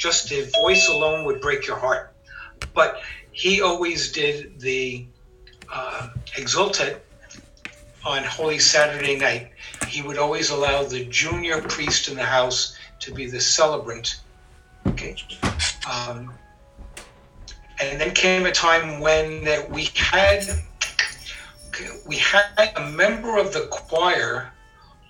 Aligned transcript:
just 0.00 0.30
the 0.30 0.50
voice 0.62 0.88
alone 0.88 1.24
would 1.26 1.40
break 1.40 1.66
your 1.66 1.76
heart. 1.76 2.12
But 2.74 3.02
he 3.32 3.60
always 3.60 4.10
did 4.10 4.58
the 4.58 5.04
uh, 5.72 6.08
Exultet 6.36 7.00
on 8.04 8.24
Holy 8.24 8.58
Saturday 8.58 9.16
night. 9.18 9.50
He 9.86 10.00
would 10.00 10.16
always 10.16 10.50
allow 10.50 10.82
the 10.82 11.04
junior 11.04 11.60
priest 11.60 12.08
in 12.08 12.16
the 12.16 12.24
house 12.24 12.76
to 13.00 13.12
be 13.12 13.26
the 13.26 13.40
celebrant. 13.40 14.20
Okay. 14.86 15.16
Um, 15.90 16.32
and 17.80 18.00
then 18.00 18.12
came 18.12 18.46
a 18.46 18.52
time 18.52 19.00
when 19.00 19.44
that 19.44 19.70
we 19.70 19.84
had 19.94 20.44
we 22.06 22.16
had 22.16 22.72
a 22.76 22.90
member 22.90 23.38
of 23.38 23.52
the 23.52 23.68
choir 23.70 24.52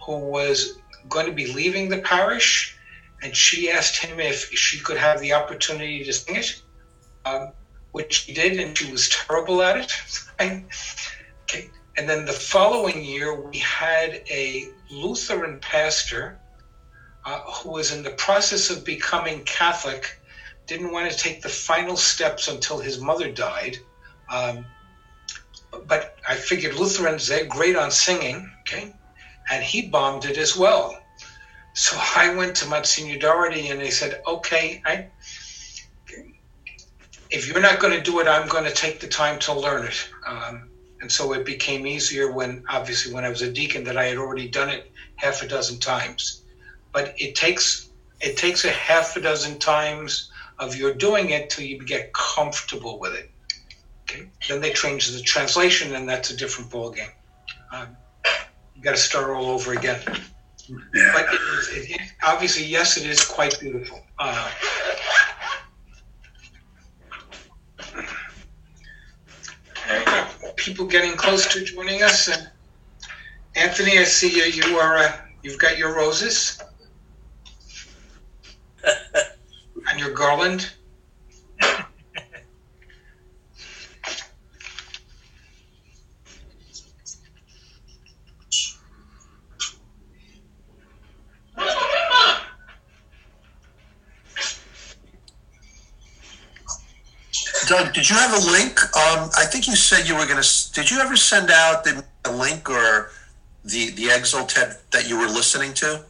who 0.04 0.18
was 0.18 0.78
going 1.08 1.26
to 1.26 1.32
be 1.32 1.52
leaving 1.52 1.88
the 1.88 1.98
parish, 1.98 2.78
and 3.22 3.36
she 3.36 3.70
asked 3.70 3.96
him 3.96 4.18
if 4.18 4.50
she 4.52 4.78
could 4.80 4.96
have 4.96 5.20
the 5.20 5.32
opportunity 5.32 6.04
to 6.04 6.12
sing 6.12 6.36
it, 6.36 6.62
um, 7.24 7.52
which 7.92 8.18
he 8.18 8.32
did, 8.32 8.58
and 8.58 8.76
she 8.76 8.90
was 8.90 9.08
terrible 9.08 9.62
at 9.62 9.76
it. 9.76 9.92
okay. 11.42 11.70
And 11.96 12.08
then 12.08 12.24
the 12.24 12.32
following 12.32 13.04
year, 13.04 13.40
we 13.40 13.58
had 13.58 14.22
a 14.30 14.68
Lutheran 14.90 15.58
pastor 15.60 16.38
uh, 17.26 17.40
who 17.40 17.70
was 17.70 17.92
in 17.92 18.02
the 18.02 18.10
process 18.10 18.70
of 18.70 18.84
becoming 18.84 19.44
Catholic, 19.44 20.18
didn't 20.66 20.92
want 20.92 21.10
to 21.10 21.18
take 21.18 21.42
the 21.42 21.48
final 21.48 21.96
steps 21.96 22.48
until 22.48 22.78
his 22.78 23.00
mother 23.00 23.30
died. 23.30 23.78
Um, 24.30 24.64
but 25.86 26.16
I 26.28 26.36
figured 26.36 26.74
Lutherans, 26.74 27.26
they're 27.26 27.44
great 27.44 27.76
on 27.76 27.90
singing, 27.90 28.50
okay? 28.60 28.94
And 29.50 29.62
he 29.62 29.88
bombed 29.88 30.24
it 30.24 30.38
as 30.38 30.56
well. 30.56 30.99
So 31.74 31.96
I 32.16 32.34
went 32.34 32.56
to 32.56 32.68
Monsignor 32.68 33.18
Doherty 33.18 33.68
and 33.68 33.80
they 33.80 33.90
said, 33.90 34.22
okay, 34.26 34.82
I, 34.84 35.06
if 37.30 37.46
you're 37.46 37.60
not 37.60 37.78
going 37.78 37.92
to 37.92 38.02
do 38.02 38.20
it, 38.20 38.26
I'm 38.26 38.48
going 38.48 38.64
to 38.64 38.74
take 38.74 39.00
the 39.00 39.06
time 39.06 39.38
to 39.40 39.54
learn 39.54 39.86
it. 39.86 40.08
Um, 40.26 40.68
and 41.00 41.10
so 41.10 41.32
it 41.32 41.46
became 41.46 41.86
easier 41.86 42.32
when, 42.32 42.64
obviously, 42.68 43.12
when 43.14 43.24
I 43.24 43.30
was 43.30 43.42
a 43.42 43.50
deacon, 43.50 43.84
that 43.84 43.96
I 43.96 44.06
had 44.06 44.18
already 44.18 44.48
done 44.48 44.68
it 44.68 44.90
half 45.16 45.42
a 45.42 45.48
dozen 45.48 45.78
times. 45.78 46.42
But 46.92 47.14
it 47.16 47.34
takes 47.34 47.90
it 48.20 48.36
takes 48.36 48.64
a 48.64 48.70
half 48.70 49.16
a 49.16 49.20
dozen 49.20 49.58
times 49.58 50.30
of 50.58 50.76
your 50.76 50.92
doing 50.92 51.30
it 51.30 51.48
till 51.48 51.64
you 51.64 51.82
get 51.84 52.12
comfortable 52.12 52.98
with 52.98 53.14
it. 53.14 53.30
Okay. 54.02 54.28
Then 54.48 54.60
they 54.60 54.72
change 54.72 55.10
the 55.10 55.22
translation, 55.22 55.94
and 55.94 56.08
that's 56.08 56.30
a 56.30 56.36
different 56.36 56.70
ballgame. 56.70 57.12
Um, 57.72 57.96
you 58.74 58.82
got 58.82 58.90
to 58.90 58.96
start 58.98 59.30
all 59.30 59.46
over 59.46 59.72
again. 59.72 60.00
Yeah. 60.70 61.10
But 61.12 61.34
it 61.34 61.40
is, 61.40 61.68
it, 61.70 61.90
it, 61.90 62.12
obviously, 62.22 62.64
yes, 62.64 62.96
it 62.96 63.06
is 63.06 63.24
quite 63.24 63.58
beautiful. 63.58 64.00
Uh, 64.18 64.50
people 70.56 70.86
getting 70.86 71.16
close 71.16 71.52
to 71.52 71.64
joining 71.64 72.02
us. 72.02 72.28
And 72.28 72.48
Anthony, 73.56 73.98
I 73.98 74.04
see 74.04 74.30
you. 74.30 74.44
You 74.44 74.76
are. 74.76 74.98
Uh, 74.98 75.12
you've 75.42 75.58
got 75.58 75.76
your 75.76 75.94
roses 75.96 76.62
and 78.84 79.98
your 79.98 80.12
garland. 80.12 80.70
Doug, 97.70 97.92
did 97.92 98.10
you 98.10 98.16
have 98.16 98.32
a 98.32 98.50
link? 98.50 98.82
Um, 98.96 99.30
I 99.38 99.44
think 99.44 99.68
you 99.68 99.76
said 99.76 100.08
you 100.08 100.16
were 100.16 100.26
going 100.26 100.42
to. 100.42 100.72
Did 100.72 100.90
you 100.90 100.98
ever 100.98 101.14
send 101.14 101.52
out 101.52 101.84
the 101.84 102.04
a 102.24 102.32
link 102.32 102.68
or 102.68 103.12
the 103.64 103.90
the 103.90 104.06
Exultet 104.06 104.78
that 104.90 105.08
you 105.08 105.16
were 105.16 105.28
listening 105.28 105.72
to? 105.74 106.04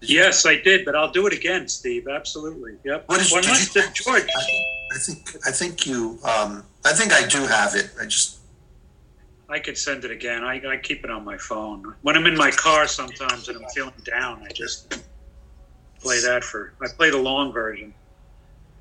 Yes, 0.00 0.46
I 0.46 0.56
did, 0.56 0.86
but 0.86 0.96
I'll 0.96 1.12
do 1.12 1.26
it 1.26 1.34
again, 1.34 1.68
Steve. 1.68 2.08
Absolutely. 2.08 2.78
Yep. 2.84 3.10
What 3.10 3.20
is, 3.20 3.30
did 3.30 3.44
you, 3.44 3.92
George? 3.92 4.22
I, 4.22 4.40
I, 4.94 4.98
think 4.98 5.36
I 5.46 5.50
think 5.50 5.86
you. 5.86 6.18
Um, 6.24 6.64
I 6.86 6.94
think 6.94 7.12
I 7.12 7.26
do 7.26 7.40
have 7.46 7.74
it. 7.74 7.90
I 8.00 8.04
just. 8.04 8.38
I 9.50 9.58
could 9.58 9.76
send 9.76 10.06
it 10.06 10.10
again. 10.10 10.42
I, 10.44 10.62
I 10.66 10.78
keep 10.78 11.04
it 11.04 11.10
on 11.10 11.26
my 11.26 11.36
phone. 11.36 11.94
When 12.00 12.16
I'm 12.16 12.24
in 12.24 12.38
my 12.38 12.52
car, 12.52 12.88
sometimes 12.88 13.50
and 13.50 13.58
I'm 13.58 13.68
feeling 13.74 13.92
down, 14.04 14.42
I 14.44 14.48
just 14.54 14.98
play 16.00 16.22
that 16.22 16.42
for. 16.42 16.72
I 16.80 16.86
play 16.96 17.10
the 17.10 17.18
long 17.18 17.52
version 17.52 17.92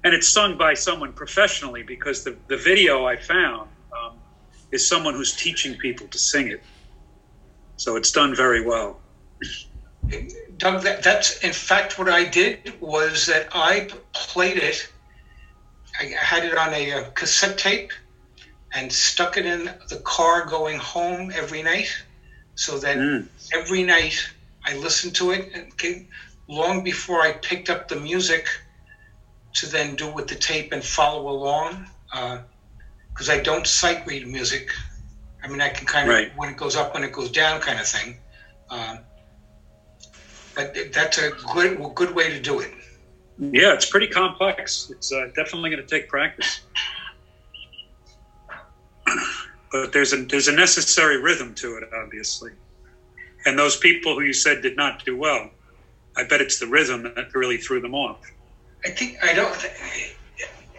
and 0.03 0.13
it's 0.13 0.27
sung 0.27 0.57
by 0.57 0.73
someone 0.73 1.13
professionally 1.13 1.83
because 1.83 2.23
the, 2.23 2.35
the 2.47 2.57
video 2.57 3.05
I 3.05 3.17
found 3.17 3.69
um, 3.97 4.13
is 4.71 4.87
someone 4.87 5.13
who's 5.13 5.35
teaching 5.35 5.75
people 5.75 6.07
to 6.07 6.17
sing 6.17 6.47
it. 6.47 6.63
So 7.77 7.95
it's 7.95 8.11
done 8.11 8.35
very 8.35 8.65
well. 8.65 8.99
Doug, 10.57 10.83
that, 10.83 11.03
that's 11.03 11.39
in 11.43 11.53
fact 11.53 11.99
what 11.99 12.09
I 12.09 12.25
did 12.25 12.73
was 12.81 13.25
that 13.27 13.47
I 13.51 13.89
played 14.13 14.57
it. 14.57 14.91
I 15.99 16.05
had 16.05 16.45
it 16.45 16.57
on 16.57 16.73
a, 16.73 16.91
a 16.91 17.11
cassette 17.11 17.57
tape 17.57 17.91
and 18.73 18.91
stuck 18.91 19.37
it 19.37 19.45
in 19.45 19.65
the 19.89 19.97
car 20.03 20.45
going 20.45 20.77
home 20.77 21.31
every 21.33 21.63
night. 21.63 21.89
So 22.55 22.77
that 22.79 22.97
mm. 22.97 23.27
every 23.53 23.83
night 23.83 24.29
I 24.65 24.75
listened 24.77 25.15
to 25.15 25.31
it. 25.31 25.51
And 25.53 26.07
long 26.47 26.83
before 26.83 27.21
I 27.21 27.33
picked 27.33 27.69
up 27.69 27.87
the 27.87 27.95
music 27.95 28.47
to 29.53 29.67
then 29.67 29.95
do 29.95 30.11
with 30.11 30.27
the 30.27 30.35
tape 30.35 30.71
and 30.71 30.83
follow 30.83 31.29
along 31.29 31.87
because 32.11 33.29
uh, 33.29 33.33
I 33.33 33.39
don't 33.39 33.65
sight 33.65 34.05
read 34.05 34.27
music. 34.27 34.71
I 35.43 35.47
mean, 35.47 35.61
I 35.61 35.69
can 35.69 35.85
kind 35.85 36.09
of 36.09 36.13
right. 36.13 36.31
when 36.35 36.49
it 36.49 36.57
goes 36.57 36.75
up, 36.75 36.93
when 36.93 37.03
it 37.03 37.11
goes 37.11 37.31
down, 37.31 37.61
kind 37.61 37.79
of 37.79 37.87
thing. 37.87 38.17
Um, 38.69 38.99
but 40.55 40.75
that's 40.93 41.17
a 41.17 41.31
good 41.53 41.81
good 41.95 42.13
way 42.13 42.29
to 42.29 42.39
do 42.39 42.59
it. 42.59 42.71
Yeah, 43.39 43.73
it's 43.73 43.85
pretty 43.85 44.07
complex. 44.07 44.89
It's 44.89 45.13
uh, 45.13 45.27
definitely 45.35 45.69
going 45.69 45.81
to 45.81 45.87
take 45.87 46.09
practice. 46.09 46.61
But 49.71 49.93
there's 49.93 50.13
a 50.13 50.25
there's 50.25 50.47
a 50.47 50.51
necessary 50.51 51.21
rhythm 51.21 51.53
to 51.55 51.77
it, 51.77 51.89
obviously. 51.93 52.51
And 53.45 53.57
those 53.57 53.77
people 53.77 54.15
who 54.15 54.21
you 54.21 54.33
said 54.33 54.61
did 54.61 54.75
not 54.75 55.05
do 55.05 55.15
well, 55.15 55.49
I 56.17 56.23
bet 56.23 56.41
it's 56.41 56.59
the 56.59 56.67
rhythm 56.67 57.03
that 57.03 57.33
really 57.33 57.57
threw 57.57 57.79
them 57.79 57.95
off. 57.95 58.19
I 58.85 58.89
think 58.89 59.17
I 59.23 59.33
don't. 59.33 59.55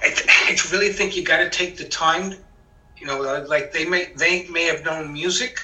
I, 0.02 0.14
I 0.48 0.56
really 0.72 0.92
think 0.92 1.16
you 1.16 1.24
got 1.24 1.38
to 1.38 1.50
take 1.50 1.76
the 1.76 1.84
time. 1.84 2.34
You 2.96 3.06
know, 3.06 3.20
like 3.48 3.72
they 3.72 3.84
may 3.84 4.12
they 4.16 4.46
may 4.48 4.64
have 4.64 4.84
known 4.84 5.12
music, 5.12 5.58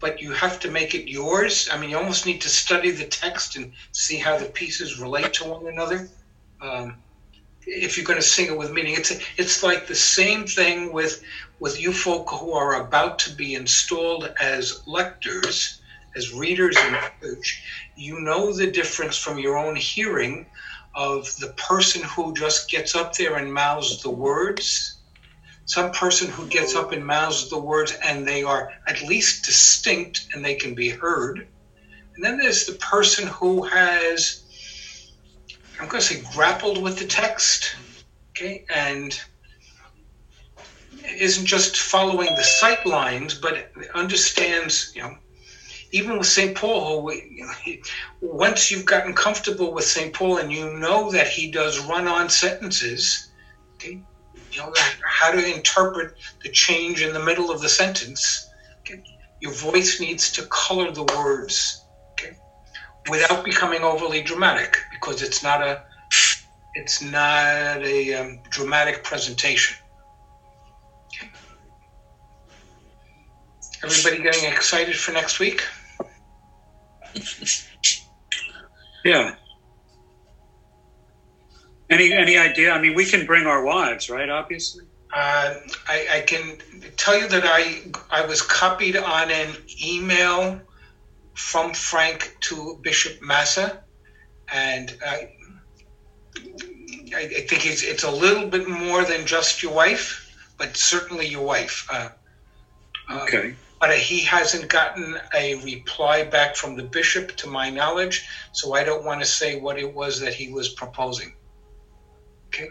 but 0.00 0.20
you 0.20 0.32
have 0.32 0.60
to 0.60 0.70
make 0.70 0.94
it 0.94 1.10
yours. 1.10 1.68
I 1.70 1.78
mean, 1.78 1.90
you 1.90 1.98
almost 1.98 2.26
need 2.26 2.40
to 2.42 2.48
study 2.48 2.90
the 2.90 3.06
text 3.06 3.56
and 3.56 3.72
see 3.92 4.16
how 4.16 4.38
the 4.38 4.46
pieces 4.46 5.00
relate 5.00 5.34
to 5.34 5.44
one 5.44 5.66
another. 5.66 6.08
Um, 6.60 7.02
if 7.66 7.96
you're 7.96 8.06
going 8.06 8.20
to 8.20 8.26
sing 8.26 8.46
it 8.46 8.58
with 8.58 8.72
meaning, 8.72 8.94
it's 8.94 9.12
it's 9.36 9.62
like 9.62 9.86
the 9.86 9.94
same 9.94 10.46
thing 10.46 10.92
with 10.92 11.22
with 11.60 11.80
you 11.80 11.92
folk 11.92 12.28
who 12.30 12.52
are 12.52 12.86
about 12.86 13.18
to 13.20 13.34
be 13.34 13.54
installed 13.54 14.34
as 14.40 14.82
lectors, 14.86 15.80
as 16.16 16.32
readers 16.32 16.76
in 16.76 16.96
church. 17.20 17.62
You 17.96 18.20
know 18.20 18.52
the 18.52 18.70
difference 18.70 19.16
from 19.16 19.38
your 19.38 19.56
own 19.58 19.76
hearing 19.76 20.46
of 20.94 21.34
the 21.36 21.48
person 21.56 22.02
who 22.02 22.34
just 22.34 22.70
gets 22.70 22.94
up 22.94 23.14
there 23.14 23.36
and 23.36 23.52
mouths 23.52 24.02
the 24.02 24.10
words, 24.10 24.98
some 25.64 25.90
person 25.92 26.28
who 26.28 26.46
gets 26.46 26.74
up 26.74 26.92
and 26.92 27.04
mouths 27.04 27.48
the 27.48 27.58
words 27.58 27.92
and 28.04 28.26
they 28.26 28.42
are 28.42 28.72
at 28.86 29.02
least 29.02 29.44
distinct 29.44 30.26
and 30.34 30.44
they 30.44 30.54
can 30.54 30.74
be 30.74 30.88
heard. 30.88 31.48
And 32.14 32.24
then 32.24 32.36
there's 32.36 32.66
the 32.66 32.74
person 32.74 33.26
who 33.28 33.62
has, 33.62 34.44
I'm 35.80 35.88
going 35.88 36.00
to 36.00 36.06
say, 36.06 36.22
grappled 36.34 36.82
with 36.82 36.98
the 36.98 37.06
text, 37.06 37.74
okay, 38.30 38.64
and 38.68 39.18
isn't 41.04 41.46
just 41.46 41.76
following 41.76 42.34
the 42.36 42.42
sight 42.42 42.84
lines, 42.84 43.34
but 43.34 43.72
understands, 43.94 44.92
you 44.94 45.02
know, 45.02 45.16
even 45.92 46.18
with 46.18 46.26
St. 46.26 46.56
Paul, 46.56 47.10
who, 47.10 47.12
once 48.22 48.70
you've 48.70 48.86
gotten 48.86 49.12
comfortable 49.14 49.72
with 49.72 49.84
St. 49.84 50.12
Paul 50.12 50.38
and 50.38 50.50
you 50.50 50.78
know 50.78 51.10
that 51.10 51.28
he 51.28 51.50
does 51.50 51.78
run 51.86 52.08
on 52.08 52.30
sentences, 52.30 53.30
okay, 53.74 54.02
you 54.50 54.58
know 54.58 54.72
how 55.06 55.30
to 55.30 55.54
interpret 55.54 56.14
the 56.42 56.50
change 56.50 57.02
in 57.02 57.12
the 57.12 57.22
middle 57.22 57.50
of 57.50 57.60
the 57.60 57.68
sentence. 57.68 58.50
Okay, 58.80 59.02
your 59.40 59.52
voice 59.52 60.00
needs 60.00 60.32
to 60.32 60.46
color 60.46 60.90
the 60.90 61.04
words, 61.16 61.84
okay, 62.12 62.36
without 63.10 63.44
becoming 63.44 63.82
overly 63.82 64.22
dramatic 64.22 64.78
because 64.92 65.22
it's 65.22 65.42
not 65.42 65.62
a 65.62 65.84
it's 66.74 67.02
not 67.02 67.82
a 67.84 68.14
um, 68.14 68.40
dramatic 68.48 69.04
presentation. 69.04 69.76
Everybody 73.84 74.22
getting 74.22 74.50
excited 74.50 74.96
for 74.96 75.12
next 75.12 75.38
week? 75.38 75.62
yeah. 79.04 79.34
Any 81.90 82.12
any 82.12 82.38
idea? 82.38 82.72
I 82.72 82.80
mean, 82.80 82.94
we 82.94 83.04
can 83.04 83.26
bring 83.26 83.46
our 83.46 83.62
wives, 83.64 84.08
right? 84.08 84.28
Obviously. 84.28 84.84
Uh, 85.14 85.56
I, 85.88 86.06
I 86.10 86.20
can 86.22 86.56
tell 86.96 87.18
you 87.18 87.28
that 87.28 87.44
I 87.44 87.82
I 88.10 88.24
was 88.24 88.40
copied 88.40 88.96
on 88.96 89.30
an 89.30 89.54
email 89.84 90.58
from 91.34 91.74
Frank 91.74 92.34
to 92.40 92.78
Bishop 92.82 93.20
Massa, 93.20 93.82
and 94.50 94.96
I 95.06 95.32
I, 97.14 97.20
I 97.20 97.46
think 97.46 97.66
it's 97.66 97.82
it's 97.82 98.04
a 98.04 98.10
little 98.10 98.48
bit 98.48 98.68
more 98.68 99.04
than 99.04 99.26
just 99.26 99.62
your 99.62 99.72
wife, 99.72 100.34
but 100.56 100.76
certainly 100.76 101.26
your 101.26 101.44
wife. 101.44 101.86
Uh, 101.92 102.08
uh, 103.10 103.20
Okay. 103.24 103.54
But 103.82 103.98
he 103.98 104.20
hasn't 104.20 104.68
gotten 104.68 105.18
a 105.34 105.56
reply 105.64 106.22
back 106.22 106.54
from 106.54 106.76
the 106.76 106.84
bishop, 106.84 107.34
to 107.36 107.48
my 107.48 107.68
knowledge. 107.68 108.24
So 108.52 108.74
I 108.74 108.84
don't 108.84 109.04
want 109.04 109.20
to 109.20 109.26
say 109.26 109.58
what 109.58 109.76
it 109.76 109.92
was 109.92 110.20
that 110.20 110.32
he 110.32 110.52
was 110.52 110.68
proposing. 110.68 111.34
Okay. 112.46 112.68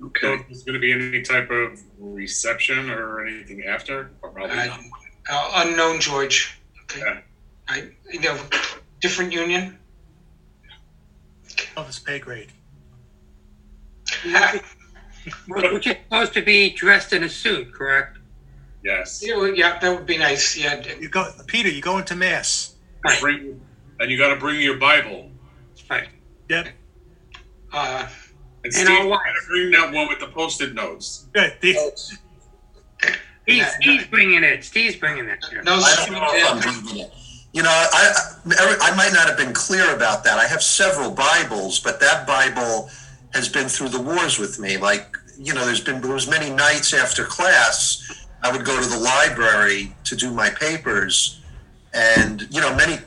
So 0.00 0.06
Okay. 0.06 0.34
if 0.34 0.46
there's 0.48 0.64
going 0.64 0.74
to 0.74 0.80
be 0.80 0.90
any 0.92 1.22
type 1.22 1.48
of 1.50 1.80
reception 2.00 2.90
or 2.90 3.24
anything 3.24 3.64
after? 3.66 4.10
Or 4.20 4.30
probably 4.30 4.58
Uh, 4.58 4.66
not. 4.66 4.80
uh, 5.30 5.50
unknown 5.64 6.00
George. 6.00 6.58
Okay. 6.82 7.00
Yeah. 7.06 7.20
I 7.68 7.88
you 8.12 8.18
know 8.20 8.36
different 9.00 9.32
union. 9.32 9.78
Of 11.76 11.86
his 11.86 12.00
pay 12.00 12.18
grade. 12.18 12.50
Ha- 14.24 14.58
Which 15.48 15.86
is 15.86 15.96
supposed 16.04 16.32
to 16.34 16.42
be 16.42 16.70
dressed 16.70 17.12
in 17.12 17.22
a 17.22 17.28
suit, 17.28 17.72
correct? 17.72 18.15
Yes. 18.86 19.20
yeah, 19.24 19.34
well, 19.36 19.48
yeah, 19.52 19.78
that 19.80 19.90
would 19.96 20.06
be 20.06 20.16
nice. 20.16 20.56
Yeah. 20.56 20.80
You 21.00 21.08
go, 21.08 21.28
Peter. 21.46 21.68
You 21.68 21.82
go 21.82 21.98
into 21.98 22.14
mass. 22.14 22.76
Bring, 23.20 23.60
and 24.00 24.10
you 24.10 24.16
got 24.16 24.32
to 24.32 24.36
bring 24.36 24.60
your 24.60 24.76
Bible. 24.78 25.30
Right. 25.90 26.08
Yep. 26.48 26.68
Uh, 27.72 28.06
And 28.64 28.64
And 28.64 28.72
Steve, 28.74 28.88
our 28.88 29.02
you 29.04 29.08
wives. 29.10 29.22
got 29.24 29.32
to 29.32 29.46
bring 29.48 29.70
that 29.72 29.92
one 29.92 30.08
with 30.08 30.20
the 30.20 30.28
post-it 30.28 30.74
notes. 30.74 31.26
Good. 31.32 31.54
The, 31.60 31.74
Steve, 31.96 32.18
Yeah. 33.46 33.70
Steve's 33.80 34.06
bringing 34.06 34.44
it. 34.44 34.62
Steve's 34.64 34.96
bringing 34.96 35.26
it. 35.26 35.44
no, 35.64 35.74
I 35.74 35.94
don't 36.06 36.12
know 36.12 36.28
if 36.32 36.50
I'm 36.52 36.82
bringing 36.82 37.04
it. 37.06 37.12
You 37.52 37.62
know, 37.62 37.70
I, 37.70 38.12
I, 38.50 38.76
I 38.92 38.96
might 38.96 39.12
not 39.14 39.28
have 39.28 39.36
been 39.38 39.52
clear 39.54 39.94
about 39.96 40.22
that. 40.24 40.38
I 40.38 40.46
have 40.46 40.62
several 40.62 41.10
Bibles, 41.10 41.80
but 41.80 41.98
that 42.00 42.26
Bible 42.26 42.90
has 43.32 43.48
been 43.48 43.68
through 43.68 43.88
the 43.90 44.00
wars 44.00 44.38
with 44.38 44.58
me. 44.58 44.76
Like, 44.76 45.16
you 45.38 45.54
know, 45.54 45.64
there's 45.64 45.80
been 45.80 46.00
there 46.02 46.12
was 46.12 46.28
many 46.28 46.50
nights 46.50 46.92
after 46.92 47.24
class, 47.24 48.25
I 48.46 48.52
would 48.52 48.64
go 48.64 48.80
to 48.80 48.88
the 48.88 48.98
library 48.98 49.92
to 50.04 50.14
do 50.14 50.30
my 50.30 50.50
papers, 50.50 51.40
and 51.92 52.46
you 52.54 52.60
know, 52.60 52.74
many 52.76 52.98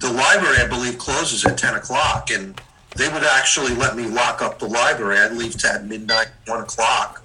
the 0.00 0.12
library 0.12 0.56
I 0.58 0.66
believe 0.66 0.98
closes 0.98 1.44
at 1.46 1.56
ten 1.56 1.76
o'clock, 1.76 2.30
and 2.32 2.60
they 2.96 3.08
would 3.08 3.22
actually 3.22 3.72
let 3.74 3.94
me 3.94 4.06
lock 4.06 4.42
up 4.42 4.58
the 4.58 4.66
library. 4.66 5.18
I'd 5.18 5.32
leave 5.32 5.56
to 5.58 5.72
at 5.72 5.84
midnight, 5.84 6.28
one 6.46 6.62
o'clock. 6.62 7.22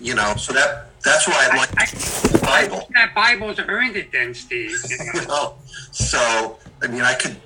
You 0.00 0.16
know, 0.16 0.34
so 0.34 0.52
that 0.52 0.90
that's 1.04 1.28
why 1.28 1.48
I 1.48 1.54
I, 1.54 1.56
like 1.58 1.70
I, 1.78 1.86
the 1.86 2.38
Bible. 2.42 2.88
that 2.94 3.14
Bible's 3.14 3.60
earned 3.60 3.94
it 3.94 4.10
then, 4.10 4.34
Steve. 4.34 4.76
you 5.14 5.26
know. 5.28 5.54
So 5.92 6.58
I 6.82 6.88
mean, 6.88 7.02
I 7.02 7.14
could. 7.14 7.36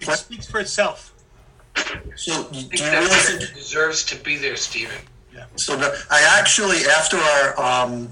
it 0.00 0.10
speaks 0.16 0.46
for 0.46 0.60
itself. 0.60 1.12
So 2.14 2.32
I 2.32 2.50
do 2.50 2.58
you 2.60 2.68
really 2.70 3.08
that 3.08 3.36
think? 3.40 3.54
deserves 3.54 4.04
to 4.06 4.16
be 4.16 4.38
there, 4.38 4.56
Stephen. 4.56 4.96
Yeah. 5.34 5.44
So 5.56 5.76
no, 5.78 5.94
I 6.10 6.38
actually, 6.38 6.78
after 6.86 7.18
our 7.18 7.60
um, 7.60 8.08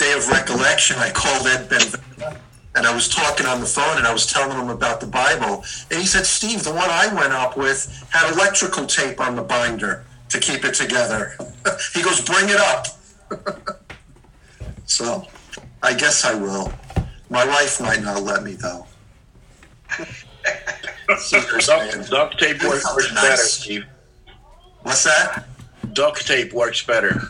day 0.00 0.12
of 0.12 0.26
recollection, 0.28 0.96
I 0.98 1.10
called 1.10 1.46
Ed 1.46 1.68
Ben, 1.68 1.82
and 2.74 2.86
I 2.86 2.94
was 2.94 3.06
talking 3.06 3.44
on 3.44 3.60
the 3.60 3.66
phone, 3.66 3.98
and 3.98 4.06
I 4.06 4.12
was 4.12 4.26
telling 4.26 4.58
him 4.58 4.70
about 4.70 4.98
the 4.98 5.06
Bible, 5.06 5.62
and 5.90 6.00
he 6.00 6.06
said, 6.06 6.24
"Steve, 6.24 6.64
the 6.64 6.72
one 6.72 6.88
I 6.88 7.12
went 7.14 7.34
up 7.34 7.56
with 7.56 7.78
had 8.10 8.32
electrical 8.32 8.86
tape 8.86 9.20
on 9.20 9.36
the 9.36 9.42
binder 9.42 10.06
to 10.30 10.40
keep 10.40 10.64
it 10.64 10.72
together." 10.72 11.36
he 11.94 12.02
goes, 12.02 12.22
"Bring 12.22 12.48
it 12.48 12.60
up." 12.60 12.86
so, 14.86 15.26
I 15.82 15.92
guess 15.92 16.24
I 16.24 16.34
will. 16.34 16.72
My 17.28 17.46
wife 17.46 17.78
might 17.80 18.02
not 18.02 18.22
let 18.22 18.42
me 18.42 18.54
though. 18.54 18.86
Duct, 21.66 22.10
duct 22.10 22.38
tape 22.38 22.62
works, 22.62 22.86
works 22.94 23.12
better, 23.12 23.36
Steve. 23.36 23.84
What's 24.82 25.02
that? 25.02 25.44
Duct 25.92 26.24
tape 26.24 26.52
works 26.52 26.86
better. 26.86 27.20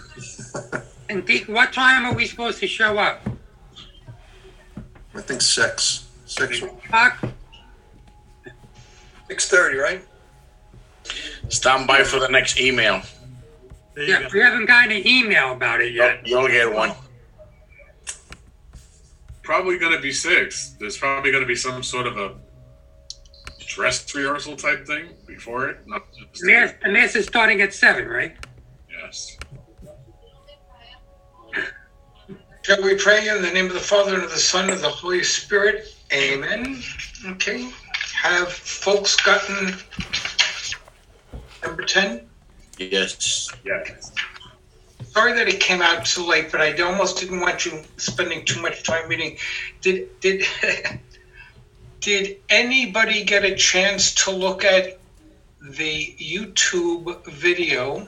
And 1.10 1.26
Deke, 1.26 1.48
what 1.48 1.72
time 1.72 2.06
are 2.06 2.14
we 2.14 2.24
supposed 2.24 2.60
to 2.60 2.68
show 2.68 2.96
up? 2.96 3.20
I 5.12 5.20
think 5.20 5.42
six. 5.42 6.06
Six. 6.24 6.60
Buck? 6.88 7.18
Six 9.26 9.48
thirty, 9.48 9.76
right? 9.76 10.02
Stand 11.48 11.88
by 11.88 12.04
for 12.04 12.20
the 12.20 12.28
next 12.28 12.60
email. 12.60 13.02
There 13.94 14.04
you 14.04 14.12
Yeah, 14.12 14.22
go. 14.22 14.28
we 14.32 14.38
haven't 14.40 14.66
gotten 14.66 14.92
an 14.92 15.04
email 15.04 15.52
about 15.52 15.80
it 15.80 15.92
yet. 15.92 16.24
you'll 16.24 16.46
get 16.46 16.72
one. 16.72 16.92
Probably 19.42 19.78
going 19.78 19.92
to 19.92 20.00
be 20.00 20.12
six. 20.12 20.76
There's 20.78 20.96
probably 20.96 21.32
going 21.32 21.42
to 21.42 21.48
be 21.48 21.56
some 21.56 21.82
sort 21.82 22.06
of 22.06 22.16
a 22.18 22.36
dress 23.66 24.14
rehearsal 24.14 24.54
type 24.54 24.86
thing 24.86 25.08
before 25.26 25.68
it. 25.70 25.78
Not 25.88 26.02
just, 26.16 26.44
Mass, 26.44 26.72
the 26.84 26.88
mass 26.92 27.16
is 27.16 27.26
starting 27.26 27.60
at 27.62 27.74
seven, 27.74 28.06
right? 28.06 28.36
yes. 28.88 29.36
Shall 32.62 32.82
we 32.82 32.94
pray 32.94 33.26
in 33.26 33.40
the 33.40 33.50
name 33.50 33.66
of 33.66 33.72
the 33.72 33.80
Father 33.80 34.14
and 34.14 34.22
of 34.22 34.30
the 34.30 34.38
Son 34.38 34.64
and 34.64 34.74
of 34.74 34.82
the 34.82 34.88
Holy 34.90 35.24
Spirit? 35.24 35.94
Amen. 36.12 36.82
Okay. 37.26 37.70
Have 38.14 38.52
folks 38.52 39.16
gotten 39.16 39.74
number 41.62 41.82
10? 41.82 42.28
Yes. 42.76 43.50
Yes. 43.64 44.12
Sorry 45.04 45.32
that 45.32 45.48
it 45.48 45.58
came 45.58 45.80
out 45.80 46.06
so 46.06 46.26
late, 46.26 46.52
but 46.52 46.60
I 46.60 46.78
almost 46.82 47.18
didn't 47.18 47.40
want 47.40 47.64
you 47.64 47.82
spending 47.96 48.44
too 48.44 48.60
much 48.60 48.82
time 48.82 49.08
reading. 49.08 49.38
Did 49.80 50.20
did 50.20 50.44
did 52.00 52.36
anybody 52.50 53.24
get 53.24 53.44
a 53.44 53.56
chance 53.56 54.14
to 54.24 54.30
look 54.30 54.64
at 54.64 55.00
the 55.62 56.14
YouTube 56.20 57.24
video 57.26 58.06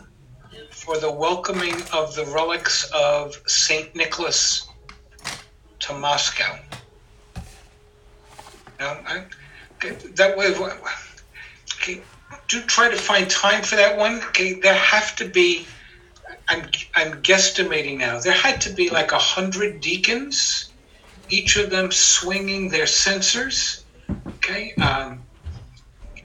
for 0.83 0.99
the 0.99 1.11
welcoming 1.11 1.81
of 1.93 2.13
the 2.17 2.25
relics 2.35 2.91
of 2.93 3.41
Saint 3.47 3.95
Nicholas 3.95 4.67
to 5.79 5.93
Moscow? 5.93 6.59
No, 8.81 8.99
I, 9.07 9.25
that 10.17 10.37
way. 10.37 10.53
Okay, 11.77 12.03
do 12.49 12.61
try 12.63 12.91
to 12.91 12.97
find 12.97 13.31
time 13.31 13.63
for 13.63 13.77
that 13.77 13.97
one. 13.97 14.21
Okay, 14.29 14.55
there 14.55 14.75
have 14.75 15.15
to 15.17 15.29
be. 15.29 15.67
I'm 16.49 16.63
I'm 16.97 17.23
guesstimating 17.23 17.99
now. 17.99 18.19
There 18.19 18.33
had 18.33 18.61
to 18.63 18.73
be 18.73 18.91
like 18.91 19.13
a 19.13 19.19
hundred 19.19 19.81
deacons, 19.81 20.73
each 21.29 21.57
of 21.57 21.71
them 21.71 21.93
swinging 21.93 22.69
their 22.69 22.89
censers. 22.89 23.85
Okay, 24.27 24.75
um, 24.83 25.23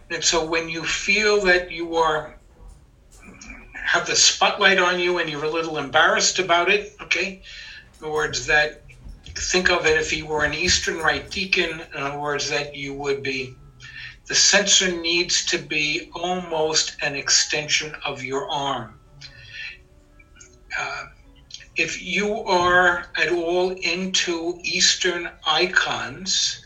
and 0.10 0.24
so 0.24 0.44
when 0.44 0.68
you 0.68 0.84
feel 0.84 1.46
that 1.46 1.70
you 1.70 1.96
are 1.96 2.37
have 3.88 4.06
the 4.08 4.16
spotlight 4.16 4.80
on 4.80 5.00
you 5.00 5.18
and 5.18 5.30
you're 5.30 5.46
a 5.46 5.50
little 5.50 5.78
embarrassed 5.78 6.40
about 6.40 6.70
it, 6.70 6.96
okay, 7.02 7.42
in 8.00 8.06
other 8.06 8.12
words, 8.12 8.46
that 8.48 8.82
think 9.36 9.70
of 9.70 9.86
it 9.86 9.98
if 9.98 10.14
you 10.14 10.26
were 10.26 10.44
an 10.44 10.54
Eastern 10.54 10.98
Rite 10.98 11.30
deacon. 11.32 11.82
In 11.94 12.02
other 12.02 12.20
words, 12.20 12.50
that 12.50 12.76
you 12.76 12.94
would 12.94 13.24
be. 13.24 13.52
The 14.28 14.36
censer 14.36 14.92
needs 14.92 15.46
to 15.46 15.58
be 15.58 16.10
almost 16.16 16.98
an 17.02 17.16
extension 17.16 17.96
of 18.06 18.24
your 18.24 18.50
arm 18.52 18.98
uh, 20.78 21.06
if 21.76 22.02
you 22.02 22.44
are 22.46 23.06
at 23.18 23.32
all 23.32 23.72
into 23.72 24.60
Eastern 24.64 25.30
icons, 25.46 26.66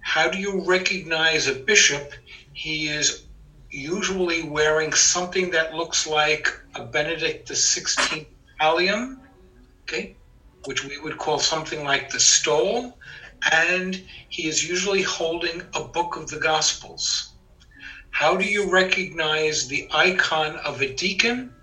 how 0.00 0.28
do 0.28 0.38
you 0.38 0.64
recognize 0.64 1.46
a 1.46 1.54
bishop? 1.54 2.12
He 2.52 2.88
is 2.88 3.27
usually 3.70 4.42
wearing 4.42 4.92
something 4.92 5.50
that 5.50 5.74
looks 5.74 6.06
like 6.06 6.48
a 6.74 6.84
Benedict 6.84 7.48
XVI 7.48 8.26
pallium, 8.60 9.18
okay, 9.82 10.16
which 10.64 10.84
we 10.84 10.98
would 10.98 11.18
call 11.18 11.38
something 11.38 11.84
like 11.84 12.10
the 12.10 12.20
stole, 12.20 12.98
and 13.52 13.94
he 14.28 14.48
is 14.48 14.68
usually 14.68 15.02
holding 15.02 15.62
a 15.74 15.84
book 15.84 16.16
of 16.16 16.28
the 16.28 16.40
Gospels. 16.40 17.34
How 18.10 18.36
do 18.36 18.44
you 18.44 18.70
recognize 18.70 19.68
the 19.68 19.88
icon 19.92 20.56
of 20.56 20.80
a 20.80 20.94
deacon? 20.94 21.54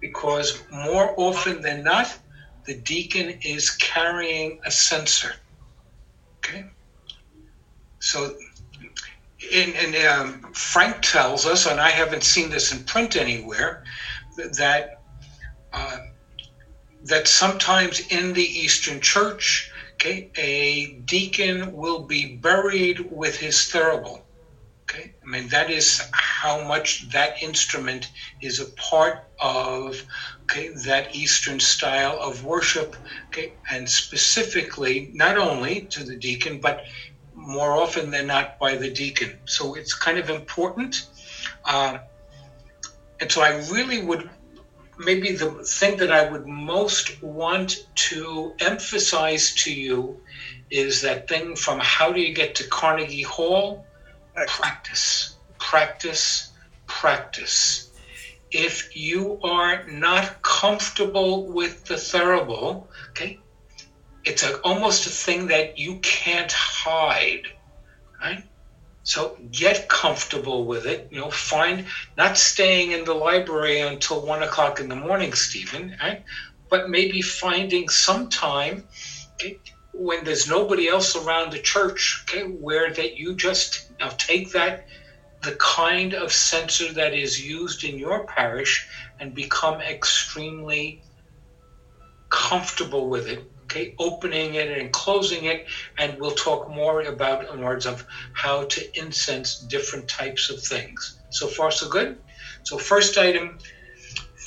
because 0.00 0.62
more 0.70 1.14
often 1.16 1.62
than 1.62 1.82
not, 1.82 2.18
the 2.64 2.76
deacon 2.76 3.38
is 3.42 3.70
carrying 3.70 4.60
a 4.64 4.70
censer. 4.70 5.34
Okay? 6.38 6.66
So, 7.98 8.36
and, 9.52 9.96
um, 10.06 10.52
Frank 10.54 11.02
tells 11.02 11.46
us, 11.46 11.66
and 11.66 11.80
I 11.80 11.90
haven't 11.90 12.24
seen 12.24 12.50
this 12.50 12.72
in 12.72 12.84
print 12.84 13.16
anywhere, 13.16 13.82
that 14.36 14.90
uh, 15.72 15.98
that 17.04 17.28
sometimes 17.28 18.00
in 18.08 18.32
the 18.32 18.42
Eastern 18.42 19.00
Church, 19.00 19.70
okay, 19.94 20.30
a 20.36 20.94
deacon 21.04 21.72
will 21.72 22.00
be 22.00 22.36
buried 22.36 23.00
with 23.10 23.36
his 23.36 23.56
thurible. 23.56 24.22
Okay, 24.88 25.12
I 25.22 25.26
mean 25.26 25.48
that 25.48 25.70
is 25.70 26.00
how 26.12 26.62
much 26.62 27.08
that 27.10 27.42
instrument 27.42 28.06
is 28.40 28.60
a 28.60 28.72
part 28.76 29.18
of 29.40 30.02
okay 30.44 30.68
that 30.84 31.14
Eastern 31.14 31.58
style 31.58 32.18
of 32.20 32.44
worship. 32.44 32.96
Okay, 33.32 33.52
and 33.70 33.88
specifically 33.88 35.10
not 35.12 35.36
only 35.36 35.88
to 35.90 36.04
the 36.04 36.16
deacon, 36.16 36.60
but 36.60 36.80
more 37.46 37.72
often 37.72 38.10
than 38.10 38.26
not 38.26 38.58
by 38.58 38.76
the 38.76 38.90
deacon. 38.90 39.38
So 39.44 39.74
it's 39.74 39.94
kind 39.94 40.18
of 40.18 40.28
important. 40.28 41.06
Uh, 41.64 41.98
and 43.20 43.30
so 43.30 43.40
I 43.40 43.56
really 43.70 44.04
would 44.04 44.28
maybe 44.98 45.32
the 45.32 45.50
thing 45.62 45.96
that 45.98 46.10
I 46.10 46.30
would 46.30 46.46
most 46.46 47.22
want 47.22 47.86
to 47.94 48.54
emphasize 48.60 49.54
to 49.56 49.72
you 49.72 50.20
is 50.70 51.02
that 51.02 51.28
thing 51.28 51.54
from 51.54 51.78
how 51.80 52.10
do 52.12 52.20
you 52.20 52.34
get 52.34 52.54
to 52.56 52.68
Carnegie 52.68 53.22
Hall? 53.22 53.86
Practice, 54.46 55.36
practice, 55.58 56.52
practice. 56.86 57.90
If 58.50 58.96
you 58.96 59.38
are 59.42 59.86
not 59.86 60.42
comfortable 60.42 61.46
with 61.46 61.84
the 61.84 61.94
thurible, 61.94 62.86
okay, 63.10 63.38
it's 64.26 64.42
a, 64.42 64.56
almost 64.58 65.06
a 65.06 65.10
thing 65.10 65.46
that 65.46 65.78
you 65.78 65.98
can't 66.00 66.50
hide, 66.50 67.46
right? 68.20 68.42
So 69.04 69.38
get 69.52 69.88
comfortable 69.88 70.64
with 70.64 70.84
it. 70.84 71.06
You 71.12 71.20
know, 71.20 71.30
find 71.30 71.86
not 72.16 72.36
staying 72.36 72.90
in 72.90 73.04
the 73.04 73.14
library 73.14 73.80
until 73.80 74.26
one 74.26 74.42
o'clock 74.42 74.80
in 74.80 74.88
the 74.88 74.96
morning, 74.96 75.32
Stephen, 75.32 75.96
right? 76.02 76.24
But 76.68 76.90
maybe 76.90 77.22
finding 77.22 77.88
some 77.88 78.28
time 78.28 78.88
okay, 79.34 79.60
when 79.92 80.24
there's 80.24 80.48
nobody 80.48 80.88
else 80.88 81.14
around 81.14 81.52
the 81.52 81.60
church, 81.60 82.24
okay, 82.28 82.42
where 82.42 82.92
that 82.92 83.16
you 83.16 83.36
just 83.36 83.92
know, 84.00 84.10
take 84.18 84.50
that 84.50 84.84
the 85.42 85.54
kind 85.60 86.14
of 86.14 86.32
censer 86.32 86.92
that 86.92 87.14
is 87.14 87.40
used 87.40 87.84
in 87.84 87.96
your 87.96 88.26
parish 88.26 88.88
and 89.20 89.34
become 89.34 89.80
extremely 89.80 91.00
comfortable 92.28 93.08
with 93.08 93.28
it 93.28 93.40
okay, 93.66 93.94
opening 93.98 94.54
it 94.54 94.78
and 94.78 94.92
closing 94.92 95.44
it, 95.46 95.66
and 95.98 96.18
we'll 96.18 96.30
talk 96.30 96.70
more 96.70 97.02
about 97.02 97.52
in 97.52 97.60
words 97.60 97.84
of 97.84 98.06
how 98.32 98.64
to 98.64 98.98
incense 98.98 99.58
different 99.58 100.08
types 100.08 100.50
of 100.50 100.62
things. 100.62 101.20
So 101.30 101.48
far, 101.48 101.70
so 101.70 101.88
good. 101.88 102.16
So 102.62 102.78
first 102.78 103.18
item 103.18 103.58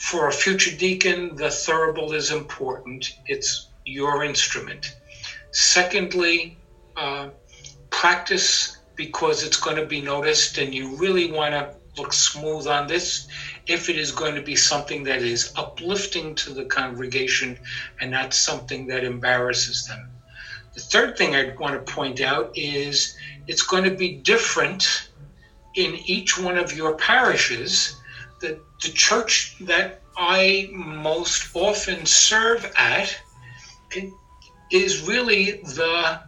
for 0.09 0.29
a 0.29 0.31
future 0.31 0.75
deacon, 0.75 1.35
the 1.35 1.47
thurible 1.47 2.13
is 2.13 2.31
important. 2.31 3.05
It's 3.27 3.71
your 3.85 4.23
instrument. 4.23 4.95
Secondly, 5.51 6.57
uh, 6.95 7.29
practice 7.89 8.77
because 8.95 9.43
it's 9.43 9.57
going 9.57 9.75
to 9.75 9.85
be 9.85 10.01
noticed, 10.01 10.57
and 10.57 10.73
you 10.73 10.95
really 10.95 11.31
want 11.31 11.51
to 11.51 11.75
look 11.97 12.13
smooth 12.13 12.67
on 12.67 12.88
this 12.88 13.27
if 13.69 13.88
it 13.88 13.97
is 13.97 14.11
going 14.11 14.33
to 14.33 14.41
be 14.41 14.55
something 14.55 15.03
that 15.03 15.21
is 15.21 15.53
uplifting 15.55 16.33
to 16.33 16.51
the 16.51 16.65
congregation 16.65 17.59
and 18.01 18.09
not 18.09 18.33
something 18.33 18.88
that 18.88 19.03
embarrasses 19.03 19.85
them. 19.85 20.09
The 20.73 20.81
third 20.81 21.17
thing 21.17 21.35
I'd 21.35 21.59
want 21.59 21.73
to 21.75 21.93
point 21.93 22.19
out 22.19 22.51
is 22.55 23.15
it's 23.47 23.61
going 23.61 23.83
to 23.83 23.95
be 23.95 24.15
different 24.17 25.09
in 25.75 25.95
each 26.05 26.38
one 26.38 26.57
of 26.57 26.75
your 26.75 26.95
parishes. 26.95 27.95
The, 28.41 28.59
the 28.81 28.89
church 28.89 29.55
that 29.61 30.01
I 30.17 30.69
most 30.73 31.55
often 31.55 32.07
serve 32.07 32.71
at 32.75 33.15
is 34.71 35.07
really 35.07 35.61
the, 35.63 36.21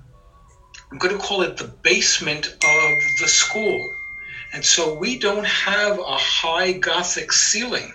I'm 0.91 0.97
going 0.99 1.17
to 1.17 1.21
call 1.21 1.41
it 1.41 1.57
the 1.57 1.73
basement 1.81 2.47
of 2.47 3.19
the 3.19 3.27
school 3.27 3.79
and 4.53 4.65
so 4.65 4.93
we 4.93 5.17
don't 5.17 5.45
have 5.45 5.99
a 5.99 6.17
high 6.17 6.73
Gothic 6.73 7.31
ceiling. 7.31 7.91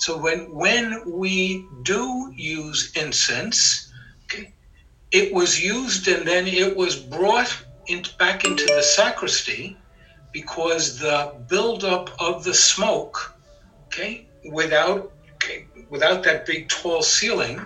So 0.00 0.16
when 0.16 0.50
when 0.52 1.02
we 1.06 1.66
do 1.82 2.32
use 2.36 2.90
incense, 2.96 3.92
okay, 4.24 4.54
it 5.12 5.32
was 5.32 5.62
used 5.62 6.08
and 6.08 6.26
then 6.26 6.46
it 6.46 6.74
was 6.74 6.96
brought 6.96 7.54
in, 7.88 8.04
back 8.18 8.44
into 8.44 8.64
the 8.66 8.82
sacristy 8.82 9.76
because 10.32 10.98
the 10.98 11.34
buildup 11.48 12.10
of 12.18 12.44
the 12.44 12.54
smoke, 12.54 13.34
okay, 13.86 14.26
without 14.50 15.12
okay, 15.36 15.66
without 15.88 16.22
that 16.22 16.46
big 16.46 16.68
tall 16.68 17.02
ceiling, 17.02 17.64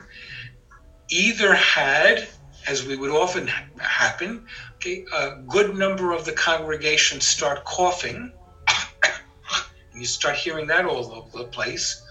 either 1.11 1.55
had, 1.55 2.29
as 2.67 2.87
we 2.87 2.97
would 2.97 3.11
often 3.11 3.47
ha- 3.47 3.65
happen, 3.79 4.47
a 4.87 5.43
good 5.49 5.77
number 5.77 6.13
of 6.13 6.25
the 6.25 6.33
congregation 6.33 7.21
start 7.21 7.65
coughing, 7.65 8.33
you 9.95 10.05
start 10.05 10.37
hearing 10.37 10.67
that 10.69 10.85
all 10.85 11.13
over 11.13 11.39
the 11.39 11.45
place. 11.45 12.03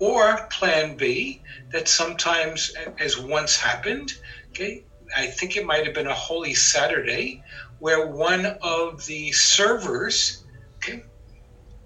Or 0.00 0.46
plan 0.50 0.96
B, 0.96 1.42
that 1.72 1.88
sometimes, 1.88 2.72
as 2.98 3.18
once 3.18 3.56
happened, 3.56 4.12
okay, 4.50 4.84
I 5.16 5.26
think 5.26 5.56
it 5.56 5.64
might 5.66 5.84
have 5.84 5.94
been 5.94 6.06
a 6.06 6.14
Holy 6.14 6.54
Saturday, 6.54 7.42
where 7.80 8.06
one 8.06 8.46
of 8.62 9.04
the 9.06 9.32
servers, 9.32 10.44
okay, 10.76 11.02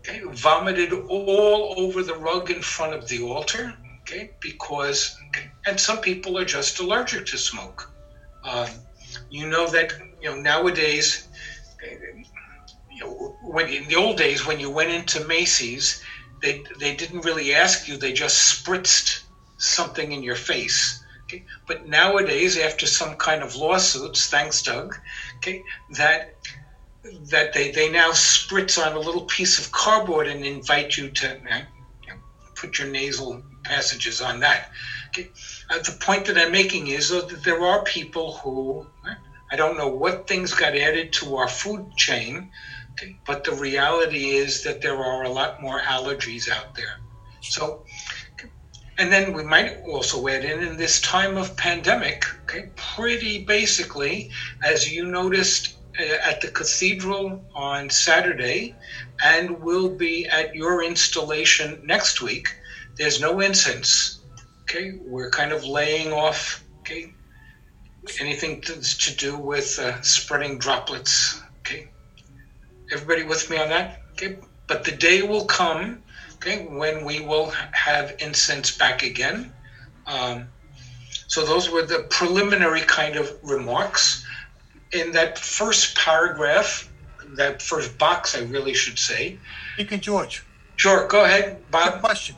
okay, 0.01 0.21
vomited 0.25 0.93
all 0.93 1.75
over 1.77 2.03
the 2.03 2.15
rug 2.15 2.51
in 2.51 2.61
front 2.61 2.93
of 2.93 3.09
the 3.09 3.23
altar, 3.23 3.75
okay, 4.03 4.33
because, 4.41 5.17
and 5.67 5.81
some 5.81 6.01
people 6.01 6.37
are 6.37 6.45
just 6.45 6.81
allergic 6.81 7.25
to 7.27 7.39
smoke. 7.39 7.91
Um, 8.45 8.69
you 9.31 9.49
know 9.49 9.67
that 9.69 9.93
you 10.23 10.31
know 10.31 10.37
nowadays 10.37 11.29
you 12.91 13.01
know 13.01 13.37
when 13.43 13.69
in 13.69 13.87
the 13.89 13.97
old 13.97 14.17
days 14.17 14.47
when 14.47 14.61
you 14.61 14.71
went 14.71 14.91
into 14.91 15.25
Macy's 15.25 16.03
they 16.41 16.65
they 16.79 16.95
didn't 16.95 17.25
really 17.25 17.55
ask 17.55 17.89
you 17.89 17.97
they 17.97 18.13
just 18.13 18.65
spritzed 18.65 19.25
something 19.59 20.13
in 20.13 20.23
your 20.23 20.37
face 20.37 21.03
okay 21.25 21.45
but 21.67 21.87
nowadays 21.87 22.57
after 22.57 22.87
some 22.87 23.17
kind 23.17 23.43
of 23.43 23.57
lawsuits 23.57 24.29
thanks 24.29 24.63
Doug 24.63 24.97
okay 25.39 25.63
that 25.91 26.37
that 27.31 27.53
they, 27.53 27.71
they 27.73 27.91
now 27.91 28.11
spritz 28.11 28.85
on 28.85 28.95
a 28.95 28.99
little 28.99 29.23
piece 29.23 29.59
of 29.59 29.73
cardboard 29.73 30.29
and 30.29 30.45
invite 30.45 30.97
you 30.97 31.09
to 31.11 31.37
you 32.07 32.13
know, 32.13 32.21
put 32.55 32.79
your 32.79 32.87
nasal 32.89 33.43
passages 33.65 34.21
on 34.21 34.41
that. 34.41 34.71
Okay. 35.09 35.29
Uh, 35.69 35.79
the 35.79 35.97
point 36.01 36.27
that 36.27 36.39
I'm 36.39 36.53
making 36.53 36.89
is 36.89 37.09
that 37.09 37.43
there 37.43 37.65
are 37.65 37.83
people 37.85 38.35
who 38.37 38.87
I 39.53 39.57
don't 39.57 39.77
know 39.77 39.89
what 39.89 40.27
things 40.27 40.55
got 40.55 40.75
added 40.75 41.13
to 41.15 41.37
our 41.37 41.47
food 41.47 41.95
chain, 41.95 42.51
but 43.27 43.45
the 43.45 43.53
reality 43.53 44.31
is 44.31 44.63
that 44.65 44.81
there 44.81 44.97
are 44.97 45.25
a 45.25 45.29
lot 45.29 45.61
more 45.61 45.79
allergies 45.81 46.49
out 46.49 46.75
there. 46.75 46.99
So, 47.43 47.85
and 48.97 49.13
then 49.13 49.35
we 49.35 49.45
might 49.45 49.83
also 49.83 50.27
add 50.27 50.47
in 50.47 50.63
in 50.63 50.79
this 50.79 51.03
time 51.03 51.37
of 51.37 51.55
pandemic, 51.55 52.25
okay, 52.45 52.71
pretty 52.77 53.45
basically, 53.45 54.31
as 54.65 54.91
you 54.91 55.05
noticed 55.05 55.77
uh, 56.01 56.03
at 56.25 56.41
the 56.41 56.49
cathedral 56.49 57.45
on 57.55 57.91
Saturday, 57.91 58.75
and 59.23 59.61
will 59.61 59.91
be 59.91 60.27
at 60.29 60.55
your 60.55 60.83
installation 60.83 61.79
next 61.85 62.23
week. 62.23 62.49
There's 62.97 63.21
no 63.21 63.41
incense. 63.41 64.23
Okay, 64.63 64.99
we're 65.05 65.31
kind 65.31 65.53
of 65.53 65.65
laying 65.65 66.11
off. 66.11 66.65
Okay, 66.81 67.13
anything 68.21 68.61
to, 68.63 68.81
to 68.81 69.17
do 69.17 69.37
with 69.37 69.79
uh, 69.79 70.01
spreading 70.03 70.59
droplets. 70.59 71.41
Okay, 71.61 71.89
everybody 72.93 73.25
with 73.25 73.49
me 73.51 73.59
on 73.59 73.69
that? 73.69 74.03
Okay, 74.13 74.39
but 74.67 74.85
the 74.85 74.93
day 74.93 75.23
will 75.23 75.45
come, 75.45 76.03
okay, 76.35 76.67
when 76.67 77.05
we 77.05 77.21
will 77.21 77.51
have 77.73 78.17
incense 78.19 78.77
back 78.77 79.03
again. 79.03 79.53
Um, 80.07 80.49
so 81.29 81.45
those 81.45 81.71
were 81.71 81.83
the 81.83 82.07
preliminary 82.11 82.83
kind 82.83 83.17
of 83.17 83.39
remarks. 83.43 84.27
In 84.93 85.13
that 85.13 85.39
first 85.39 85.97
paragraph, 85.97 86.91
that 87.37 87.63
first 87.63 87.97
box, 87.97 88.37
I 88.37 88.41
really 88.41 88.75
should 88.75 88.99
say. 88.99 89.39
Deacon 89.79 90.01
George. 90.01 90.45
Sure, 90.77 91.07
go 91.09 91.25
ahead, 91.25 91.59
Bob. 91.71 91.93
Bob. 91.93 92.01
Question. 92.03 92.37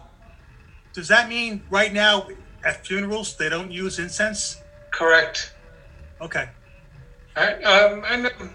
Does 0.92 1.08
that 1.08 1.28
mean 1.28 1.62
right 1.70 1.92
now 1.92 2.28
at 2.64 2.86
funerals 2.86 3.36
they 3.36 3.48
don't 3.48 3.72
use 3.72 3.98
incense? 3.98 4.60
Correct. 4.92 5.53
Okay. 6.20 6.48
Right? 7.36 7.62
Um, 7.64 8.04
and 8.06 8.26
um, 8.26 8.50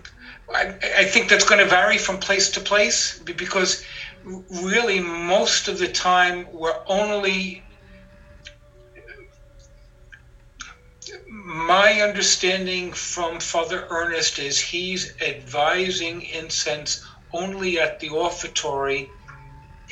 I, 0.54 0.76
I 0.98 1.04
think 1.04 1.30
that's 1.30 1.46
going 1.48 1.60
to 1.60 1.70
vary 1.70 1.98
from 1.98 2.18
place 2.18 2.50
to 2.52 2.60
place 2.60 3.20
because 3.20 3.86
really 4.62 5.00
most 5.00 5.68
of 5.68 5.80
the 5.80 5.88
time 5.88 6.48
we're 6.52 6.80
only 6.88 7.64
my 11.30 12.02
understanding 12.02 12.94
from 12.94 13.40
Father 13.40 13.88
Ernest 13.90 14.40
is 14.40 14.60
he's 14.60 15.20
advising 15.22 16.22
incense 16.22 17.04
only 17.34 17.80
at 17.80 18.00
the 18.00 18.10
offertory 18.10 19.10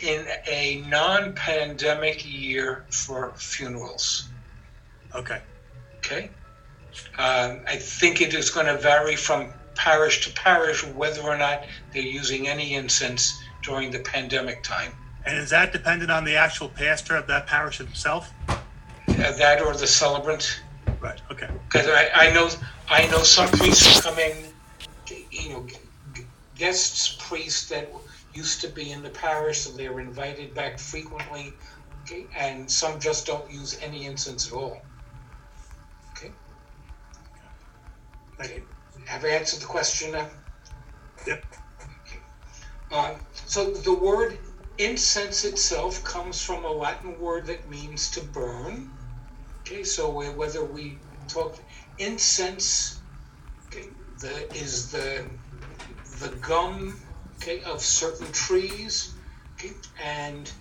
in 0.01 0.27
a 0.47 0.83
non 0.87 1.33
pandemic 1.33 2.23
year 2.25 2.85
for 2.91 3.33
funerals. 3.37 4.29
Okay. 5.15 5.41
Okay. 5.97 6.29
Um, 7.17 7.61
I 7.67 7.77
think 7.77 8.21
it 8.21 8.33
is 8.33 8.49
going 8.49 8.67
to 8.67 8.77
vary 8.77 9.15
from 9.15 9.49
parish 9.75 10.25
to 10.25 10.33
parish 10.33 10.85
whether 10.85 11.21
or 11.21 11.37
not 11.37 11.65
they're 11.93 12.01
using 12.01 12.47
any 12.47 12.75
incense 12.75 13.41
during 13.63 13.91
the 13.91 13.99
pandemic 13.99 14.63
time. 14.63 14.91
And 15.25 15.37
is 15.37 15.49
that 15.49 15.73
dependent 15.73 16.11
on 16.11 16.23
the 16.23 16.35
actual 16.35 16.69
pastor 16.69 17.15
of 17.15 17.27
that 17.27 17.47
parish 17.47 17.77
himself? 17.77 18.31
Uh, 18.47 18.57
that 19.07 19.61
or 19.61 19.73
the 19.75 19.87
celebrant. 19.87 20.61
Right, 20.99 21.21
okay. 21.31 21.49
Because 21.65 21.87
I, 21.87 22.09
I 22.13 22.33
know 22.33 22.49
I 22.89 23.07
know 23.07 23.23
some 23.23 23.49
priests 23.49 24.01
come 24.01 24.17
in, 24.19 24.35
you 25.31 25.49
know, 25.49 25.67
guests 26.55 27.17
priests 27.19 27.69
that 27.69 27.91
used 28.33 28.61
to 28.61 28.67
be 28.67 28.91
in 28.91 29.03
the 29.03 29.09
parish, 29.09 29.59
so 29.59 29.71
they're 29.71 29.99
invited 29.99 30.53
back 30.53 30.79
frequently, 30.79 31.53
okay, 32.03 32.25
and 32.37 32.69
some 32.69 32.99
just 32.99 33.25
don't 33.25 33.51
use 33.51 33.77
any 33.81 34.05
incense 34.05 34.47
at 34.47 34.53
all. 34.53 34.81
Have 38.39 39.25
I 39.25 39.29
answered 39.29 39.61
the 39.61 39.65
question 39.65 40.11
now? 40.11 40.27
Yep. 41.25 41.45
Uh, 42.91 43.15
so 43.45 43.71
the 43.71 43.93
word 43.93 44.37
incense 44.77 45.43
itself 45.43 46.03
comes 46.03 46.41
from 46.41 46.63
a 46.63 46.71
Latin 46.71 47.19
word 47.19 47.47
that 47.47 47.69
means 47.69 48.11
to 48.11 48.21
burn. 48.21 48.91
Okay, 49.61 49.83
so 49.83 50.09
whether 50.09 50.63
we 50.63 50.97
talk 51.27 51.57
incense, 51.97 52.99
okay, 53.67 53.87
the, 54.19 54.53
is 54.55 54.91
the 54.91 55.25
the 56.19 56.29
gum, 56.37 56.99
okay, 57.37 57.61
of 57.63 57.81
certain 57.81 58.31
trees, 58.31 59.13
okay, 59.55 59.73
and 60.03 60.51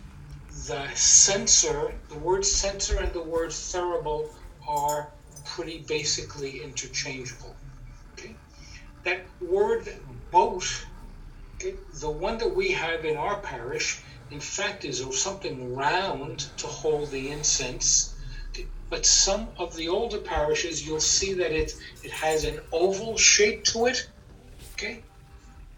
the 0.66 0.88
censer, 0.95 1.95
the 2.09 2.18
word 2.18 2.45
censer 2.45 2.99
and 2.99 3.12
the 3.12 3.23
word 3.23 3.50
thurible 3.50 4.28
are 4.66 5.11
pretty 5.45 5.85
basically 5.87 6.62
interchangeable. 6.62 7.55
That 9.06 9.20
word 9.40 9.88
boat 10.32 10.66
the 11.94 12.10
one 12.10 12.38
that 12.38 12.54
we 12.54 12.72
have 12.72 13.04
in 13.04 13.16
our 13.16 13.38
parish, 13.40 14.00
in 14.30 14.40
fact, 14.40 14.84
is 14.84 15.04
something 15.22 15.75
round 15.75 16.40
to 16.58 16.66
hold 16.66 17.10
the 17.10 17.30
incense. 17.30 18.14
But 18.90 19.06
some 19.06 19.48
of 19.58 19.75
the 19.76 19.88
older 19.88 20.18
parishes, 20.18 20.86
you'll 20.86 21.00
see 21.00 21.34
that 21.34 21.52
it 21.52 21.75
it 22.02 22.10
has 22.10 22.44
an 22.44 22.60
oval 22.72 23.16
shape 23.16 23.64
to 23.64 23.86
it. 23.86 24.08
Okay, 24.75 25.02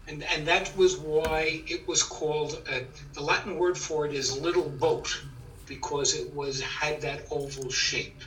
and 0.07 0.23
and 0.23 0.47
that 0.47 0.75
was 0.77 0.97
why 0.97 1.63
it 1.67 1.87
was 1.87 2.03
called. 2.03 2.61
Uh, 2.71 2.81
the 3.13 3.21
Latin 3.21 3.57
word 3.57 3.77
for 3.77 4.05
it 4.05 4.13
is 4.13 4.37
little 4.37 4.69
boat, 4.69 5.21
because 5.65 6.15
it 6.15 6.33
was 6.33 6.61
had 6.61 7.01
that 7.01 7.25
oval 7.31 7.69
shape. 7.69 8.21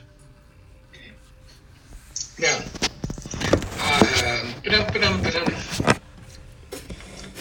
Okay. 0.91 1.11
Now, 2.39 2.59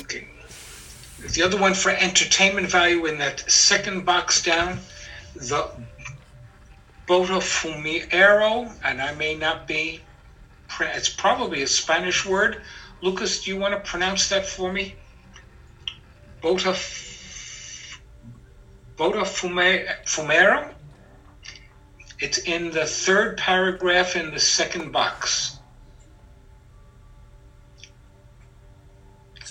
Okay. 0.00 0.26
The 1.32 1.42
other 1.42 1.58
one 1.58 1.74
for 1.74 1.90
entertainment 1.90 2.68
value 2.68 3.06
in 3.06 3.18
that 3.18 3.48
second 3.50 4.04
box 4.04 4.42
down, 4.42 4.80
the 5.34 5.70
Botafumeiro, 7.06 8.72
and 8.84 9.00
I 9.00 9.14
may 9.14 9.34
not 9.36 9.66
be, 9.68 10.00
it's 10.80 11.08
probably 11.08 11.62
a 11.62 11.66
Spanish 11.66 12.26
word. 12.26 12.62
Lucas, 13.00 13.44
do 13.44 13.50
you 13.52 13.58
want 13.60 13.74
to 13.74 13.80
pronounce 13.88 14.28
that 14.30 14.46
for 14.46 14.72
me? 14.72 14.94
Botaf- 16.42 17.98
Botafumeiro? 18.96 20.72
It's 22.18 22.38
in 22.38 22.70
the 22.70 22.86
third 22.86 23.36
paragraph 23.36 24.16
in 24.16 24.30
the 24.32 24.40
second 24.40 24.92
box. 24.92 25.58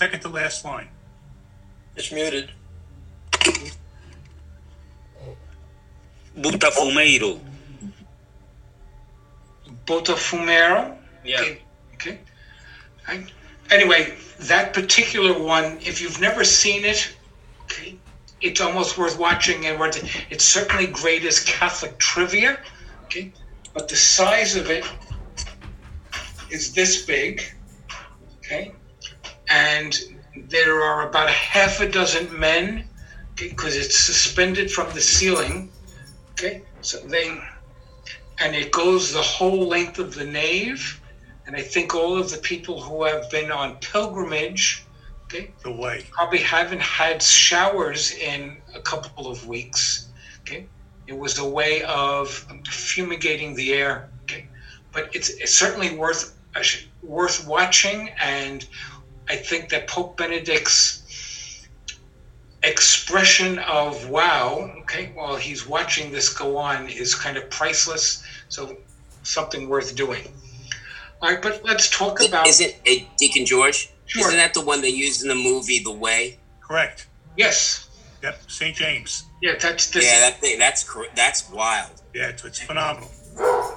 Second 0.01 0.22
to 0.22 0.29
last 0.29 0.65
line. 0.65 0.88
It's 1.96 2.12
muted. 2.12 2.50
Butafumeiro. 6.36 7.39
Botafumeiro? 9.85 10.98
Yeah. 11.24 11.42
Okay. 11.42 11.61
okay. 11.94 12.20
I, 13.07 13.27
anyway, 13.70 14.16
that 14.40 14.74
particular 14.74 15.37
one, 15.37 15.77
if 15.85 16.01
you've 16.01 16.20
never 16.20 16.44
seen 16.44 16.83
it, 16.83 17.16
okay, 17.66 17.96
it's 18.42 18.59
almost 18.59 18.98
worth 18.98 19.20
watching. 19.20 19.68
And 19.68 19.79
worth, 19.79 20.03
it. 20.03 20.25
it's 20.31 20.46
certainly 20.46 20.87
great 20.87 21.24
as 21.25 21.42
Catholic 21.42 22.00
trivia, 22.00 22.57
okay, 23.03 23.31
but 23.75 23.87
the 23.87 23.96
size 23.96 24.55
of 24.55 24.68
it 24.72 24.83
is 26.50 26.74
this 26.74 27.05
big, 27.05 27.44
okay, 28.40 28.74
and 29.51 30.00
there 30.50 30.81
are 30.81 31.07
about 31.09 31.27
a 31.27 31.33
half 31.33 31.81
a 31.81 31.90
dozen 31.90 32.40
men, 32.40 32.85
because 33.35 33.75
it's 33.75 33.98
suspended 33.98 34.72
from 34.72 34.92
the 34.94 35.01
ceiling, 35.01 35.70
okay, 36.31 36.61
so 36.81 36.98
they, 37.00 37.37
and 38.40 38.55
it 38.55 38.72
goes 38.72 39.14
the 39.14 39.22
whole 39.22 39.68
length 39.68 40.00
of 40.00 40.16
the 40.16 40.25
nave. 40.25 41.00
And 41.46 41.55
I 41.55 41.61
think 41.61 41.94
all 41.96 42.18
of 42.18 42.29
the 42.29 42.37
people 42.37 42.79
who 42.81 43.03
have 43.03 43.29
been 43.29 43.51
on 43.51 43.75
pilgrimage, 43.77 44.85
okay, 45.25 45.51
The 45.64 45.72
way. 45.72 46.05
probably 46.11 46.40
haven't 46.40 46.81
had 46.81 47.22
showers 47.22 48.14
in 48.14 48.57
a 48.74 48.79
couple 48.79 49.27
of 49.27 49.48
weeks. 49.48 50.09
Okay, 50.42 50.68
it 51.07 51.18
was 51.18 51.40
a 51.40 51.46
way 51.48 51.83
of 51.83 52.29
fumigating 52.68 53.55
the 53.55 53.74
air. 53.74 54.09
Okay, 54.24 54.48
but 54.94 55.14
it's, 55.16 55.29
it's 55.29 55.53
certainly 55.53 55.96
worth 55.96 56.37
uh, 56.55 56.64
worth 57.03 57.48
watching, 57.48 58.09
and 58.20 58.68
I 59.31 59.37
think 59.37 59.70
that 59.70 59.87
Pope 59.87 60.17
Benedict's 60.17 61.65
expression 62.63 63.59
of 63.59 64.09
wow, 64.09 64.70
okay, 64.81 65.11
while 65.13 65.37
he's 65.37 65.65
watching 65.65 66.11
this 66.11 66.27
go 66.27 66.57
on, 66.57 66.89
is 66.89 67.15
kind 67.15 67.37
of 67.37 67.50
priceless. 67.50 68.24
So 68.50 68.75
something 69.24 69.70
worth 69.70 69.96
doing. 69.96 70.27
All 71.22 71.29
right, 71.29 71.41
but 71.41 71.63
let's 71.63 71.89
talk 71.89 72.22
about 72.22 72.46
Isn't 72.46 72.75
it 72.83 73.07
Deacon 73.17 73.46
George? 73.46 73.89
Sure. 74.05 74.27
Isn't 74.27 74.37
that 74.37 74.53
the 74.53 74.65
one 74.65 74.81
they 74.81 74.89
used 74.89 75.22
in 75.22 75.29
the 75.29 75.35
movie 75.35 75.79
The 75.79 75.91
Way? 75.94 76.39
Correct. 76.59 77.07
yes, 77.37 77.87
Yep, 78.22 78.39
St. 78.48 78.75
James. 78.75 79.24
yeah, 79.41 79.53
that's 79.59 79.89
this. 79.89 80.03
Yeah, 80.05 80.20
that 80.20 80.41
thing. 80.41 80.59
That's 80.59 80.83
cor- 80.83 81.07
that's 81.15 81.50
wild. 81.50 82.01
Yeah, 82.13 82.27
it's, 82.27 82.44
it's 82.44 82.59
phenomenal. 82.59 83.09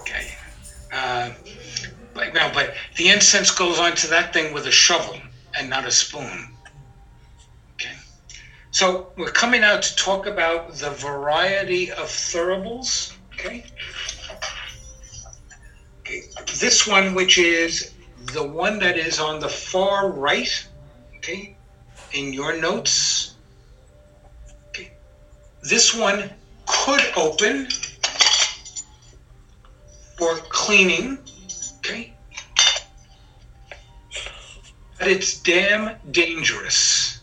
Okay. 0.00 0.34
Uh, 0.92 1.30
but 2.12 2.34
no, 2.34 2.50
but 2.52 2.74
the 2.96 3.08
incense 3.08 3.50
goes 3.52 3.78
onto 3.78 4.08
that 4.08 4.32
thing 4.34 4.52
with 4.52 4.66
a 4.66 4.70
shovel 4.70 5.16
and 5.56 5.70
not 5.70 5.84
a 5.84 5.90
spoon. 5.90 6.48
Okay. 7.74 7.94
So 8.70 9.12
we're 9.16 9.30
coming 9.30 9.62
out 9.62 9.82
to 9.82 9.96
talk 9.96 10.26
about 10.26 10.74
the 10.74 10.90
variety 10.90 11.90
of 11.90 12.06
thuribles. 12.06 13.14
Okay. 13.34 13.64
Okay. 16.00 16.22
This 16.60 16.86
one, 16.86 17.14
which 17.14 17.38
is 17.38 17.94
the 18.32 18.46
one 18.46 18.78
that 18.80 18.96
is 18.98 19.18
on 19.18 19.40
the 19.40 19.48
far 19.48 20.10
right. 20.10 20.68
Okay. 21.16 21.56
In 22.12 22.32
your 22.32 22.56
notes. 22.60 23.36
Okay. 24.68 24.92
This 25.62 25.94
one 25.94 26.30
could 26.66 27.02
open 27.16 27.68
for 30.16 30.36
cleaning, 30.48 31.18
okay? 31.78 32.14
But 35.04 35.12
it's 35.12 35.38
damn 35.40 35.98
dangerous, 36.12 37.20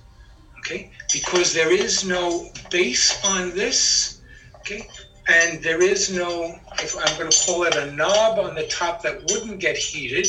okay? 0.59 0.91
Because 1.11 1.51
there 1.51 1.71
is 1.71 2.05
no 2.05 2.51
base 2.69 3.19
on 3.25 3.49
this, 3.55 4.21
okay? 4.57 4.87
And 5.27 5.63
there 5.63 5.81
is 5.81 6.15
no, 6.15 6.59
if 6.73 6.95
I'm 6.95 7.17
going 7.17 7.31
to 7.31 7.43
call 7.43 7.63
it 7.63 7.75
a 7.75 7.91
knob 7.93 8.37
on 8.37 8.53
the 8.53 8.67
top 8.67 9.01
that 9.01 9.23
wouldn't 9.31 9.57
get 9.59 9.75
heated. 9.75 10.27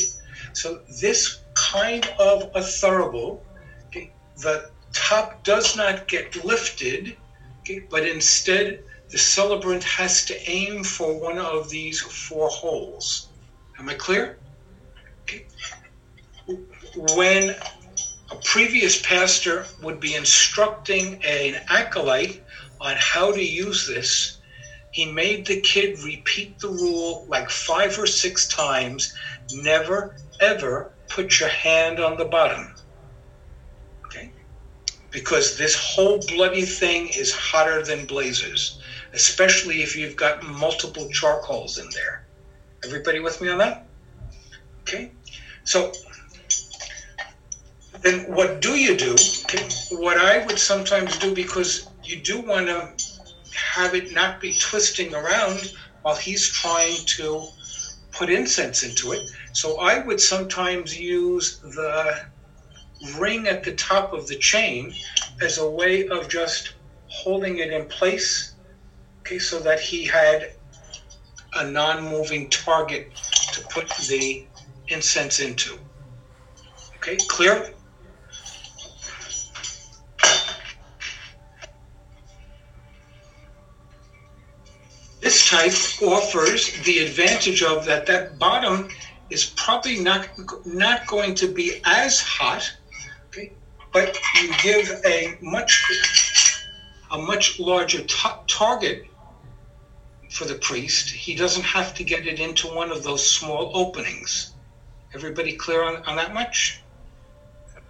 So 0.54 0.80
this 0.98 1.40
kind 1.52 2.06
of 2.18 2.44
a 2.54 2.60
thurible, 2.60 3.40
okay, 3.88 4.14
the 4.38 4.70
top 4.94 5.44
does 5.44 5.76
not 5.76 6.08
get 6.08 6.42
lifted, 6.46 7.18
okay, 7.60 7.80
but 7.90 8.06
instead 8.06 8.82
the 9.10 9.18
celebrant 9.18 9.84
has 9.84 10.24
to 10.24 10.50
aim 10.50 10.84
for 10.84 11.20
one 11.20 11.36
of 11.36 11.68
these 11.68 12.00
four 12.00 12.48
holes. 12.48 13.28
Am 13.78 13.90
I 13.90 13.94
clear? 13.94 14.38
When 16.96 17.50
a 18.30 18.36
previous 18.44 19.00
pastor 19.00 19.66
would 19.82 20.00
be 20.00 20.14
instructing 20.14 21.22
an 21.24 21.62
acolyte 21.68 22.42
on 22.80 22.96
how 22.98 23.32
to 23.32 23.42
use 23.42 23.86
this, 23.86 24.38
he 24.90 25.06
made 25.06 25.46
the 25.46 25.60
kid 25.60 25.98
repeat 26.00 26.58
the 26.58 26.68
rule 26.68 27.24
like 27.28 27.48
five 27.48 27.98
or 27.98 28.06
six 28.06 28.46
times 28.48 29.14
never, 29.52 30.16
ever 30.40 30.92
put 31.08 31.40
your 31.40 31.48
hand 31.48 31.98
on 31.98 32.18
the 32.18 32.24
bottom. 32.24 32.74
Okay? 34.06 34.32
Because 35.10 35.56
this 35.56 35.74
whole 35.74 36.18
bloody 36.28 36.62
thing 36.62 37.08
is 37.08 37.32
hotter 37.32 37.82
than 37.82 38.04
blazers 38.04 38.82
especially 39.12 39.82
if 39.82 39.96
you've 39.96 40.16
got 40.16 40.42
multiple 40.42 41.08
charcoals 41.10 41.78
in 41.78 41.88
there. 41.92 42.24
Everybody 42.84 43.20
with 43.20 43.40
me 43.40 43.48
on 43.48 43.58
that? 43.58 43.86
Okay. 44.80 45.12
So 45.64 45.92
then 48.02 48.20
what 48.32 48.60
do 48.60 48.74
you 48.74 48.96
do? 48.96 49.16
What 49.92 50.18
I 50.18 50.44
would 50.44 50.58
sometimes 50.58 51.16
do, 51.18 51.34
because 51.34 51.88
you 52.02 52.20
do 52.20 52.40
want 52.40 52.66
to 52.66 52.92
have 53.56 53.94
it 53.94 54.12
not 54.12 54.40
be 54.40 54.58
twisting 54.58 55.14
around 55.14 55.72
while 56.02 56.16
he's 56.16 56.48
trying 56.48 56.96
to 57.06 57.46
put 58.12 58.28
incense 58.28 58.82
into 58.82 59.12
it. 59.12 59.28
So 59.52 59.78
I 59.78 60.04
would 60.04 60.20
sometimes 60.20 60.98
use 60.98 61.60
the 61.60 62.26
ring 63.18 63.46
at 63.48 63.64
the 63.64 63.74
top 63.74 64.12
of 64.12 64.26
the 64.26 64.36
chain 64.36 64.92
as 65.40 65.58
a 65.58 65.68
way 65.68 66.06
of 66.08 66.28
just 66.28 66.74
holding 67.08 67.58
it 67.58 67.72
in 67.72 67.86
place, 67.86 68.54
okay, 69.20 69.38
so 69.38 69.60
that 69.60 69.80
he 69.80 70.04
had 70.04 70.52
a 71.54 71.64
non-moving 71.64 72.48
target 72.50 73.14
to 73.52 73.60
put 73.68 73.88
the 74.08 74.44
incense 74.88 75.40
into. 75.40 75.78
Okay, 76.96 77.18
clear? 77.28 77.74
This 85.32 85.48
type 85.48 86.02
offers 86.06 86.72
the 86.82 86.98
advantage 86.98 87.62
of 87.62 87.86
that 87.86 88.04
that 88.04 88.38
bottom 88.38 88.90
is 89.30 89.46
probably 89.56 89.98
not 89.98 90.28
not 90.66 91.06
going 91.06 91.34
to 91.36 91.46
be 91.46 91.80
as 91.86 92.20
hot, 92.20 92.70
okay, 93.28 93.50
but 93.94 94.14
you 94.34 94.52
give 94.62 95.00
a 95.06 95.38
much 95.40 95.72
a 97.12 97.16
much 97.16 97.58
larger 97.58 98.04
ta- 98.04 98.42
target 98.46 99.06
for 100.30 100.44
the 100.44 100.56
priest. 100.56 101.08
He 101.08 101.34
doesn't 101.34 101.64
have 101.64 101.94
to 101.94 102.04
get 102.04 102.26
it 102.26 102.38
into 102.38 102.66
one 102.66 102.90
of 102.90 103.02
those 103.02 103.26
small 103.26 103.70
openings. 103.72 104.52
Everybody 105.14 105.56
clear 105.56 105.82
on, 105.82 106.04
on 106.04 106.16
that 106.16 106.34
much? 106.34 106.82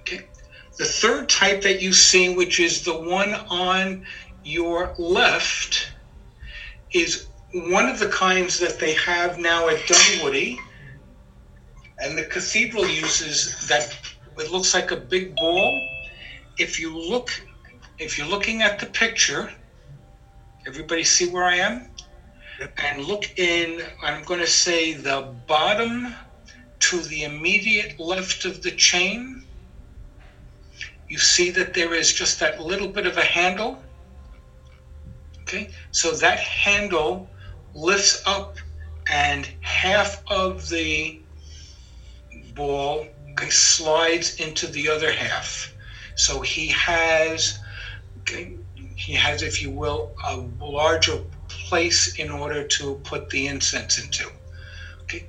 Okay. 0.03 0.29
The 0.79 0.85
third 0.85 1.29
type 1.29 1.61
that 1.63 1.83
you 1.83 1.93
see, 1.93 2.37
which 2.37 2.61
is 2.61 2.85
the 2.85 2.97
one 2.97 3.35
on 3.35 4.07
your 4.45 4.95
left, 4.97 5.89
is 6.93 7.27
one 7.53 7.87
of 7.89 7.99
the 7.99 8.09
kinds 8.09 8.59
that 8.59 8.79
they 8.79 8.95
have 8.95 9.39
now 9.39 9.69
at 9.69 9.79
Dunwoodie. 9.81 10.57
And 11.99 12.17
the 12.17 12.25
cathedral 12.25 12.87
uses 12.87 13.69
that, 13.69 13.97
it 14.39 14.51
looks 14.51 14.75
like 14.75 14.91
a 14.91 14.97
big 14.97 15.37
ball. 15.37 15.81
If 16.59 16.81
you 16.81 16.97
look, 16.97 17.31
if 17.99 18.19
you're 18.19 18.27
looking 18.27 18.63
at 18.63 18.79
the 18.81 18.87
picture, 18.87 19.53
everybody 20.67 21.05
see 21.05 21.29
where 21.29 21.45
I 21.45 21.57
am? 21.57 21.91
And 22.79 23.05
look 23.05 23.39
in, 23.39 23.83
I'm 24.03 24.25
going 24.25 24.41
to 24.41 24.47
say 24.47 24.95
the 24.95 25.35
bottom 25.47 26.15
to 26.81 27.01
the 27.03 27.25
immediate 27.25 28.01
left 28.01 28.45
of 28.45 28.63
the 28.63 28.71
chain. 28.71 29.45
You 31.09 31.19
see 31.19 31.51
that 31.51 31.75
there 31.75 31.95
is 31.95 32.13
just 32.13 32.41
that 32.41 32.61
little 32.61 32.89
bit 32.89 33.07
of 33.07 33.19
a 33.19 33.25
handle. 33.25 33.83
Okay, 35.43 35.71
so 35.91 36.13
that 36.13 36.39
handle 36.39 37.29
lifts 37.75 38.23
up 38.27 38.57
and 39.11 39.49
half 39.61 40.23
of 40.29 40.69
the 40.69 41.21
ball 42.55 43.07
slides 43.51 44.37
into 44.37 44.67
the 44.69 44.89
other 44.89 45.11
half. 45.11 45.75
So 46.17 46.41
he 46.41 46.69
has, 46.69 47.59
he 48.97 49.13
has, 49.15 49.43
if 49.43 49.61
you 49.63 49.71
will, 49.71 50.13
a 50.25 50.37
larger 50.61 51.21
place 51.49 52.15
in 52.19 52.31
order 52.31 52.67
to 52.67 53.01
put 53.05 53.29
the 53.31 53.47
incense 53.47 53.99
into. 53.99 54.31
Okay, 55.03 55.27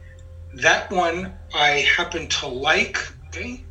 that 0.55 0.91
one 0.91 1.33
I 1.53 1.87
happen 1.97 2.27
to 2.27 2.47
like. 2.47 2.99
Okay, 3.27 3.63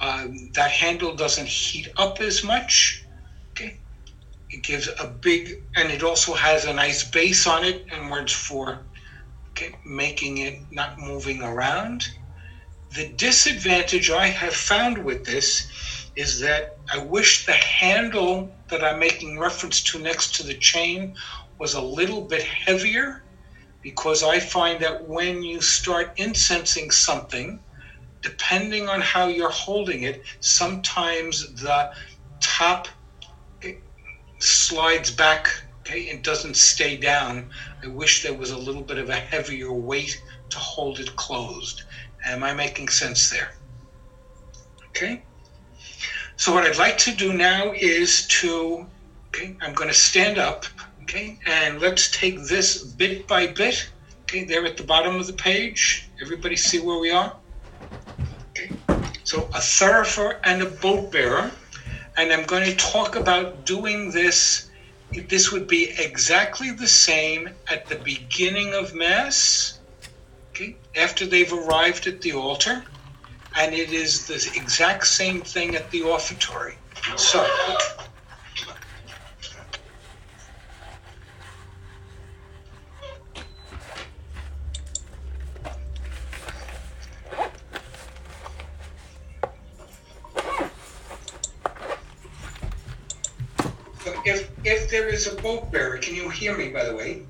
um, 0.00 0.50
that 0.54 0.70
handle 0.70 1.14
doesn't 1.14 1.46
heat 1.46 1.88
up 1.96 2.20
as 2.20 2.42
much. 2.42 3.03
It 4.54 4.62
gives 4.62 4.86
a 5.00 5.06
big, 5.08 5.56
and 5.74 5.90
it 5.90 6.04
also 6.04 6.32
has 6.32 6.64
a 6.64 6.72
nice 6.72 7.02
base 7.02 7.44
on 7.44 7.64
it, 7.64 7.84
in 7.90 8.08
words 8.08 8.32
for 8.32 8.86
making 9.84 10.38
it 10.38 10.60
not 10.70 10.96
moving 10.96 11.42
around. 11.42 12.06
The 12.92 13.08
disadvantage 13.08 14.10
I 14.10 14.28
have 14.28 14.54
found 14.54 15.04
with 15.04 15.24
this 15.24 15.66
is 16.14 16.38
that 16.38 16.68
I 16.92 16.98
wish 16.98 17.44
the 17.46 17.54
handle 17.54 18.56
that 18.70 18.84
I'm 18.84 19.00
making 19.00 19.40
reference 19.40 19.82
to 19.90 19.98
next 19.98 20.36
to 20.36 20.44
the 20.44 20.54
chain 20.54 21.16
was 21.58 21.74
a 21.74 21.80
little 21.80 22.22
bit 22.28 22.44
heavier 22.44 23.24
because 23.82 24.22
I 24.22 24.38
find 24.38 24.80
that 24.82 25.02
when 25.02 25.42
you 25.42 25.60
start 25.62 26.12
incensing 26.16 26.92
something, 26.92 27.60
depending 28.22 28.88
on 28.88 29.00
how 29.00 29.26
you're 29.26 29.50
holding 29.50 30.04
it, 30.04 30.22
sometimes 30.38 31.40
the 31.60 31.90
top 32.40 32.86
slides 34.38 35.10
back, 35.10 35.48
okay, 35.80 36.02
it 36.02 36.22
doesn't 36.22 36.56
stay 36.56 36.96
down. 36.96 37.50
I 37.82 37.88
wish 37.88 38.22
there 38.22 38.34
was 38.34 38.50
a 38.50 38.58
little 38.58 38.82
bit 38.82 38.98
of 38.98 39.08
a 39.08 39.14
heavier 39.14 39.72
weight 39.72 40.22
to 40.50 40.58
hold 40.58 41.00
it 41.00 41.14
closed. 41.16 41.82
Am 42.26 42.42
I 42.42 42.54
making 42.54 42.88
sense 42.88 43.30
there? 43.30 43.54
Okay. 44.88 45.22
So 46.36 46.52
what 46.52 46.64
I'd 46.64 46.78
like 46.78 46.98
to 46.98 47.14
do 47.14 47.32
now 47.32 47.72
is 47.72 48.26
to, 48.28 48.86
okay, 49.28 49.56
I'm 49.60 49.74
going 49.74 49.88
to 49.88 49.94
stand 49.94 50.38
up, 50.38 50.64
okay, 51.02 51.38
and 51.46 51.80
let's 51.80 52.10
take 52.10 52.42
this 52.44 52.82
bit 52.82 53.26
by 53.26 53.46
bit. 53.46 53.88
Okay, 54.22 54.44
there 54.44 54.64
at 54.64 54.76
the 54.76 54.82
bottom 54.82 55.16
of 55.16 55.26
the 55.26 55.32
page. 55.32 56.08
Everybody 56.20 56.56
see 56.56 56.80
where 56.80 56.98
we 56.98 57.10
are? 57.10 57.36
Okay. 58.50 58.70
So 59.22 59.42
a 59.54 59.58
thurifer 59.58 60.40
and 60.44 60.62
a 60.62 60.66
boat 60.66 61.12
bearer, 61.12 61.50
and 62.16 62.32
I'm 62.32 62.44
going 62.44 62.64
to 62.64 62.76
talk 62.76 63.16
about 63.16 63.64
doing 63.64 64.10
this. 64.10 64.70
This 65.28 65.52
would 65.52 65.66
be 65.66 65.90
exactly 65.98 66.70
the 66.70 66.88
same 66.88 67.50
at 67.70 67.86
the 67.86 67.96
beginning 67.96 68.74
of 68.74 68.94
Mass, 68.94 69.78
okay, 70.50 70.76
after 70.96 71.26
they've 71.26 71.52
arrived 71.52 72.06
at 72.06 72.20
the 72.20 72.32
altar, 72.32 72.84
and 73.56 73.74
it 73.74 73.92
is 73.92 74.26
the 74.26 74.34
exact 74.56 75.06
same 75.06 75.40
thing 75.40 75.76
at 75.76 75.90
the 75.90 76.02
offertory. 76.02 76.74
So, 77.16 77.46
so 94.04 94.44
if 94.64 94.90
there 94.90 95.08
is 95.08 95.26
a 95.26 95.36
boat 95.36 95.70
bearer, 95.70 95.98
can 95.98 96.14
you 96.14 96.28
hear 96.28 96.56
me? 96.56 96.68
By 96.70 96.84
the 96.84 96.96
way, 96.96 97.22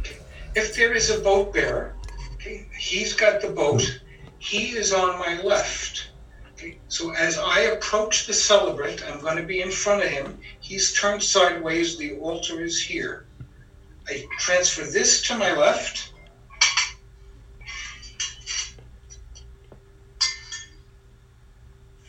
Okay. 0.00 0.16
if 0.54 0.74
there 0.74 0.92
is 0.92 1.10
a 1.10 1.20
boat 1.20 1.52
bearer, 1.54 1.94
okay, 2.34 2.66
he's 2.76 3.14
got 3.14 3.40
the 3.40 3.48
boat. 3.48 4.00
He 4.38 4.70
is 4.76 4.92
on 4.92 5.18
my 5.18 5.40
left. 5.42 6.10
Okay, 6.52 6.78
so 6.88 7.12
as 7.12 7.38
I 7.38 7.60
approach 7.60 8.26
the 8.26 8.34
celebrant, 8.34 9.02
I'm 9.08 9.20
going 9.20 9.36
to 9.36 9.42
be 9.42 9.60
in 9.60 9.70
front 9.70 10.02
of 10.02 10.08
him. 10.08 10.38
He's 10.60 10.92
turned 10.92 11.22
sideways. 11.22 11.96
The 11.96 12.16
altar 12.18 12.62
is 12.62 12.80
here. 12.80 13.26
I 14.08 14.26
transfer 14.38 14.84
this 14.84 15.22
to 15.28 15.38
my 15.38 15.56
left. 15.56 16.12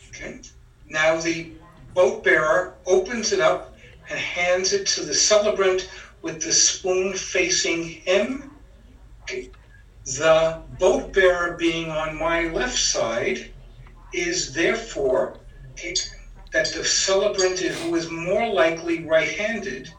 Okay. 0.10 0.42
Now 0.90 1.20
the 1.20 1.52
boat 1.94 2.24
bearer 2.24 2.76
opens 2.86 3.32
it 3.32 3.40
up 3.40 3.75
and 4.10 4.20
hands 4.20 4.74
it 4.74 4.86
to 4.88 5.04
the 5.04 5.14
celebrant 5.14 5.90
with 6.22 6.42
the 6.42 6.52
spoon 6.52 7.14
facing 7.14 7.84
him. 7.84 8.52
The 10.06 10.62
boat 10.80 11.14
bearer 11.14 11.56
being 11.58 11.90
on 11.90 12.18
my 12.18 12.48
left 12.48 12.78
side 12.78 13.52
is 14.14 14.54
therefore 14.54 15.40
that 16.54 16.72
the 16.74 16.84
celebrant 16.84 17.60
who 17.60 17.96
is 17.96 18.10
more 18.10 18.48
likely 18.48 19.04
right-handed, 19.04 19.92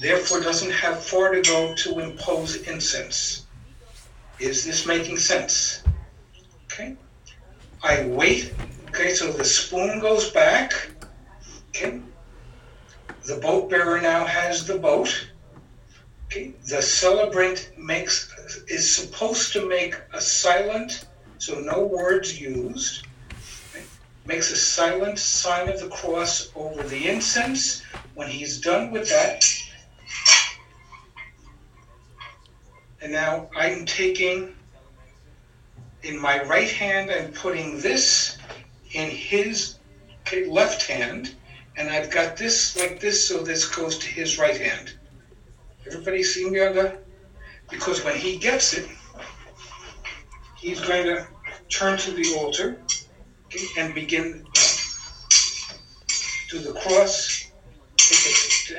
therefore 0.00 0.40
doesn't 0.40 0.70
have 0.70 1.02
far 1.02 1.32
to 1.32 1.40
go 1.42 1.74
to 1.74 1.98
impose 1.98 2.56
incense. 2.68 3.46
Is 4.38 4.64
this 4.64 4.86
making 4.86 5.16
sense? 5.16 5.82
Okay. 6.64 6.96
I 7.82 8.04
wait. 8.06 8.52
Okay, 8.88 9.14
so 9.14 9.32
the 9.32 9.44
spoon 9.44 9.98
goes 10.00 10.30
back. 10.30 10.90
Okay. 11.70 12.00
The 13.26 13.36
boat 13.36 13.68
bearer 13.68 14.00
now 14.00 14.24
has 14.24 14.66
the 14.66 14.78
boat. 14.78 15.28
Okay. 16.26 16.52
The 16.68 16.80
celebrant 16.80 17.72
makes 17.76 18.32
is 18.68 18.90
supposed 18.90 19.52
to 19.54 19.68
make 19.68 20.00
a 20.12 20.20
silent, 20.20 21.06
so 21.38 21.58
no 21.58 21.84
words 21.84 22.40
used. 22.40 23.06
Okay. 23.74 23.84
Makes 24.26 24.52
a 24.52 24.56
silent 24.56 25.18
sign 25.18 25.68
of 25.68 25.80
the 25.80 25.88
cross 25.88 26.50
over 26.54 26.84
the 26.84 27.08
incense. 27.08 27.82
When 28.14 28.28
he's 28.28 28.60
done 28.60 28.92
with 28.92 29.08
that, 29.08 29.44
and 33.02 33.12
now 33.12 33.48
I'm 33.56 33.84
taking 33.86 34.54
in 36.02 36.18
my 36.18 36.42
right 36.44 36.70
hand, 36.70 37.10
I'm 37.10 37.32
putting 37.32 37.80
this 37.80 38.38
in 38.92 39.10
his 39.10 39.78
left 40.48 40.86
hand, 40.86 41.34
and 41.76 41.90
I've 41.90 42.10
got 42.10 42.36
this 42.36 42.76
like 42.76 43.00
this, 43.00 43.28
so 43.28 43.42
this 43.42 43.68
goes 43.68 43.98
to 43.98 44.06
his 44.06 44.38
right 44.38 44.58
hand. 44.58 44.94
Everybody 45.86 46.22
see 46.22 46.48
me 46.48 46.60
on 46.60 46.74
that? 46.76 47.04
Because 47.70 48.02
when 48.04 48.16
he 48.16 48.36
gets 48.38 48.74
it, 48.74 48.88
he's 50.56 50.80
going 50.80 51.04
to 51.04 51.26
turn 51.68 51.98
to 51.98 52.10
the 52.12 52.34
altar 52.38 52.80
okay, 53.46 53.64
and 53.78 53.94
begin 53.94 54.46
to 56.48 56.58
the 56.58 56.72
cross, 56.80 57.50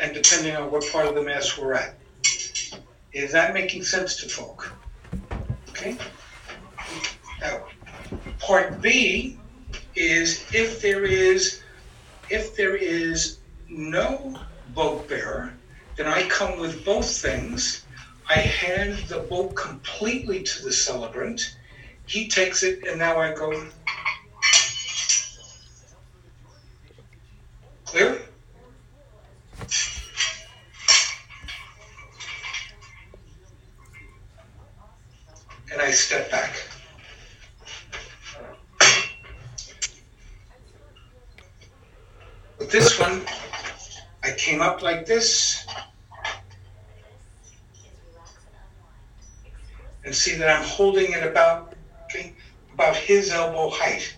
and 0.01 0.13
depending 0.13 0.55
on 0.55 0.71
what 0.71 0.83
part 0.91 1.05
of 1.05 1.15
the 1.15 1.21
mass 1.21 1.57
we're 1.57 1.73
at. 1.73 1.95
Is 3.13 3.31
that 3.31 3.53
making 3.53 3.83
sense 3.83 4.17
to 4.21 4.29
folk? 4.29 4.71
Okay. 5.69 5.97
Now, 7.41 7.65
part 8.39 8.81
B 8.81 9.37
is 9.95 10.45
if 10.53 10.81
there 10.81 11.03
is 11.03 11.61
if 12.29 12.55
there 12.55 12.75
is 12.75 13.39
no 13.69 14.39
boat 14.73 15.07
bearer, 15.07 15.53
then 15.95 16.07
I 16.07 16.27
come 16.27 16.59
with 16.59 16.83
both 16.83 17.09
things. 17.09 17.85
I 18.29 18.35
hand 18.35 18.97
the 19.07 19.19
boat 19.19 19.55
completely 19.55 20.43
to 20.43 20.63
the 20.63 20.71
celebrant. 20.71 21.55
He 22.05 22.27
takes 22.27 22.63
it, 22.63 22.85
and 22.87 22.99
now 22.99 23.17
I 23.17 23.33
go. 23.33 23.67
Clear? 27.85 28.21
And 35.71 35.81
I 35.81 35.91
step 35.91 36.29
back. 36.31 36.56
With 42.67 42.73
this 42.73 42.99
one, 42.99 43.21
I 44.23 44.31
came 44.31 44.61
up 44.61 44.81
like 44.81 45.05
this. 45.05 45.65
And 50.03 50.13
see 50.13 50.35
that 50.35 50.49
I'm 50.49 50.65
holding 50.65 51.13
it 51.13 51.25
about, 51.25 51.75
okay, 52.03 52.35
about 52.73 52.97
his 52.97 53.31
elbow 53.31 53.69
height. 53.69 54.13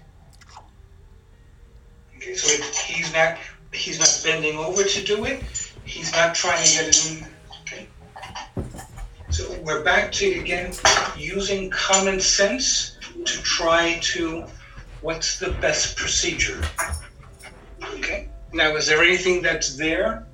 Okay, 2.18 2.34
so 2.34 2.52
it, 2.52 2.64
he's 2.74 3.14
not 3.14 3.38
he's 3.72 4.00
not 4.00 4.20
bending 4.24 4.58
over 4.58 4.82
to 4.84 5.04
do 5.04 5.26
it. 5.26 5.44
He's 5.86 6.12
not 6.14 6.34
trying 6.34 6.66
to 6.66 6.74
get 6.74 6.88
it 6.88 7.12
in. 7.12 7.28
Okay. 7.62 7.88
So 9.30 9.62
we're 9.62 9.84
back 9.84 10.12
to 10.14 10.26
again 10.40 10.74
using 11.16 11.70
common 11.70 12.20
sense 12.20 12.98
to 13.14 13.44
try 13.44 14.00
to 14.02 14.46
what's 15.02 15.38
the 15.38 15.52
best 15.62 15.96
procedure. 15.96 16.64
Okay. 17.94 18.29
Now, 18.52 18.76
is 18.76 18.88
there 18.88 19.04
anything 19.04 19.42
that's 19.42 19.78
there, 19.78 20.26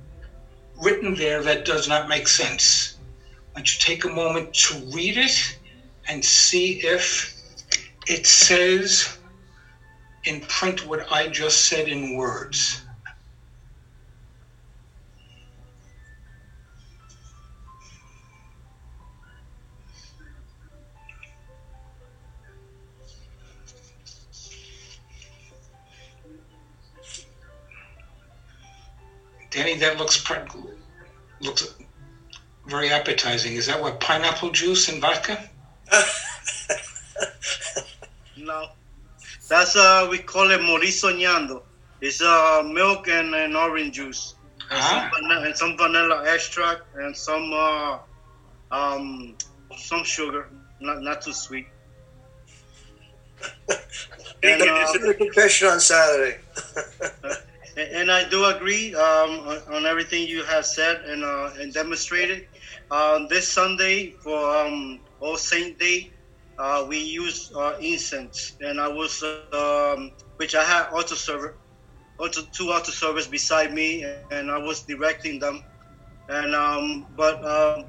written 0.82 1.14
there, 1.14 1.42
that 1.42 1.64
does 1.64 1.88
not 1.88 2.08
make 2.08 2.28
sense? 2.28 2.96
Why 3.52 3.60
don't 3.60 3.74
you 3.74 3.80
take 3.80 4.04
a 4.04 4.08
moment 4.08 4.54
to 4.54 4.74
read 4.94 5.16
it 5.18 5.58
and 6.08 6.24
see 6.24 6.80
if 6.80 7.34
it 8.06 8.26
says 8.26 9.18
in 10.24 10.40
print 10.42 10.86
what 10.86 11.10
I 11.10 11.28
just 11.28 11.66
said 11.66 11.88
in 11.88 12.14
words. 12.14 12.82
Danny, 29.56 29.74
that 29.78 29.96
looks 29.96 30.22
pre- 30.22 30.36
looks 31.40 31.74
very 32.66 32.90
appetizing. 32.90 33.54
Is 33.54 33.66
that 33.68 33.80
what 33.80 33.98
pineapple 34.00 34.50
juice 34.50 34.90
and 34.90 35.00
vodka? 35.00 35.48
No, 38.38 38.68
that's 39.48 39.74
uh 39.74 40.06
we 40.10 40.18
call 40.18 40.50
it 40.50 40.60
mori 40.62 40.88
soñando. 40.88 41.62
It's 42.02 42.20
uh 42.20 42.62
milk 42.62 43.08
and, 43.08 43.34
and 43.34 43.56
orange 43.56 43.94
juice, 43.94 44.34
and, 44.70 44.78
Ah, 44.78 45.10
some 45.10 45.22
vanilla, 45.22 45.46
and 45.46 45.56
some 45.56 45.76
vanilla 45.76 46.24
extract, 46.32 46.82
and 46.96 47.16
some 47.16 47.52
uh 47.54 47.98
um 48.70 49.34
some 49.78 50.04
sugar, 50.04 50.50
not 50.80 51.00
not 51.00 51.22
too 51.22 51.32
sweet. 51.32 51.66
and, 54.42 54.62
uh, 54.62 54.86
It's 54.94 55.02
a 55.02 55.14
confession 55.14 55.68
on 55.68 55.80
Saturday. 55.80 56.36
And, 57.76 58.10
I 58.10 58.28
do 58.28 58.44
agree 58.46 58.94
um, 58.94 59.30
on, 59.72 59.86
everything 59.86 60.26
you 60.26 60.44
have 60.44 60.64
said 60.64 60.96
and, 61.06 61.22
uh, 61.24 61.50
and 61.60 61.72
demonstrated. 61.74 62.42
Um, 62.90 63.26
this 63.28 63.52
Sunday 63.52 64.14
for 64.22 64.38
um, 64.56 65.00
All 65.20 65.36
Saint 65.36 65.78
Day, 65.78 66.10
uh, 66.58 66.86
we 66.88 66.98
use 66.98 67.50
uh, 67.56 67.74
incense, 67.80 68.56
and 68.60 68.80
I 68.80 68.88
was, 68.88 69.22
uh, 69.22 69.92
um, 69.94 70.12
which 70.36 70.54
I 70.54 70.64
had 70.64 70.88
auto 70.92 71.14
server, 71.14 71.58
auto 72.18 72.42
two 72.56 72.68
auto 72.70 72.92
servers 72.92 73.28
beside 73.28 73.72
me, 73.72 74.02
and 74.04 74.50
I 74.50 74.58
was 74.58 74.62
directing 74.62 75.14
them. 75.14 75.38
And 76.28 76.54
um, 76.54 77.06
but 77.16 77.44
um, 77.44 77.84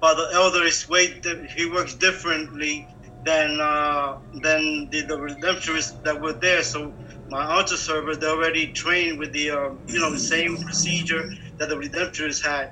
Father 0.00 0.26
Elder 0.32 0.64
is 0.64 0.88
way 0.88 1.08
he 1.54 1.66
works 1.70 1.94
differently 1.96 2.88
than 3.24 3.58
uh, 3.60 4.14
than 4.42 4.88
the, 4.90 5.02
the 5.02 5.16
redemptorists 5.16 5.92
that 6.04 6.20
were 6.20 6.34
there. 6.40 6.62
So 6.62 6.94
my 7.32 7.46
altar 7.56 7.78
server 7.78 8.16
they're 8.16 8.30
already 8.38 8.68
trained 8.72 9.18
with 9.18 9.32
the 9.32 9.50
uh, 9.50 9.70
you 9.88 10.00
know 10.00 10.12
the 10.12 10.20
same 10.34 10.58
procedure 10.58 11.24
that 11.60 11.70
the 11.70 11.76
redemptorists 11.76 12.44
had. 12.44 12.70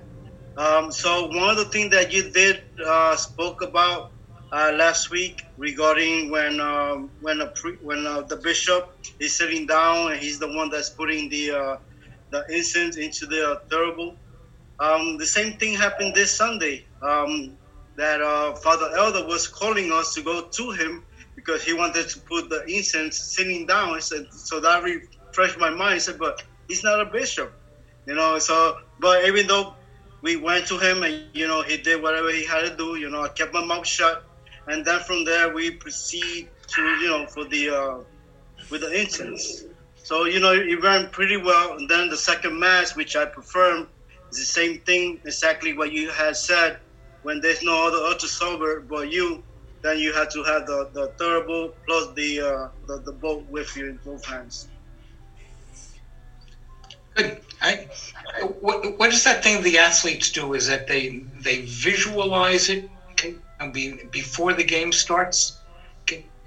Um, 0.57 0.93
so 0.93 1.29
one 1.29 1.51
of 1.51 1.59
the 1.59 1.67
things 1.67 1.91
that 1.93 2.13
you 2.13 2.31
did 2.33 2.61
uh, 2.87 3.17
spoke 3.17 3.63
about 3.63 4.09
uh, 4.53 4.73
last 4.77 5.11
week 5.11 5.43
regarding 5.59 6.31
when 6.31 6.61
um, 6.61 7.13
when 7.21 7.41
pre- 7.57 7.79
when 7.83 8.07
uh, 8.07 8.23
the 8.23 8.37
bishop 8.37 8.85
is 9.21 9.37
sitting 9.39 9.67
down 9.67 10.13
and 10.13 10.21
he's 10.21 10.41
the 10.41 10.53
one 10.53 10.71
that's 10.71 10.91
putting 10.91 11.31
the 11.31 11.53
uh, 11.53 11.77
the 12.33 12.45
incense 12.51 12.99
into 12.99 13.27
the 13.27 13.53
uh, 13.53 13.57
thurible. 13.73 14.17
Um, 14.81 15.19
the 15.19 15.27
same 15.27 15.55
thing 15.59 15.75
happened 15.75 16.15
this 16.15 16.37
Sunday. 16.37 16.87
Um, 17.03 17.59
that 17.97 18.23
uh, 18.23 18.55
Father 18.57 18.91
Elder 18.97 19.27
was 19.27 19.49
calling 19.49 19.93
us 19.93 20.15
to 20.15 20.23
go 20.23 20.49
to 20.55 20.71
him 20.73 21.05
because 21.41 21.65
he 21.65 21.73
wanted 21.73 22.07
to 22.09 22.21
put 22.21 22.51
the 22.51 22.65
incense 22.67 23.17
sitting 23.17 23.67
down. 23.67 23.95
I 23.95 24.01
said, 24.01 24.27
so 24.31 24.61
that 24.61 24.83
refreshed 24.83 25.59
my 25.59 25.71
mind. 25.71 25.95
I 25.95 25.99
said, 25.99 26.19
but 26.19 26.43
he's 26.69 26.85
not 26.85 27.01
a 27.01 27.07
bishop, 27.07 27.53
you 28.07 28.15
know. 28.15 28.39
So, 28.39 28.77
but 28.99 29.25
even 29.27 29.47
though 29.47 29.75
we 30.23 30.37
went 30.37 30.67
to 30.69 30.79
him 30.79 31.03
and 31.03 31.15
you 31.33 31.49
know 31.49 31.63
he 31.63 31.79
did 31.79 32.03
whatever 32.03 32.31
he 32.31 32.45
had 32.45 32.63
to 32.69 32.77
do, 32.77 32.97
you 32.97 33.11
know, 33.11 33.23
I 33.23 33.29
kept 33.29 33.55
my 33.55 33.65
mouth 33.65 33.87
shut, 33.87 34.25
and 34.69 34.85
then 34.85 35.01
from 35.01 35.25
there 35.25 35.53
we 35.53 35.71
proceed 35.71 36.49
to 36.75 36.83
you 37.03 37.09
know 37.09 37.27
for 37.27 37.45
the 37.45 37.71
uh, 37.71 37.99
with 38.71 38.83
the 38.83 39.01
incense. 39.01 39.65
So 39.97 40.25
you 40.25 40.41
know 40.41 40.53
it 40.53 40.83
ran 40.83 41.09
pretty 41.09 41.39
well. 41.39 41.79
And 41.79 41.89
then 41.89 42.11
the 42.11 42.17
second 42.17 42.59
mass, 42.59 42.95
which 42.97 43.17
I 43.17 43.25
performed, 43.25 43.87
is 44.31 44.39
the 44.39 44.45
same 44.45 44.81
thing, 44.81 45.21
exactly 45.25 45.73
what 45.73 45.91
you 45.93 46.11
had 46.11 46.37
said. 46.37 46.79
When 47.23 47.41
there's 47.41 47.63
no 47.63 47.87
other 47.87 47.99
altar 47.99 48.27
server 48.27 48.81
but 48.81 49.11
you, 49.13 49.43
then 49.83 49.99
you 49.99 50.13
have 50.13 50.33
to 50.33 50.43
have 50.45 50.67
the 50.67 50.91
the 50.93 51.09
thurible 51.19 51.73
plus 51.87 52.15
the 52.15 52.41
uh, 52.41 52.69
the, 52.87 53.03
the 53.05 53.13
boat 53.13 53.45
with 53.49 53.75
you 53.77 53.89
in 53.89 54.01
both 54.05 54.25
hands. 54.25 54.69
good. 57.15 57.41
I, 57.63 57.89
what, 58.61 58.99
what 58.99 59.13
is 59.13 59.25
that 59.25 59.43
thing 59.43 59.63
the 59.63 59.79
athletes 59.79 60.31
do? 60.31 60.55
Is 60.55 60.67
that 60.67 60.87
they 60.87 61.25
they 61.41 61.61
visualize 61.63 62.69
it, 62.69 62.89
and 63.61 63.73
be, 63.73 63.93
before 64.11 64.55
the 64.55 64.65
game 64.65 64.93
starts. 64.93 65.57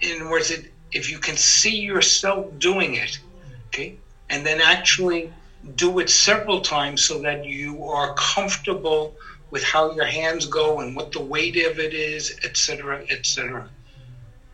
In 0.02 0.28
words, 0.28 0.52
it, 0.52 0.74
if 0.92 1.10
you 1.10 1.18
can 1.18 1.38
see 1.38 1.78
yourself 1.78 2.48
doing 2.58 2.96
it, 2.96 3.20
okay, 3.68 3.96
and 4.30 4.46
then 4.46 4.60
actually 4.60 5.32
do 5.76 6.00
it 6.00 6.10
several 6.10 6.60
times 6.60 7.06
so 7.06 7.22
that 7.22 7.46
you 7.46 7.86
are 7.86 8.14
comfortable 8.16 9.16
with 9.54 9.64
how 9.64 9.92
your 9.92 10.06
hands 10.06 10.48
go 10.48 10.80
and 10.80 10.96
what 10.96 11.12
the 11.12 11.22
weight 11.22 11.56
of 11.58 11.78
it 11.78 11.94
is, 11.94 12.40
etc., 12.44 13.06
etc. 13.12 13.70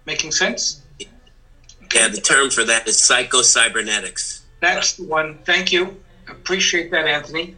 Making 0.06 0.34
sense? 0.34 0.82
Yeah, 1.00 2.10
the 2.10 2.20
term 2.20 2.50
for 2.50 2.66
that 2.66 2.86
is 2.86 2.98
psycho-cybernetics. 2.98 4.44
That's 4.60 4.98
the 4.98 5.06
one. 5.06 5.38
Thank 5.46 5.72
you. 5.72 5.96
Appreciate 6.28 6.92
that, 6.92 7.08
Anthony. 7.08 7.56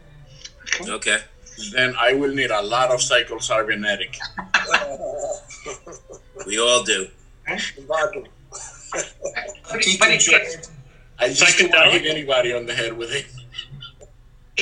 Okay. 0.80 0.92
Okay. 0.92 1.18
Then 1.72 1.96
I 1.98 2.14
will 2.14 2.32
need 2.32 2.52
a 2.52 2.62
lot 2.62 2.92
of 2.92 3.02
cycle 3.02 3.40
cybernetic. 3.40 4.16
We 6.46 6.58
all 6.58 6.82
do. 6.82 7.06
Vodka. 7.86 8.24
But 8.90 9.86
it, 9.86 10.00
but 10.00 10.10
it 10.10 10.24
gets 10.26 10.70
I 11.18 11.28
just 11.28 11.56
don't 11.58 11.70
want 11.70 11.92
to 11.92 11.98
hit 11.98 12.10
anybody 12.10 12.52
on 12.52 12.66
the 12.66 12.74
head 12.74 12.96
with 12.96 13.12
it. 13.12 13.26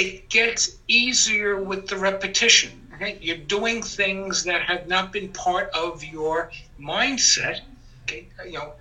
It 0.01 0.29
gets 0.31 0.77
easier 0.89 1.63
with 1.63 1.87
the 1.87 1.97
repetition. 1.97 2.71
Okay? 2.95 3.19
You're 3.21 3.37
doing 3.37 3.83
things 3.83 4.45
that 4.45 4.63
have 4.63 4.89
not 4.89 5.13
been 5.13 5.29
part 5.29 5.71
of 5.71 6.03
your 6.03 6.51
mindset. 6.81 7.61
Okay, 8.05 8.27
you 8.47 8.55
know, 8.55 8.73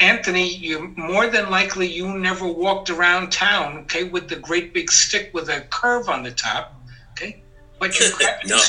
Anthony, 0.00 0.54
you 0.54 0.92
more 0.96 1.26
than 1.26 1.50
likely 1.50 1.90
you 1.90 2.18
never 2.18 2.46
walked 2.46 2.90
around 2.90 3.32
town, 3.32 3.78
okay, 3.78 4.04
with 4.04 4.28
the 4.28 4.36
great 4.36 4.74
big 4.74 4.92
stick 4.92 5.30
with 5.32 5.48
a 5.48 5.62
curve 5.62 6.08
on 6.08 6.22
the 6.22 6.30
top, 6.30 6.74
okay? 7.12 7.42
But 7.78 7.98
you 7.98 8.06
no, 8.46 8.60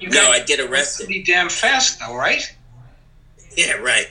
you 0.00 0.10
no, 0.10 0.30
I 0.30 0.40
get 0.40 0.58
arrested. 0.58 1.06
pretty 1.06 1.22
damn 1.22 1.48
fast, 1.48 2.00
though, 2.00 2.16
right? 2.16 2.54
Yeah, 3.56 3.74
right. 3.74 4.10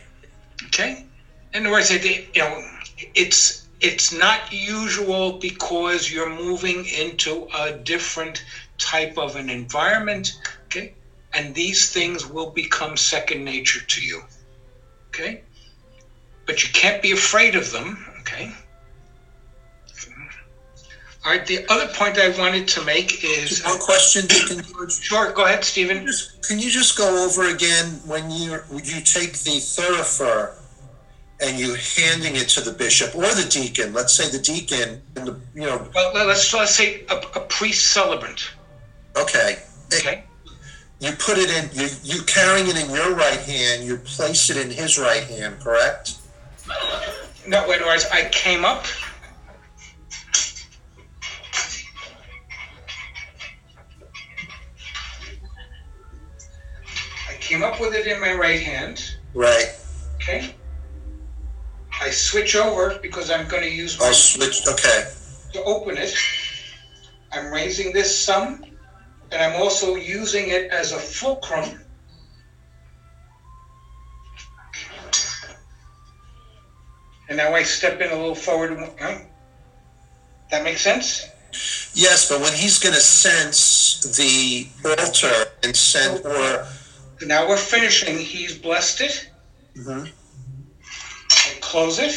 Okay. 0.67 1.06
In 1.54 1.65
other 1.65 1.74
words, 1.74 1.91
it, 1.91 2.06
you 2.06 2.41
know, 2.41 2.63
it's 3.13 3.61
it's 3.82 4.13
not 4.13 4.54
usual 4.54 5.34
because 5.34 6.12
you're 6.12 6.30
moving 6.30 6.86
into 6.86 7.48
a 7.56 7.74
different 7.74 8.46
type 8.78 9.17
of 9.17 9.36
an 9.36 9.50
environment. 9.50 10.39
Okay, 10.65 10.94
and 11.34 11.54
these 11.54 11.91
things 11.91 12.26
will 12.26 12.52
become 12.52 12.96
second 12.96 13.44
nature 13.44 13.82
to 13.86 14.02
you. 14.02 14.22
Okay, 15.10 15.41
but 16.46 16.63
you 16.63 16.70
can't 16.74 17.02
be 17.02 17.12
afraid 17.12 17.56
of 17.56 17.72
them. 17.72 18.06
Okay. 18.22 18.54
All 21.24 21.32
right. 21.32 21.46
The 21.46 21.67
other 21.72 21.88
point 21.94 22.17
I 22.17 22.30
wanted 22.30 22.67
to 22.70 22.84
make 22.84 23.24
is 23.24 23.63
one 23.63 23.78
question, 23.78 24.26
Deacon 24.26 24.63
George. 24.63 24.94
sure. 24.94 25.32
Go 25.34 25.46
ahead, 25.46 25.63
Stephen. 25.63 26.06
Just- 26.08 26.41
Can 26.48 26.58
you 26.58 26.72
just 26.72 26.98
go 26.98 27.24
over 27.26 27.48
again 27.50 28.02
when 28.08 28.32
you 28.32 28.60
you 28.84 29.02
take 29.02 29.34
the 29.34 29.58
thurifer 29.62 30.56
and 31.41 31.60
you 31.60 31.73
handing 31.97 32.36
it 32.36 32.47
to 32.49 32.62
the 32.62 32.71
bishop 32.71 33.15
or 33.15 33.23
the 33.34 33.47
deacon? 33.49 33.93
Let's 33.93 34.13
say 34.13 34.30
the 34.30 34.41
deacon, 34.41 35.01
and 35.15 35.27
the 35.27 35.39
you 35.56 35.62
know, 35.62 35.88
Well, 35.93 36.13
let's 36.27 36.54
let's 36.54 36.75
say 36.75 37.04
a, 37.10 37.15
a 37.15 37.39
priest 37.41 37.91
celebrant. 37.91 38.51
okay, 39.17 39.58
Okay. 39.93 40.23
you 40.99 41.12
put 41.13 41.38
it 41.38 41.49
in, 41.49 41.69
you 41.73 41.89
you 42.04 42.21
carrying 42.23 42.67
it 42.67 42.77
in 42.82 42.89
your 42.89 43.15
right 43.15 43.39
hand, 43.39 43.84
you 43.84 43.97
place 43.97 44.49
it 44.49 44.58
in 44.58 44.69
his 44.69 44.97
right 44.99 45.23
hand, 45.23 45.60
correct? 45.60 46.17
No, 47.47 47.63
other 47.63 47.86
words, 47.86 48.06
I 48.13 48.30
came 48.30 48.63
up. 48.63 48.86
I 57.30 57.34
came 57.39 57.63
up 57.63 57.80
with 57.80 57.93
it 57.93 58.08
in 58.08 58.19
my 58.19 58.34
right 58.34 58.60
hand. 58.62 59.15
Right. 59.34 59.75
Okay. 60.15 60.56
I 62.02 62.10
switch 62.10 62.56
over 62.56 62.98
because 63.00 63.30
I'm 63.30 63.48
going 63.48 63.62
to 63.62 63.70
use 63.70 64.00
my 64.00 64.08
I'll 64.08 64.14
switch. 64.14 64.68
Okay. 64.68 65.12
to 65.54 65.64
open 65.64 65.98
it. 65.98 66.16
I'm 67.32 67.54
raising 67.54 67.94
this 67.94 68.18
some, 68.18 68.66
and 69.32 69.42
I'm 69.42 69.62
also 69.62 69.96
using 69.96 70.50
it 70.50 70.72
as 70.72 70.94
a 70.94 70.98
fulcrum. 70.98 71.80
And 77.30 77.38
now 77.38 77.54
I 77.54 77.64
step 77.64 78.02
in 78.02 78.12
a 78.12 78.16
little 78.16 78.36
forward. 78.36 78.78
Huh? 79.00 79.20
That 80.50 80.64
makes 80.64 80.82
sense? 80.82 81.28
Yes, 81.94 82.30
but 82.30 82.42
when 82.42 82.54
he's 82.54 82.80
going 82.80 82.96
to 82.96 83.00
sense 83.00 84.18
the 84.18 84.68
altar 84.86 85.52
and 85.64 85.76
send 85.76 86.26
or 86.26 86.66
So 87.20 87.28
now 87.28 87.48
we're 87.48 87.58
finishing. 87.58 88.18
He's 88.18 88.58
blessed 88.58 89.02
it. 89.02 89.30
Mhm. 89.78 90.12
Close 91.71 91.99
it. 91.99 92.13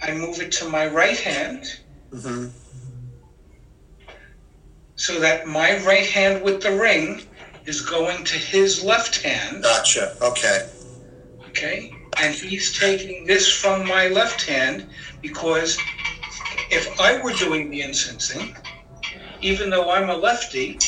I 0.00 0.12
move 0.12 0.40
it 0.40 0.52
to 0.52 0.64
my 0.68 0.86
right 0.86 1.18
hand 1.18 1.66
Mhm. 2.14 2.52
so 4.94 5.18
that 5.18 5.48
my 5.48 5.82
right 5.82 6.06
hand 6.06 6.44
with 6.44 6.62
the 6.62 6.70
ring 6.70 7.26
is 7.66 7.80
going 7.80 8.22
to 8.26 8.38
his 8.38 8.84
left 8.84 9.16
hand. 9.22 9.64
gotcha. 9.64 10.16
Okay. 10.22 10.68
Okay? 11.48 11.90
And 12.18 12.32
he's 12.32 12.78
taking 12.78 13.26
this 13.26 13.50
from 13.52 13.84
my 13.84 14.06
left 14.06 14.42
hand 14.42 14.88
because 15.22 15.76
if 16.70 16.86
I 17.00 17.20
were 17.20 17.32
doing 17.32 17.68
the 17.68 17.80
incensing, 17.80 18.54
even 19.40 19.70
though 19.70 19.90
I'm 19.90 20.08
a 20.08 20.14
lefty, 20.16 20.78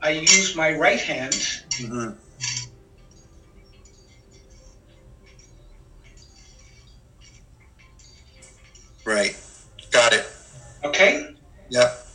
I 0.00 0.12
use 0.12 0.54
my 0.56 0.72
right 0.72 1.00
hand. 1.00 1.36
hmm 1.76 2.12
Right. 9.06 9.36
Got 9.92 10.12
it. 10.12 10.26
Okay? 10.82 11.36
Yep. 11.70 12.06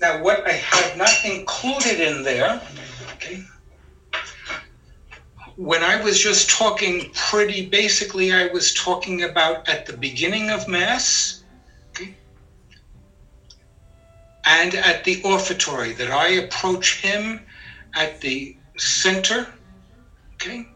Now, 0.00 0.22
what 0.22 0.46
I 0.46 0.52
have 0.52 0.96
not 0.96 1.24
included 1.24 2.00
in 2.00 2.24
there, 2.24 2.60
okay, 3.12 3.42
when 5.56 5.84
I 5.84 6.02
was 6.02 6.18
just 6.18 6.50
talking 6.50 7.12
pretty 7.14 7.66
basically, 7.66 8.32
I 8.32 8.48
was 8.48 8.74
talking 8.74 9.22
about 9.22 9.68
at 9.68 9.86
the 9.86 9.96
beginning 9.96 10.50
of 10.50 10.66
Mass, 10.66 11.44
okay, 11.90 12.16
and 14.44 14.74
at 14.74 15.04
the 15.04 15.22
offertory, 15.22 15.92
that 15.92 16.10
I 16.10 16.28
approach 16.42 17.00
him 17.00 17.40
at 17.94 18.20
the 18.20 18.56
center, 18.76 19.46
okay, 20.34 20.66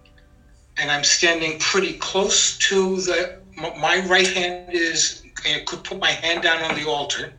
and 0.79 0.91
I'm 0.91 1.05
standing 1.05 1.59
pretty 1.59 1.95
close 1.95 2.57
to 2.59 3.01
the, 3.01 3.41
my 3.57 4.07
right 4.07 4.27
hand 4.27 4.73
is, 4.73 5.23
I 5.45 5.63
could 5.67 5.85
put 5.85 5.99
my 5.99 6.11
hand 6.11 6.43
down 6.43 6.63
on 6.63 6.77
the 6.77 6.89
altar 6.89 7.35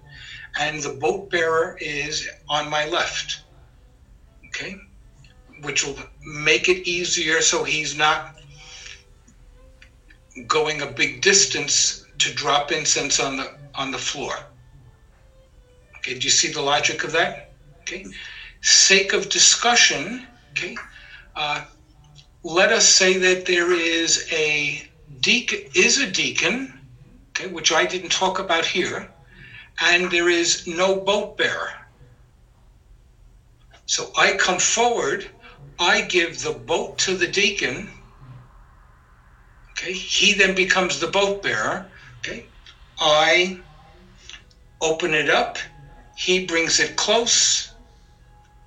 and 0.60 0.82
the 0.82 0.90
boat 0.90 1.30
bearer 1.30 1.78
is 1.80 2.28
on 2.50 2.70
my 2.70 2.86
left. 2.86 3.42
Okay? 4.48 4.76
Which 5.62 5.84
will 5.84 5.98
make 6.24 6.68
it 6.68 6.88
easier 6.88 7.42
so 7.42 7.64
he's 7.64 7.96
not 7.96 8.36
going 10.48 10.82
a 10.82 10.88
big 10.88 11.22
distance 11.22 12.06
to 12.20 12.34
drop 12.34 12.72
incense 12.72 13.20
on 13.20 13.38
the 13.38 13.58
on 13.76 13.92
the 13.92 13.98
floor. 13.98 14.36
Okay, 15.98 16.18
do 16.18 16.24
you 16.26 16.30
see 16.30 16.52
the 16.52 16.62
logic 16.62 17.04
of 17.04 17.12
that? 17.12 17.52
Okay. 17.82 18.06
Sake 18.62 19.14
of 19.14 19.30
discussion, 19.30 20.28
okay, 20.52 20.76
uh, 21.36 21.64
let 22.44 22.72
us 22.72 22.88
say 22.88 23.18
that 23.18 23.46
there 23.46 23.72
is 23.72 24.28
a 24.32 24.88
deacon 25.20 25.60
is 25.74 25.98
a 25.98 26.06
deacon, 26.08 26.80
okay, 27.30 27.48
which 27.48 27.72
I 27.72 27.86
didn't 27.86 28.12
talk 28.12 28.40
about 28.40 28.66
here 28.66 29.10
and 29.82 30.12
there 30.12 30.30
is 30.30 30.66
no 30.68 30.96
boat 30.96 31.38
bearer. 31.38 31.72
So 33.86 34.12
I 34.16 34.34
come 34.34 34.60
forward, 34.60 35.30
I 35.80 36.02
give 36.02 36.42
the 36.42 36.52
boat 36.52 36.98
to 37.00 37.16
the 37.16 37.28
deacon. 37.28 37.90
Okay, 39.72 39.94
he 39.94 40.34
then 40.34 40.54
becomes 40.54 41.00
the 41.00 41.08
boat 41.08 41.42
bearer. 41.42 41.88
Okay, 42.20 42.46
I 43.00 43.58
open 44.82 45.14
it 45.14 45.30
up, 45.30 45.58
he 46.16 46.46
brings 46.46 46.80
it 46.80 46.96
close. 46.96 47.72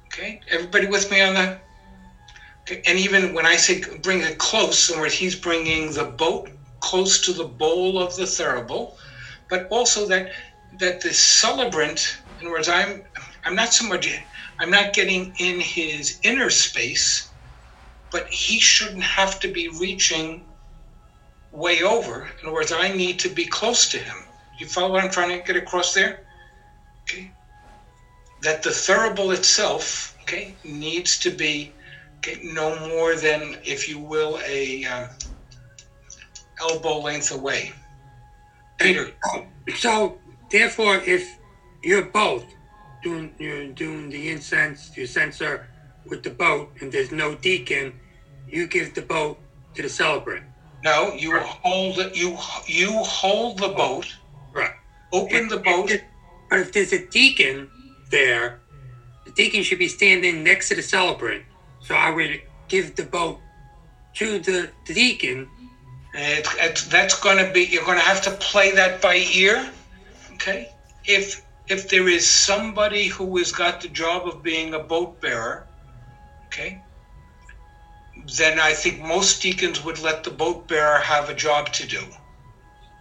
Okay, 0.06 0.40
everybody 0.48 0.86
with 0.86 1.10
me 1.10 1.20
on 1.20 1.34
that? 1.34 1.62
And 2.86 2.98
even 2.98 3.34
when 3.34 3.46
I 3.46 3.56
say 3.56 3.80
bring 4.02 4.20
it 4.22 4.38
close, 4.38 4.88
in 4.88 4.98
words, 4.98 5.14
he's 5.14 5.34
bringing 5.34 5.92
the 5.92 6.04
boat 6.04 6.50
close 6.80 7.20
to 7.22 7.32
the 7.32 7.44
bowl 7.44 7.98
of 7.98 8.16
the 8.16 8.24
thurible, 8.24 8.94
but 9.50 9.66
also 9.70 10.06
that 10.06 10.30
that 10.78 11.00
the 11.02 11.12
celebrant, 11.12 12.16
in 12.40 12.50
words, 12.50 12.68
I'm 12.68 13.04
I'm 13.44 13.54
not 13.54 13.74
so 13.74 13.86
much 13.86 14.08
I'm 14.58 14.70
not 14.70 14.94
getting 14.94 15.34
in 15.38 15.60
his 15.60 16.18
inner 16.22 16.50
space, 16.50 17.32
but 18.10 18.28
he 18.28 18.60
shouldn't 18.60 19.02
have 19.02 19.40
to 19.40 19.48
be 19.48 19.68
reaching 19.68 20.46
way 21.50 21.82
over. 21.82 22.26
In 22.26 22.48
other 22.48 22.54
words, 22.54 22.72
I 22.72 22.88
need 22.88 23.18
to 23.20 23.28
be 23.28 23.46
close 23.46 23.86
to 23.88 23.98
him. 23.98 24.16
You 24.58 24.66
follow 24.66 24.92
what 24.92 25.04
I'm 25.04 25.10
trying 25.10 25.36
to 25.38 25.44
get 25.44 25.56
across 25.56 25.94
there? 25.94 26.20
Okay. 27.02 27.32
That 28.42 28.62
the 28.62 28.70
thurible 28.70 29.34
itself, 29.34 30.16
okay, 30.22 30.56
needs 30.64 31.18
to 31.20 31.30
be 31.30 31.72
no 32.42 32.88
more 32.88 33.16
than, 33.16 33.56
if 33.64 33.88
you 33.88 33.98
will, 33.98 34.38
a 34.46 34.84
um, 34.84 35.08
elbow 36.60 37.00
length 37.00 37.32
away. 37.32 37.72
Peter. 38.78 39.10
So 39.76 40.18
therefore, 40.50 40.96
if 40.96 41.38
you're 41.82 42.06
both 42.06 42.44
doing 43.02 43.34
you're 43.38 43.68
doing 43.68 44.10
the 44.10 44.30
incense, 44.30 44.96
your 44.96 45.06
censer 45.06 45.68
with 46.06 46.22
the 46.22 46.30
boat, 46.30 46.72
and 46.80 46.90
there's 46.90 47.12
no 47.12 47.34
deacon, 47.34 47.92
you 48.48 48.66
give 48.66 48.94
the 48.94 49.02
boat 49.02 49.38
to 49.74 49.82
the 49.82 49.88
celebrant. 49.88 50.44
No, 50.84 51.14
you 51.14 51.38
hold 51.38 51.98
it. 51.98 52.16
You 52.16 52.36
you 52.66 52.92
hold 53.02 53.58
the 53.58 53.68
boat. 53.68 54.06
Right. 54.52 54.72
Open 55.12 55.48
the 55.48 55.58
boat. 55.58 55.90
But 56.50 56.60
if 56.60 56.72
there's 56.72 56.92
a 56.92 57.06
deacon 57.06 57.70
there, 58.10 58.60
the 59.24 59.30
deacon 59.32 59.62
should 59.62 59.78
be 59.78 59.88
standing 59.88 60.42
next 60.42 60.68
to 60.68 60.74
the 60.74 60.82
celebrant. 60.82 61.44
So 61.92 61.98
I 61.98 62.08
would 62.08 62.40
give 62.68 62.96
the 62.96 63.02
boat 63.02 63.38
to 64.14 64.38
the, 64.38 64.70
deacon. 64.86 65.46
It, 66.14 66.46
it, 66.58 66.86
that's 66.88 67.20
going 67.20 67.36
to 67.36 67.52
be. 67.52 67.64
You're 67.64 67.84
going 67.84 67.98
to 67.98 68.04
have 68.04 68.22
to 68.22 68.30
play 68.30 68.70
that 68.70 69.02
by 69.02 69.16
ear. 69.34 69.70
Okay. 70.32 70.72
If 71.04 71.44
if 71.68 71.90
there 71.90 72.08
is 72.08 72.26
somebody 72.26 73.08
who 73.08 73.36
has 73.36 73.52
got 73.52 73.82
the 73.82 73.88
job 73.88 74.26
of 74.26 74.42
being 74.42 74.72
a 74.72 74.78
boat 74.78 75.20
bearer, 75.20 75.66
okay, 76.46 76.80
then 78.38 78.58
I 78.58 78.72
think 78.72 79.02
most 79.02 79.42
deacons 79.42 79.84
would 79.84 79.98
let 79.98 80.24
the 80.24 80.30
boat 80.30 80.66
bearer 80.66 80.98
have 80.98 81.28
a 81.28 81.34
job 81.34 81.74
to 81.74 81.86
do. 81.86 82.02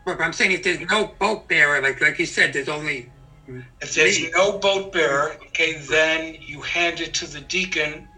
But 0.05 0.19
I'm 0.19 0.33
saying 0.33 0.51
if 0.51 0.63
there's 0.63 0.81
no 0.81 1.15
boat 1.17 1.47
bearer, 1.47 1.81
like 1.81 2.01
like 2.01 2.19
you 2.19 2.25
said, 2.25 2.51
there's 2.51 2.67
only 2.67 3.09
If 3.81 3.95
there's 3.95 4.19
no 4.33 4.59
boat 4.59 4.91
bearer, 4.91 5.37
okay, 5.47 5.77
then 5.89 6.35
you 6.41 6.59
hand 6.59 6.99
it 6.99 7.13
to 7.13 7.25
the 7.25 7.39
deacon. 7.39 8.09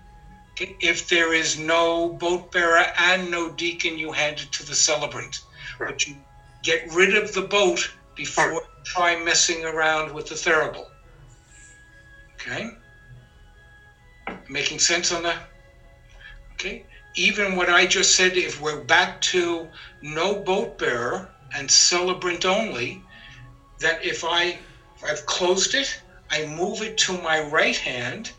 If 0.57 1.09
there 1.09 1.33
is 1.33 1.57
no 1.57 2.09
boat 2.09 2.51
bearer 2.51 2.85
and 2.97 3.31
no 3.31 3.49
deacon, 3.49 3.97
you 3.97 4.11
hand 4.11 4.39
it 4.39 4.51
to 4.53 4.65
the 4.65 4.75
celebrant. 4.75 5.41
But 5.79 6.05
you 6.07 6.15
get 6.61 6.93
rid 6.93 7.15
of 7.15 7.33
the 7.33 7.41
boat 7.41 7.91
before 8.15 8.53
you 8.53 8.61
try 8.83 9.15
messing 9.23 9.65
around 9.65 10.13
with 10.13 10.27
the 10.27 10.35
thurible. 10.35 10.87
Okay? 12.35 12.69
Making 14.49 14.79
sense 14.79 15.11
on 15.11 15.23
that? 15.23 15.49
Okay? 16.53 16.85
Even 17.15 17.55
what 17.55 17.69
I 17.69 17.85
just 17.85 18.15
said, 18.15 18.37
if 18.37 18.61
we're 18.61 18.83
back 18.83 19.21
to 19.21 19.67
no 20.01 20.35
boat 20.35 20.77
bearer 20.77 21.31
and 21.55 21.69
celebrant 21.69 22.45
only, 22.45 23.01
that 23.79 24.03
if 24.03 24.23
I 24.23 24.57
I've 25.07 25.25
closed 25.25 25.75
it, 25.75 25.99
I 26.31 26.45
move 26.45 26.81
it 26.81 26.97
to 26.99 27.21
my 27.21 27.41
right 27.41 27.75
hand. 27.75 28.31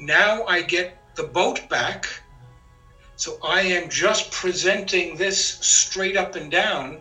Now 0.00 0.44
I 0.44 0.62
get 0.62 0.98
the 1.16 1.24
boat 1.24 1.68
back. 1.68 2.06
So 3.16 3.38
I 3.42 3.62
am 3.62 3.88
just 3.88 4.30
presenting 4.30 5.16
this 5.16 5.42
straight 5.42 6.16
up 6.16 6.36
and 6.36 6.50
down. 6.50 7.00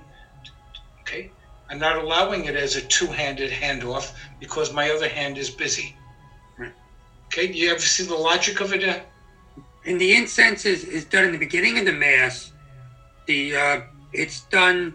Okay? 1.02 1.30
I'm 1.70 1.80
not 1.80 1.98
allowing 1.98 2.46
it 2.46 2.56
as 2.56 2.76
a 2.76 2.82
two 2.82 3.08
handed 3.08 3.52
handoff 3.52 4.14
because 4.40 4.74
my 4.74 4.90
other 4.90 5.10
hand 5.10 5.38
is 5.38 5.50
busy. 5.50 5.96
Right. 6.58 6.72
Okay? 7.28 7.48
Do 7.48 7.54
you 7.54 7.70
ever 7.72 7.80
see 7.80 8.04
the 8.04 8.16
logic 8.16 8.62
of 8.62 8.74
it? 8.74 8.88
Uh, 8.88 9.00
and 9.86 10.00
the 10.00 10.16
incense 10.16 10.66
is, 10.66 10.86
is 10.86 11.06
done 11.06 11.26
in 11.26 11.32
the 11.32 11.38
beginning 11.38 11.78
of 11.78 11.86
the 11.86 11.92
mass. 11.92 12.52
The 13.28 13.56
uh, 13.56 13.82
it's 14.14 14.42
done 14.46 14.94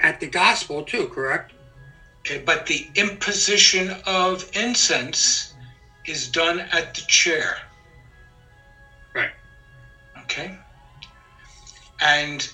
at 0.00 0.20
the 0.20 0.26
gospel 0.26 0.82
too, 0.82 1.08
correct? 1.08 1.52
Okay, 2.20 2.42
but 2.44 2.66
the 2.66 2.88
imposition 2.96 3.96
of 4.06 4.50
incense 4.54 5.54
is 6.06 6.28
done 6.28 6.60
at 6.60 6.94
the 6.94 7.02
chair. 7.02 7.58
Okay. 10.30 10.56
And 12.00 12.48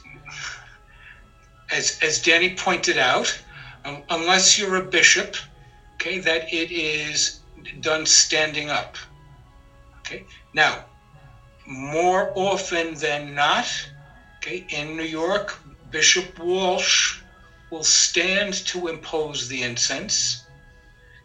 as 1.71 1.99
as 2.01 2.23
Danny 2.23 2.55
pointed 2.55 2.97
out, 2.97 3.37
um, 3.85 4.03
unless 4.09 4.59
you're 4.59 4.77
a 4.77 4.85
bishop, 4.85 5.37
okay, 5.95 6.19
that 6.19 6.53
it 6.53 6.71
is 6.71 7.41
done 7.81 8.07
standing 8.07 8.71
up. 8.71 8.97
Okay. 9.99 10.25
Now, 10.55 10.87
more 11.67 12.33
often 12.35 12.95
than 12.95 13.35
not, 13.35 13.69
okay, 14.39 14.65
in 14.71 14.97
New 14.97 15.03
York, 15.03 15.59
Bishop 15.91 16.39
Walsh 16.39 17.21
will 17.71 17.85
stand 17.85 18.55
to 18.67 18.89
impose 18.89 19.49
the 19.49 19.63
incense. 19.63 20.47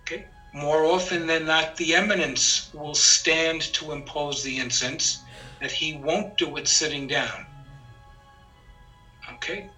Okay. 0.02 0.28
More 0.54 0.84
often 0.84 1.28
than 1.28 1.46
not, 1.46 1.78
the 1.78 1.96
eminence 1.96 2.70
will 2.74 2.96
stand 2.96 3.62
to 3.74 3.94
impose 3.94 4.44
the 4.44 4.60
incense, 4.60 5.20
that 5.62 5.72
he 5.72 5.94
won't 5.98 6.38
do 6.38 6.58
it 6.58 6.68
sitting 6.68 7.08
down. 7.08 7.46
Okay. 9.34 9.70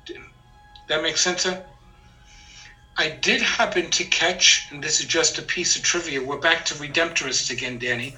That 0.88 1.04
makes 1.04 1.22
sense, 1.22 1.44
sir? 1.44 1.64
I 2.96 3.10
did 3.10 3.42
happen 3.42 3.90
to 3.90 4.04
catch, 4.06 4.68
and 4.72 4.84
this 4.84 5.00
is 5.00 5.08
just 5.08 5.40
a 5.40 5.42
piece 5.42 5.76
of 5.76 5.84
trivia, 5.84 6.22
we're 6.22 6.38
back 6.38 6.64
to 6.66 6.76
Redemptorists 6.76 7.50
again, 7.50 7.80
Danny, 7.80 8.16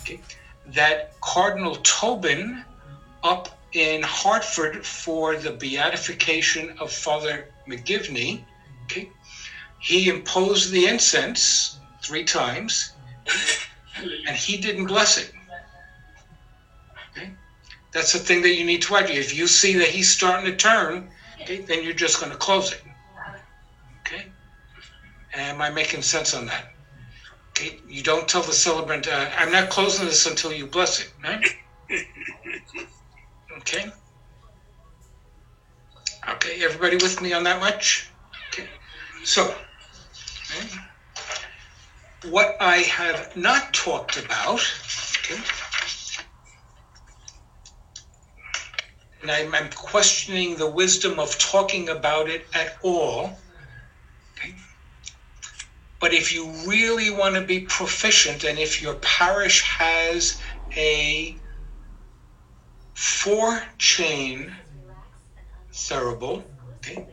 okay, 0.00 0.20
that 0.66 1.18
Cardinal 1.22 1.76
Tobin 1.76 2.62
up 3.22 3.58
in 3.72 4.02
Hartford 4.02 4.84
for 4.84 5.36
the 5.36 5.52
beatification 5.52 6.76
of 6.78 6.92
Father 6.92 7.48
McGivney. 7.66 8.42
Okay, 8.84 9.08
he 9.78 10.10
imposed 10.10 10.72
the 10.72 10.86
incense 10.86 11.78
three 12.02 12.24
times, 12.24 12.92
and 14.26 14.36
he 14.36 14.58
didn't 14.58 14.86
bless 14.86 15.16
it. 15.16 15.32
That's 17.92 18.12
the 18.12 18.18
thing 18.18 18.42
that 18.42 18.54
you 18.54 18.64
need 18.64 18.82
to 18.82 18.92
watch. 18.92 19.10
If 19.10 19.34
you 19.34 19.46
see 19.46 19.74
that 19.76 19.88
he's 19.88 20.10
starting 20.10 20.50
to 20.50 20.56
turn, 20.56 21.10
okay, 21.42 21.58
then 21.58 21.82
you're 21.82 21.94
just 21.94 22.20
going 22.20 22.32
to 22.32 22.38
close 22.38 22.72
it. 22.72 22.82
Okay, 24.00 24.26
am 25.34 25.60
I 25.60 25.70
making 25.70 26.02
sense 26.02 26.34
on 26.34 26.46
that? 26.46 26.72
Okay, 27.50 27.80
you 27.86 28.02
don't 28.02 28.28
tell 28.28 28.42
the 28.42 28.52
celebrant, 28.52 29.08
uh, 29.08 29.30
"I'm 29.36 29.50
not 29.50 29.70
closing 29.70 30.06
this 30.06 30.26
until 30.26 30.52
you 30.52 30.66
bless 30.66 31.00
it." 31.00 31.12
Right? 31.22 31.44
Okay. 33.58 33.90
Okay, 36.28 36.62
everybody 36.64 36.96
with 36.96 37.20
me 37.20 37.32
on 37.32 37.42
that 37.44 37.60
much? 37.60 38.10
Okay. 38.48 38.68
So, 39.24 39.54
okay. 40.56 40.68
what 42.30 42.56
I 42.60 42.78
have 42.78 43.36
not 43.36 43.72
talked 43.74 44.16
about, 44.16 44.60
okay, 45.18 45.40
and 49.28 49.54
I'm, 49.54 49.54
I'm 49.54 49.70
questioning 49.70 50.56
the 50.56 50.70
wisdom 50.70 51.18
of 51.18 51.38
talking 51.38 51.90
about 51.90 52.28
it 52.28 52.46
at 52.54 52.76
all. 52.82 53.38
Okay. 54.38 54.54
But 56.00 56.14
if 56.14 56.32
you 56.32 56.50
really 56.66 57.10
want 57.10 57.34
to 57.34 57.42
be 57.42 57.60
proficient, 57.60 58.44
and 58.44 58.58
if 58.58 58.80
your 58.80 58.94
parish 58.94 59.62
has 59.62 60.40
a 60.76 61.36
four 62.94 63.62
chain 63.78 64.54
thurible. 65.72 66.42
Okay, 66.76 67.06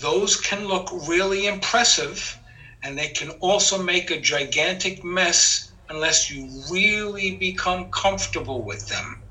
those 0.00 0.36
can 0.36 0.66
look 0.66 0.88
really 1.06 1.46
impressive, 1.46 2.38
and 2.82 2.96
they 2.96 3.08
can 3.08 3.30
also 3.40 3.82
make 3.82 4.10
a 4.10 4.20
gigantic 4.20 5.04
mess 5.04 5.72
unless 5.88 6.30
you 6.30 6.48
really 6.70 7.32
become 7.32 7.90
comfortable 7.90 8.62
with 8.62 8.86
them. 8.88 9.22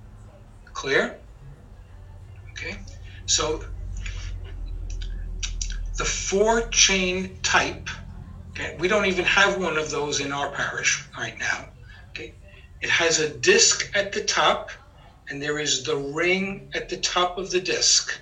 Clear? 0.73 1.19
So 3.27 3.63
the 5.97 6.05
four 6.05 6.67
chain 6.69 7.37
type. 7.43 7.89
Okay, 8.51 8.75
we 8.79 8.87
don't 8.87 9.05
even 9.05 9.25
have 9.25 9.57
one 9.57 9.77
of 9.77 9.91
those 9.91 10.19
in 10.19 10.31
our 10.31 10.49
parish 10.49 11.03
right 11.17 11.37
now. 11.37 11.67
Okay, 12.09 12.33
it 12.81 12.89
has 12.89 13.19
a 13.19 13.29
disc 13.29 13.91
at 13.93 14.11
the 14.11 14.21
top 14.23 14.71
and 15.29 15.41
there 15.41 15.59
is 15.59 15.83
the 15.83 15.95
ring 15.95 16.69
at 16.73 16.89
the 16.89 16.97
top 16.97 17.37
of 17.37 17.51
the 17.51 17.59
disc. 17.59 18.19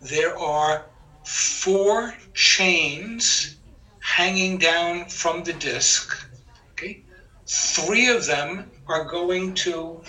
There 0.00 0.38
are 0.38 0.86
four 1.24 2.14
chains 2.34 3.56
hanging 4.00 4.58
down 4.58 5.08
from 5.08 5.42
the 5.44 5.54
disc. 5.54 6.28
Okay, 6.72 7.02
three 7.46 8.08
of 8.08 8.26
them 8.26 8.70
are 8.86 9.04
going 9.04 9.54
to 9.54 10.02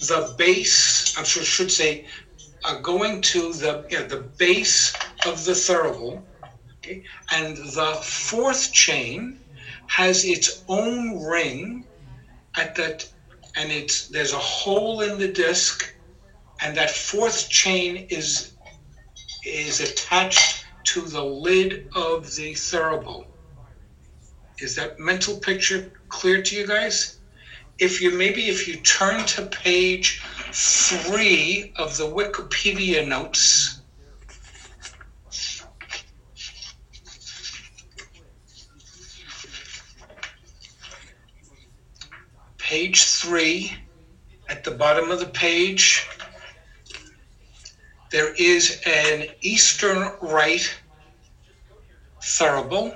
the 0.00 0.34
base. 0.36 0.97
I 1.18 1.24
should, 1.24 1.44
should 1.44 1.72
say, 1.72 2.06
are 2.64 2.80
going 2.80 3.20
to 3.22 3.52
the 3.52 3.84
yeah, 3.90 4.02
the 4.02 4.30
base 4.38 4.92
of 5.26 5.44
the 5.44 5.52
thurible. 5.52 6.24
Okay, 6.78 7.02
and 7.32 7.56
the 7.56 8.00
fourth 8.02 8.72
chain 8.72 9.40
has 9.88 10.24
its 10.24 10.64
own 10.68 11.20
ring 11.20 11.88
at 12.56 12.74
that 12.76 13.04
and 13.56 13.72
it's 13.72 14.06
there's 14.08 14.32
a 14.32 14.38
hole 14.38 15.00
in 15.00 15.18
the 15.18 15.28
disc 15.28 15.84
and 16.62 16.76
that 16.76 16.90
fourth 16.90 17.48
chain 17.48 18.06
is 18.10 18.52
is 19.44 19.80
attached 19.80 20.64
to 20.84 21.02
the 21.02 21.22
lid 21.22 21.88
of 21.94 22.34
the 22.36 22.52
thurible 22.54 23.26
is 24.60 24.74
that 24.76 24.98
mental 24.98 25.38
picture 25.38 25.92
clear 26.08 26.42
to 26.42 26.56
you 26.56 26.66
guys 26.66 27.18
if 27.78 28.00
you 28.00 28.10
maybe 28.10 28.48
if 28.48 28.68
you 28.68 28.76
turn 28.82 29.24
to 29.26 29.42
page 29.46 30.22
three 30.52 31.72
of 31.76 31.96
the 31.96 32.04
wikipedia 32.04 33.06
notes 33.06 33.78
page 42.68 43.04
three, 43.04 43.72
at 44.50 44.62
the 44.62 44.70
bottom 44.70 45.10
of 45.10 45.18
the 45.18 45.26
page, 45.26 46.06
there 48.10 48.34
is 48.34 48.82
an 48.84 49.24
Eastern 49.40 50.10
Rite 50.20 50.70
thurible. 52.20 52.94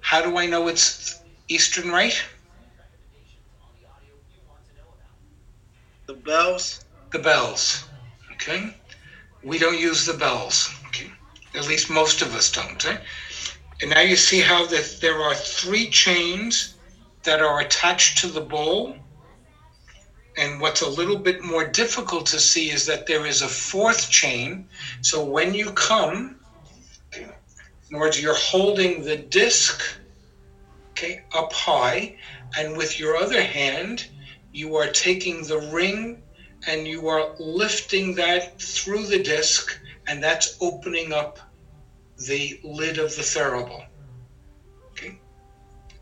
How 0.00 0.22
do 0.22 0.38
I 0.38 0.46
know 0.46 0.68
it's 0.68 1.22
Eastern 1.48 1.90
Rite? 1.90 2.22
The 6.10 6.16
bells. 6.16 6.84
The 7.12 7.20
bells. 7.20 7.84
Okay. 8.32 8.74
We 9.44 9.58
don't 9.60 9.78
use 9.78 10.04
the 10.04 10.14
bells. 10.14 10.68
Okay. 10.88 11.08
At 11.54 11.68
least 11.68 11.88
most 11.88 12.20
of 12.20 12.34
us 12.34 12.50
don't. 12.50 12.84
Eh? 12.84 12.98
And 13.80 13.90
now 13.90 14.00
you 14.00 14.16
see 14.16 14.40
how 14.40 14.66
that 14.66 14.98
there 15.00 15.22
are 15.22 15.36
three 15.36 15.88
chains 15.88 16.74
that 17.22 17.40
are 17.40 17.60
attached 17.60 18.18
to 18.18 18.26
the 18.26 18.40
bowl. 18.40 18.96
And 20.36 20.60
what's 20.60 20.80
a 20.80 20.88
little 20.88 21.16
bit 21.16 21.44
more 21.44 21.64
difficult 21.64 22.26
to 22.26 22.40
see 22.40 22.70
is 22.70 22.84
that 22.86 23.06
there 23.06 23.24
is 23.24 23.42
a 23.42 23.48
fourth 23.48 24.10
chain. 24.10 24.68
So 25.02 25.24
when 25.24 25.54
you 25.54 25.70
come, 25.74 26.40
in 27.16 27.22
other 27.92 28.00
words, 28.00 28.20
you're 28.20 28.34
holding 28.34 29.04
the 29.04 29.16
disc 29.16 29.80
okay, 30.90 31.22
up 31.32 31.52
high, 31.52 32.16
and 32.58 32.76
with 32.76 32.98
your 32.98 33.16
other 33.16 33.42
hand, 33.42 34.08
you 34.52 34.76
are 34.76 34.90
taking 34.90 35.42
the 35.44 35.60
ring 35.72 36.22
and 36.66 36.86
you 36.86 37.08
are 37.08 37.34
lifting 37.38 38.14
that 38.14 38.60
through 38.60 39.06
the 39.06 39.22
disc, 39.22 39.78
and 40.06 40.22
that's 40.22 40.56
opening 40.60 41.12
up 41.12 41.38
the 42.26 42.60
lid 42.62 42.98
of 42.98 43.14
the 43.16 43.22
thurible. 43.22 43.86
Okay. 44.90 45.18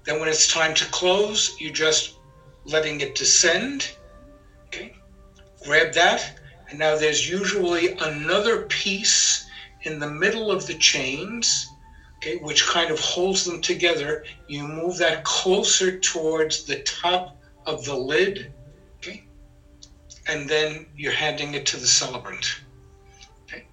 Then 0.04 0.18
when 0.18 0.28
it's 0.28 0.48
time 0.48 0.74
to 0.74 0.84
close, 0.86 1.56
you're 1.60 1.72
just 1.72 2.16
letting 2.64 3.00
it 3.00 3.14
descend. 3.14 3.90
Okay. 4.66 4.96
Grab 5.62 5.92
that, 5.94 6.40
and 6.68 6.78
now 6.78 6.96
there's 6.96 7.28
usually 7.28 7.92
another 7.98 8.62
piece 8.62 9.46
in 9.82 10.00
the 10.00 10.10
middle 10.10 10.50
of 10.50 10.66
the 10.66 10.74
chains, 10.74 11.68
okay, 12.16 12.36
which 12.36 12.66
kind 12.66 12.90
of 12.90 12.98
holds 12.98 13.44
them 13.44 13.60
together. 13.60 14.24
You 14.48 14.66
move 14.66 14.96
that 14.98 15.22
closer 15.22 15.98
towards 16.00 16.64
the 16.64 16.80
top 16.82 17.37
of 17.68 17.84
the 17.84 17.94
lid, 17.94 18.50
okay, 18.96 19.24
and 20.26 20.48
then 20.48 20.86
you're 20.96 21.12
handing 21.12 21.54
it 21.54 21.66
to 21.66 21.76
the 21.76 21.86
celebrant. 21.86 22.46
Okay. 23.44 23.66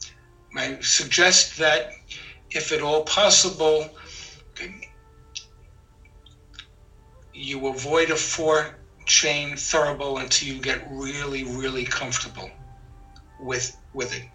I 0.58 0.80
suggest 0.82 1.58
that 1.58 1.94
if 2.52 2.72
at 2.74 2.82
all 2.82 3.04
possible, 3.04 3.90
okay, 4.52 4.90
you 7.34 7.68
avoid 7.68 8.12
a 8.12 8.16
four 8.16 8.76
chain 9.06 9.54
thurible 9.54 10.22
until 10.22 10.50
you 10.50 10.60
get 10.60 10.86
really, 10.90 11.44
really 11.44 11.86
comfortable 11.86 12.50
with 13.40 13.78
with 13.94 14.14
it. 14.14 14.28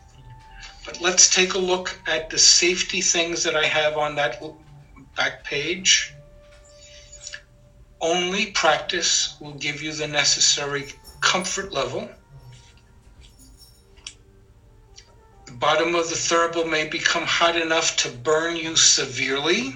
But 0.87 1.03
let's 1.03 1.29
take 1.29 1.53
a 1.53 1.59
look 1.59 1.99
at 2.07 2.31
the 2.31 2.39
safety 2.39 3.03
things 3.03 3.43
that 3.43 3.57
I 3.57 3.67
have 3.67 3.99
on 3.99 4.15
that 4.15 4.43
back 5.17 5.45
page. 5.45 6.15
Only 8.01 8.47
practice 8.53 9.37
will 9.41 9.55
give 9.55 9.83
you 9.83 9.93
the 9.93 10.09
necessary 10.09 10.93
comfort 11.21 11.73
level. 11.73 12.09
The 15.47 15.53
bottom 15.53 15.95
of 15.95 16.09
the 16.09 16.15
thurible 16.15 16.69
may 16.69 16.89
become 16.89 17.25
hot 17.25 17.57
enough 17.57 17.97
to 17.99 18.11
burn 18.11 18.57
you 18.57 18.77
severely, 18.77 19.75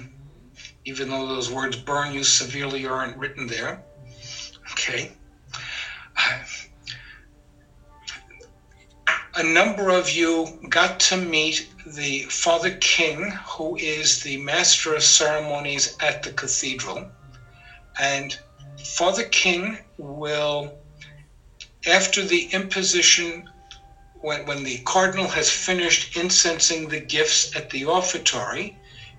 even 0.85 1.09
though 1.09 1.27
those 1.27 1.51
words 1.51 1.75
burn 1.75 2.13
you 2.13 2.23
severely 2.23 2.87
aren't 2.87 3.17
written 3.17 3.45
there. 3.45 3.83
Okay. 4.71 5.11
A 9.37 9.43
number 9.43 9.89
of 9.89 10.09
you 10.09 10.59
got 10.69 10.99
to 11.01 11.17
meet 11.17 11.69
the 11.85 12.23
Father 12.23 12.71
King, 12.77 13.31
who 13.45 13.75
is 13.75 14.23
the 14.23 14.37
master 14.37 14.95
of 14.95 15.03
ceremonies 15.03 15.97
at 15.99 16.23
the 16.23 16.31
cathedral. 16.31 17.11
And 17.99 18.37
Father 18.83 19.23
King 19.23 19.79
will, 19.97 20.77
after 21.85 22.23
the 22.23 22.47
imposition, 22.51 23.49
when, 24.21 24.45
when 24.45 24.63
the 24.63 24.79
cardinal 24.79 25.27
has 25.27 25.49
finished 25.49 26.15
incensing 26.17 26.87
the 26.87 26.99
gifts 26.99 27.55
at 27.55 27.69
the 27.69 27.85
offertory, 27.85 28.75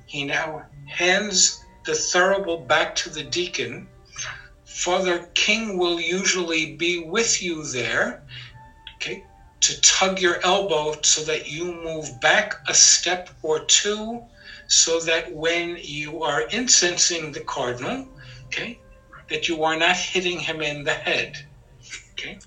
he 0.06 0.24
now 0.24 0.64
hands 0.86 1.62
the 1.84 1.92
thurible 1.92 2.66
back 2.66 2.94
to 2.96 3.08
the 3.08 3.22
deacon. 3.22 3.88
Father 4.64 5.30
King 5.34 5.78
will 5.78 6.00
usually 6.00 6.74
be 6.74 6.98
with 6.98 7.40
you 7.40 7.64
there, 7.64 8.22
okay, 8.96 9.22
to 9.60 9.80
tug 9.80 10.20
your 10.20 10.44
elbow 10.44 10.96
so 11.02 11.22
that 11.22 11.48
you 11.48 11.72
move 11.72 12.20
back 12.20 12.54
a 12.68 12.74
step 12.74 13.30
or 13.42 13.60
two, 13.60 14.22
so 14.68 15.00
that 15.00 15.32
when 15.32 15.78
you 15.80 16.22
are 16.22 16.48
incensing 16.50 17.32
the 17.32 17.40
cardinal, 17.40 18.06
okay, 18.46 18.78
that 19.28 19.48
you 19.48 19.62
are 19.64 19.76
not 19.76 19.96
hitting 19.96 20.38
him 20.38 20.62
in 20.62 20.84
the 20.84 20.92
head. 20.92 21.36
Okay, 22.12 22.38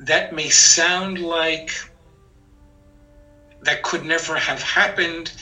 that 0.00 0.32
may 0.32 0.48
sound 0.48 1.18
like 1.18 1.70
that 3.62 3.82
could 3.82 4.04
never 4.04 4.36
have 4.36 4.62
happened, 4.62 5.32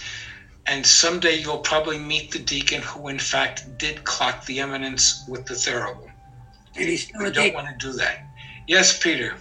and 0.66 0.84
someday 0.86 1.38
you'll 1.38 1.59
probably 1.59 1.98
meet 1.98 2.30
the 2.30 2.38
deacon 2.38 2.82
who, 2.82 3.09
in 3.09 3.18
fact, 3.18 3.78
did 3.78 4.04
clock 4.04 4.44
the 4.46 4.61
eminence 4.61 5.24
with 5.28 5.44
the 5.46 5.54
thurible. 5.54 6.11
And 6.74 6.88
he's 6.88 7.04
still 7.04 7.26
a 7.26 7.30
don't 7.30 7.54
want 7.54 7.68
to 7.68 7.86
do 7.86 7.92
that. 7.94 8.24
Yes, 8.66 8.98
Peter. 8.98 9.34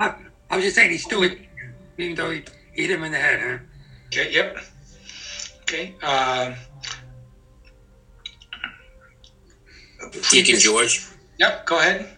I, 0.00 0.14
I 0.50 0.56
was 0.56 0.64
just 0.64 0.76
saying 0.76 0.90
he's 0.90 1.04
still 1.04 1.24
a 1.24 1.30
even 1.98 2.16
though 2.16 2.30
he 2.30 2.44
hit 2.72 2.90
him 2.90 3.04
in 3.04 3.12
the 3.12 3.18
head, 3.18 3.40
huh? 3.40 3.58
Okay. 4.06 4.32
Yep. 4.32 4.58
Okay. 5.62 5.94
Um, 6.02 6.54
Deacon 10.30 10.58
George, 10.58 11.06
Yep. 11.38 11.66
Go 11.66 11.78
ahead. 11.78 12.08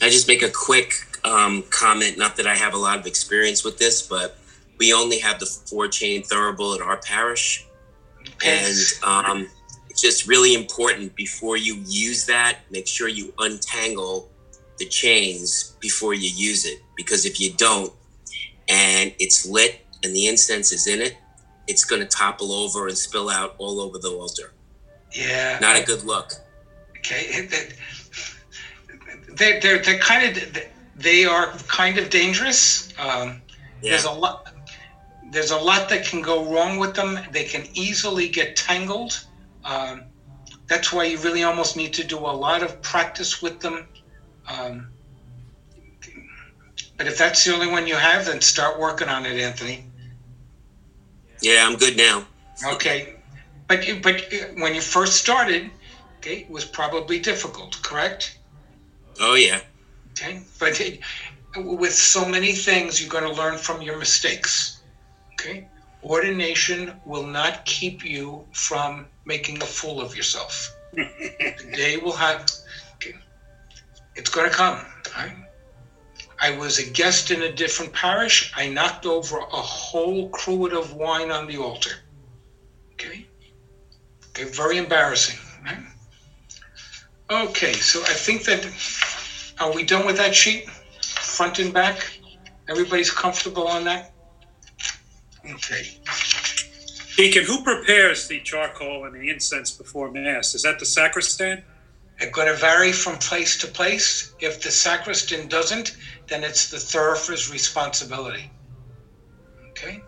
I 0.00 0.08
just 0.10 0.28
make 0.28 0.42
a 0.42 0.50
quick 0.50 0.92
um, 1.24 1.64
comment. 1.70 2.16
Not 2.18 2.36
that 2.36 2.46
I 2.46 2.54
have 2.54 2.74
a 2.74 2.76
lot 2.78 2.98
of 2.98 3.06
experience 3.06 3.64
with 3.64 3.78
this, 3.78 4.02
but 4.02 4.36
we 4.78 4.92
only 4.92 5.18
have 5.18 5.40
the 5.40 5.46
four 5.46 5.88
chain 5.88 6.22
thurible 6.22 6.74
at 6.76 6.80
our 6.82 6.98
parish, 6.98 7.64
Okay. 8.34 8.58
and 8.64 8.76
um, 9.02 9.48
it's 9.88 10.00
just 10.02 10.28
really 10.28 10.54
important 10.54 11.14
before 11.16 11.56
you 11.56 11.82
use 11.86 12.26
that. 12.26 12.58
Make 12.70 12.86
sure 12.86 13.08
you 13.08 13.32
untangle 13.38 14.30
the 14.78 14.84
chains 14.86 15.74
before 15.80 16.12
you 16.14 16.28
use 16.34 16.66
it, 16.66 16.80
because 16.96 17.24
if 17.24 17.40
you 17.40 17.52
don't, 17.54 17.92
and 18.68 19.12
it's 19.18 19.46
lit 19.46 19.86
and 20.04 20.14
the 20.14 20.28
incense 20.28 20.70
is 20.72 20.86
in 20.86 21.00
it, 21.00 21.16
it's 21.66 21.84
going 21.84 22.02
to 22.02 22.06
topple 22.08 22.52
over 22.52 22.86
and 22.88 22.96
spill 22.98 23.30
out 23.30 23.54
all 23.58 23.80
over 23.80 23.98
the 23.98 24.10
altar. 24.10 24.52
yeah. 25.12 25.58
Not 25.60 25.76
a 25.76 25.82
good 25.82 26.04
look. 26.04 26.32
Okay, 27.06 27.46
they 29.36 29.60
they're 29.60 29.78
they're 29.78 29.98
kind 29.98 30.36
of 30.36 30.58
they 30.96 31.24
are 31.24 31.52
kind 31.68 31.98
of 31.98 32.10
dangerous. 32.10 32.88
Um, 32.98 33.42
Yeah. 33.82 33.90
There's 33.90 34.04
a 34.04 34.10
lot 34.10 34.48
there's 35.30 35.50
a 35.50 35.58
lot 35.58 35.88
that 35.90 36.04
can 36.04 36.22
go 36.22 36.44
wrong 36.44 36.78
with 36.78 36.94
them. 36.94 37.18
They 37.30 37.44
can 37.44 37.66
easily 37.74 38.28
get 38.28 38.56
tangled. 38.56 39.24
Um, 39.64 40.04
that's 40.66 40.92
why 40.92 41.04
you 41.04 41.18
really 41.18 41.42
almost 41.42 41.76
need 41.76 41.92
to 41.94 42.04
do 42.04 42.18
a 42.18 42.34
lot 42.46 42.62
of 42.62 42.80
practice 42.82 43.42
with 43.42 43.60
them. 43.60 43.86
Um, 44.48 44.88
but 46.96 47.06
if 47.06 47.18
that's 47.18 47.44
the 47.44 47.54
only 47.54 47.68
one 47.68 47.86
you 47.86 47.96
have, 47.96 48.26
then 48.26 48.40
start 48.40 48.78
working 48.78 49.08
on 49.08 49.26
it, 49.26 49.38
Anthony. 49.40 49.84
Yeah, 51.42 51.66
I'm 51.66 51.76
good 51.76 51.96
now. 51.96 52.26
Okay, 52.64 53.16
but 53.68 53.86
you, 53.86 54.00
but 54.00 54.24
when 54.56 54.74
you 54.74 54.80
first 54.80 55.16
started, 55.16 55.70
okay, 56.18 56.46
was 56.48 56.64
probably 56.64 57.18
difficult, 57.18 57.80
correct? 57.82 58.38
Oh 59.20 59.34
yeah. 59.34 59.60
Okay, 60.10 60.42
but 60.58 60.80
it, 60.80 61.00
with 61.56 61.94
so 61.94 62.24
many 62.24 62.52
things, 62.52 63.00
you're 63.00 63.10
going 63.10 63.24
to 63.24 63.32
learn 63.32 63.58
from 63.58 63.82
your 63.82 63.98
mistakes. 63.98 64.80
Okay, 65.34 65.68
ordination 66.02 67.00
will 67.04 67.26
not 67.26 67.64
keep 67.64 68.04
you 68.04 68.46
from 68.52 69.06
making 69.24 69.62
a 69.62 69.66
fool 69.66 70.00
of 70.00 70.16
yourself. 70.16 70.74
the 70.92 71.72
day 71.74 71.96
will 71.96 72.12
have. 72.12 72.50
Okay, 72.94 73.14
it's 74.14 74.30
going 74.30 74.48
to 74.48 74.54
come. 74.54 74.84
Right? 75.16 75.36
I 76.40 76.50
was 76.50 76.78
a 76.78 76.90
guest 76.90 77.30
in 77.30 77.42
a 77.42 77.52
different 77.52 77.92
parish. 77.92 78.52
I 78.54 78.68
knocked 78.68 79.06
over 79.06 79.38
a 79.38 79.62
whole 79.62 80.28
cruet 80.30 80.72
of 80.72 80.92
wine 80.92 81.30
on 81.30 81.46
the 81.46 81.56
altar. 81.56 81.96
Okay, 82.92 83.26
okay, 84.30 84.44
very 84.44 84.76
embarrassing. 84.76 85.38
Okay, 87.28 87.72
so 87.72 88.00
I 88.02 88.14
think 88.14 88.44
that 88.44 88.64
are 89.58 89.74
we 89.74 89.82
done 89.84 90.06
with 90.06 90.16
that 90.18 90.34
sheet? 90.34 90.68
Front 91.00 91.58
and 91.58 91.72
back? 91.72 92.18
Everybody's 92.68 93.10
comfortable 93.10 93.66
on 93.66 93.84
that? 93.84 94.12
Okay. 95.44 95.98
Deacon, 97.16 97.44
who 97.44 97.62
prepares 97.62 98.28
the 98.28 98.40
charcoal 98.40 99.06
and 99.06 99.14
the 99.14 99.30
incense 99.30 99.70
before 99.70 100.10
Mass? 100.10 100.54
Is 100.54 100.62
that 100.62 100.78
the 100.78 100.86
sacristan? 100.86 101.64
It's 102.18 102.30
going 102.32 102.48
to 102.48 102.54
vary 102.54 102.92
from 102.92 103.16
place 103.16 103.58
to 103.60 103.66
place. 103.66 104.34
If 104.40 104.62
the 104.62 104.70
sacristan 104.70 105.48
doesn't, 105.48 105.96
then 106.28 106.44
it's 106.44 106.70
the 106.70 106.76
thurifer's 106.76 107.50
responsibility. 107.50 108.50
Okay? 109.70 110.02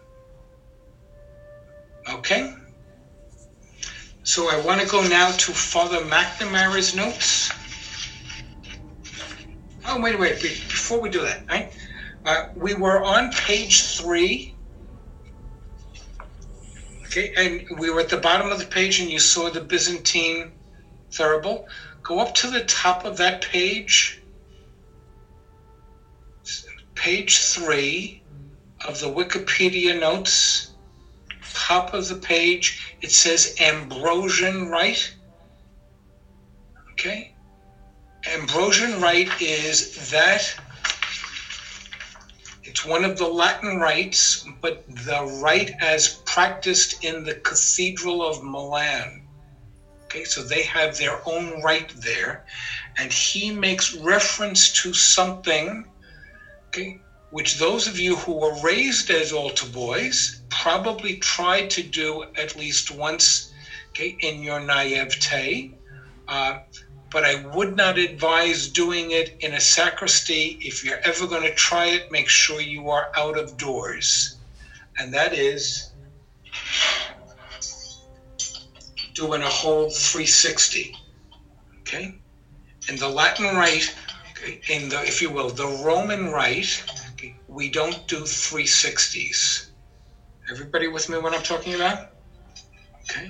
Okay? 2.08 2.54
So 4.28 4.50
I 4.50 4.60
want 4.60 4.78
to 4.82 4.86
go 4.86 5.02
now 5.08 5.30
to 5.30 5.52
Father 5.52 6.02
McNamara's 6.02 6.94
notes. 6.94 7.50
Oh, 9.86 9.98
wait, 10.02 10.18
wait, 10.18 10.42
be- 10.42 10.48
before 10.48 11.00
we 11.00 11.08
do 11.08 11.22
that, 11.22 11.46
right? 11.48 11.72
Uh, 12.26 12.48
we 12.54 12.74
were 12.74 13.02
on 13.02 13.32
page 13.32 13.80
three. 13.80 14.54
Okay, 17.06 17.32
and 17.38 17.80
we 17.80 17.88
were 17.88 18.00
at 18.00 18.10
the 18.10 18.18
bottom 18.18 18.50
of 18.50 18.58
the 18.58 18.66
page 18.66 19.00
and 19.00 19.08
you 19.08 19.18
saw 19.18 19.48
the 19.48 19.62
Byzantine 19.62 20.52
thurible. 21.10 21.64
go 22.02 22.18
up 22.18 22.34
to 22.34 22.50
the 22.50 22.60
top 22.64 23.06
of 23.06 23.16
that 23.16 23.40
page, 23.40 24.20
page 26.94 27.38
three 27.38 28.22
of 28.86 29.00
the 29.00 29.06
Wikipedia 29.06 29.98
notes, 29.98 30.67
top 31.54 31.94
of 31.94 32.08
the 32.08 32.16
page, 32.16 32.96
it 33.00 33.10
says 33.10 33.56
Ambrosian 33.60 34.68
Rite. 34.68 35.14
Okay? 36.92 37.34
Ambrosian 38.26 39.00
Rite 39.00 39.40
is 39.40 40.10
that 40.10 40.54
it's 42.64 42.84
one 42.84 43.04
of 43.04 43.16
the 43.16 43.26
Latin 43.26 43.78
rites, 43.78 44.46
but 44.60 44.84
the 44.88 45.40
rite 45.42 45.72
as 45.80 46.20
practiced 46.26 47.02
in 47.02 47.24
the 47.24 47.34
Cathedral 47.34 48.22
of 48.22 48.44
Milan. 48.44 49.26
Okay, 50.04 50.24
so 50.24 50.42
they 50.42 50.62
have 50.62 50.96
their 50.96 51.20
own 51.26 51.62
rite 51.62 51.88
there, 52.00 52.44
and 52.98 53.12
he 53.12 53.50
makes 53.50 53.94
reference 53.94 54.72
to 54.82 54.92
something, 54.92 55.86
okay, 56.68 57.00
which 57.30 57.58
those 57.58 57.86
of 57.86 57.98
you 57.98 58.16
who 58.16 58.32
were 58.32 58.60
raised 58.62 59.10
as 59.10 59.32
altar 59.32 59.66
boys 59.66 60.40
probably 60.48 61.16
tried 61.18 61.68
to 61.70 61.82
do 61.82 62.24
at 62.36 62.56
least 62.56 62.90
once, 62.90 63.52
okay, 63.90 64.16
in 64.20 64.42
your 64.42 64.60
naivete. 64.60 65.72
Uh, 66.26 66.60
but 67.10 67.24
I 67.24 67.46
would 67.54 67.76
not 67.76 67.98
advise 67.98 68.68
doing 68.68 69.12
it 69.12 69.36
in 69.40 69.54
a 69.54 69.60
sacristy. 69.60 70.58
If 70.60 70.84
you're 70.84 71.00
ever 71.04 71.26
going 71.26 71.42
to 71.42 71.54
try 71.54 71.86
it, 71.86 72.10
make 72.12 72.28
sure 72.28 72.60
you 72.60 72.90
are 72.90 73.10
out 73.16 73.38
of 73.38 73.56
doors. 73.56 74.36
And 74.98 75.12
that 75.14 75.32
is 75.32 75.90
doing 79.14 79.42
a 79.42 79.48
whole 79.48 79.90
360. 79.90 80.94
Okay? 81.80 82.18
In 82.88 82.96
the 82.96 83.08
Latin 83.08 83.56
rite, 83.56 83.94
in 84.68 84.88
the, 84.88 85.02
if 85.02 85.22
you 85.22 85.30
will, 85.30 85.50
the 85.50 85.66
Roman 85.66 86.30
rite, 86.30 86.82
we 87.48 87.68
don't 87.70 88.06
do 88.06 88.20
360s. 88.20 89.70
Everybody 90.50 90.86
with 90.86 91.08
me 91.08 91.18
what 91.18 91.34
I'm 91.34 91.42
talking 91.42 91.74
about? 91.74 92.10
Okay. 93.10 93.28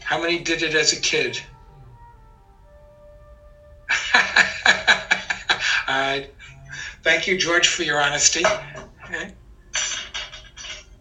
How 0.00 0.20
many 0.20 0.40
did 0.40 0.62
it 0.62 0.74
as 0.74 0.92
a 0.92 1.00
kid? 1.00 1.40
All 4.14 4.20
right. 5.88 6.28
Thank 7.02 7.26
you, 7.26 7.36
George, 7.38 7.68
for 7.68 7.84
your 7.84 8.00
honesty. 8.00 8.44
Okay. 9.04 9.32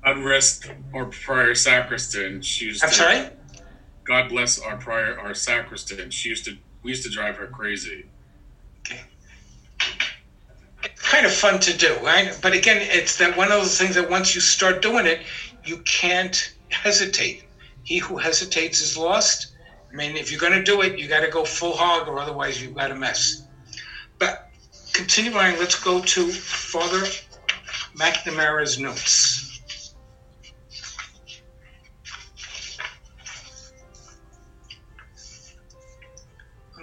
God 0.04 0.18
rest 0.20 0.68
our 0.94 1.06
prior 1.06 1.54
sacristan. 1.56 2.42
She 2.42 2.66
used 2.66 2.84
I'm 2.84 2.90
to, 2.90 2.96
sorry? 2.96 3.30
God 4.06 4.30
bless 4.30 4.60
our 4.60 4.78
prior 4.78 5.18
our 5.20 5.34
sacristan. 5.34 6.10
She 6.10 6.30
used 6.30 6.46
to 6.46 6.58
we 6.84 6.92
used 6.92 7.04
to 7.04 7.10
drive 7.10 7.36
her 7.38 7.48
crazy. 7.48 8.06
Kind 11.12 11.26
of 11.26 11.34
fun 11.34 11.60
to 11.60 11.76
do, 11.76 11.94
right? 11.98 12.40
But 12.42 12.54
again, 12.54 12.78
it's 12.90 13.18
that 13.18 13.36
one 13.36 13.52
of 13.52 13.60
those 13.60 13.78
things 13.78 13.96
that 13.96 14.10
once 14.10 14.34
you 14.34 14.40
start 14.40 14.82
doing 14.82 15.06
it, 15.06 15.20
you 15.66 15.80
can't 15.80 16.54
hesitate. 16.70 17.44
He 17.84 17.98
who 17.98 18.16
hesitates 18.16 18.80
is 18.80 18.96
lost. 18.96 19.48
I 19.92 19.94
mean, 19.94 20.16
if 20.16 20.32
you're 20.32 20.40
going 20.40 20.54
to 20.54 20.64
do 20.64 20.80
it, 20.84 20.98
you 20.98 21.10
got 21.10 21.20
to 21.20 21.28
go 21.28 21.44
full 21.44 21.76
hog, 21.76 22.08
or 22.08 22.18
otherwise 22.18 22.62
you've 22.62 22.76
got 22.76 22.92
a 22.92 22.96
mess. 22.96 23.44
But 24.20 24.48
continuing, 24.94 25.60
let's 25.60 25.78
go 25.78 26.00
to 26.00 26.30
Father 26.30 27.06
McNamara's 27.98 28.80
notes. 28.80 29.94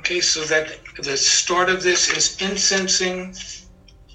Okay, 0.01 0.21
so 0.21 0.45
that 0.45 0.79
the 1.03 1.17
start 1.17 1.71
of 1.71 1.83
this 1.83 2.15
is 2.15 2.37
incensing. 2.43 3.35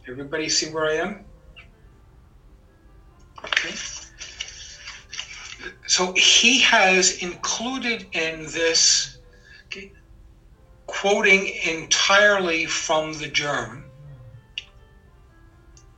Everybody 0.08 0.49
see 0.49 0.70
where 0.70 0.86
I 0.86 0.95
am? 0.95 1.26
Okay. 3.43 3.74
So 5.88 6.14
he 6.14 6.60
has 6.60 7.22
included 7.22 8.08
in 8.14 8.45
this, 8.47 9.18
okay, 9.68 9.91
quoting 10.88 11.47
entirely 11.66 12.66
from 12.66 13.14
the 13.14 13.30
GIRM. 13.30 13.84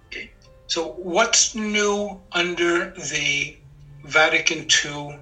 Okay. 0.07 0.31
So 0.67 0.89
what's 0.93 1.55
new 1.55 2.21
under 2.31 2.91
the 2.91 3.57
Vatican 4.03 4.67
II 4.85 5.19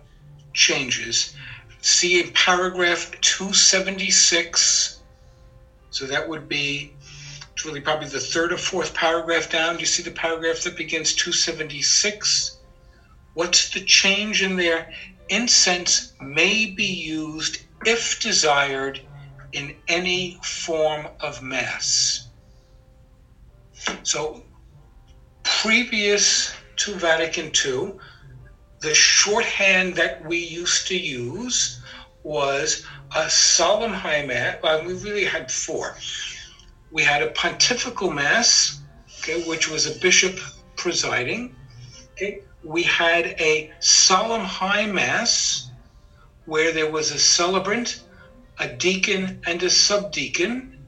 changes? 0.53 1.36
See 1.81 2.21
in 2.21 2.31
paragraph 2.31 3.11
276. 3.21 5.01
So 5.89 6.05
that 6.05 6.27
would 6.27 6.49
be 6.49 6.93
really 7.66 7.82
probably 7.82 8.07
the 8.07 8.20
third 8.20 8.51
or 8.51 8.57
fourth 8.57 8.93
paragraph 8.93 9.49
down. 9.49 9.76
Do 9.76 9.82
you 9.82 9.86
see 9.86 10.03
the 10.03 10.11
paragraph 10.11 10.61
that 10.61 10.76
begins 10.76 11.14
276? 11.14 12.57
What's 13.34 13.70
the 13.70 13.82
change 13.82 14.41
in 14.41 14.55
there? 14.55 14.93
Incense 15.30 16.14
may 16.22 16.66
be 16.66 16.86
used, 16.86 17.59
if 17.86 18.20
desired, 18.20 19.01
in 19.51 19.76
any 19.88 20.38
form 20.43 21.07
of 21.20 21.41
Mass. 21.41 22.28
So, 24.03 24.43
previous 25.43 26.53
to 26.78 26.95
Vatican 26.95 27.51
II, 27.66 27.93
the 28.80 28.93
shorthand 28.93 29.95
that 29.95 30.26
we 30.26 30.38
used 30.38 30.88
to 30.88 30.97
use 30.97 31.82
was 32.24 32.86
a 33.16 33.30
solemn 33.30 33.93
high 33.93 34.26
mass. 34.26 34.57
Well, 34.61 34.84
we 34.84 34.93
really 34.93 35.26
had 35.26 35.51
four. 35.51 35.95
We 36.93 37.01
had 37.01 37.23
a 37.23 37.31
pontifical 37.31 38.11
mass, 38.11 38.79
okay, 39.17 39.43
which 39.45 39.67
was 39.67 39.87
a 39.87 39.99
bishop 39.99 40.39
presiding. 40.75 41.55
Okay, 42.11 42.41
we 42.63 42.83
had 42.83 43.25
a 43.39 43.73
solemn 43.79 44.43
high 44.43 44.85
mass 44.85 45.71
where 46.45 46.71
there 46.71 46.87
was 46.87 47.09
a 47.09 47.17
celebrant, 47.17 48.03
a 48.59 48.67
deacon, 48.67 49.41
and 49.47 49.63
a 49.63 49.71
subdeacon. 49.71 50.85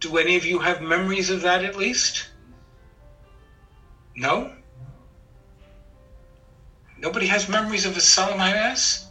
Do 0.00 0.16
any 0.16 0.36
of 0.36 0.46
you 0.46 0.58
have 0.60 0.80
memories 0.80 1.28
of 1.28 1.42
that 1.42 1.62
at 1.64 1.76
least? 1.76 2.28
No? 4.16 4.54
Nobody 6.96 7.26
has 7.26 7.46
memories 7.46 7.84
of 7.84 7.94
a 7.98 8.00
solemn 8.00 8.38
high 8.38 8.54
mass? 8.54 9.10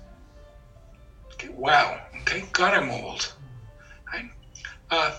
Okay, 1.33 1.49
wow. 1.49 2.01
Okay, 2.21 2.43
God, 2.51 2.73
I'm 2.73 2.89
old. 2.89 3.31
Right? 4.11 4.25
Uh, 4.89 5.11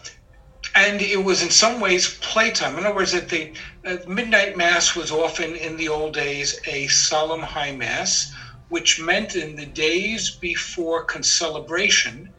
and 0.75 1.01
it 1.01 1.23
was 1.23 1.43
in 1.43 1.51
some 1.51 1.81
ways 1.81 2.19
playtime. 2.21 2.77
In 2.77 2.85
other 2.85 2.95
words, 2.95 3.13
that 3.13 3.29
the 3.29 3.53
uh, 3.85 3.99
midnight 4.07 4.57
mass 4.57 4.97
was 4.97 5.13
often 5.13 5.55
in 5.55 5.77
the 5.77 5.89
old 5.89 6.15
days 6.15 6.59
a 6.67 6.89
solemn 6.89 7.43
high 7.43 7.73
mass, 7.73 8.33
which 8.69 9.01
meant 9.01 9.37
in 9.37 9.55
the 9.55 9.67
days 9.67 10.37
before 10.41 11.05
concelebration 11.05 12.33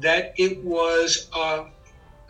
that 0.00 0.32
it 0.36 0.62
was 0.64 1.28
uh, 1.32 1.64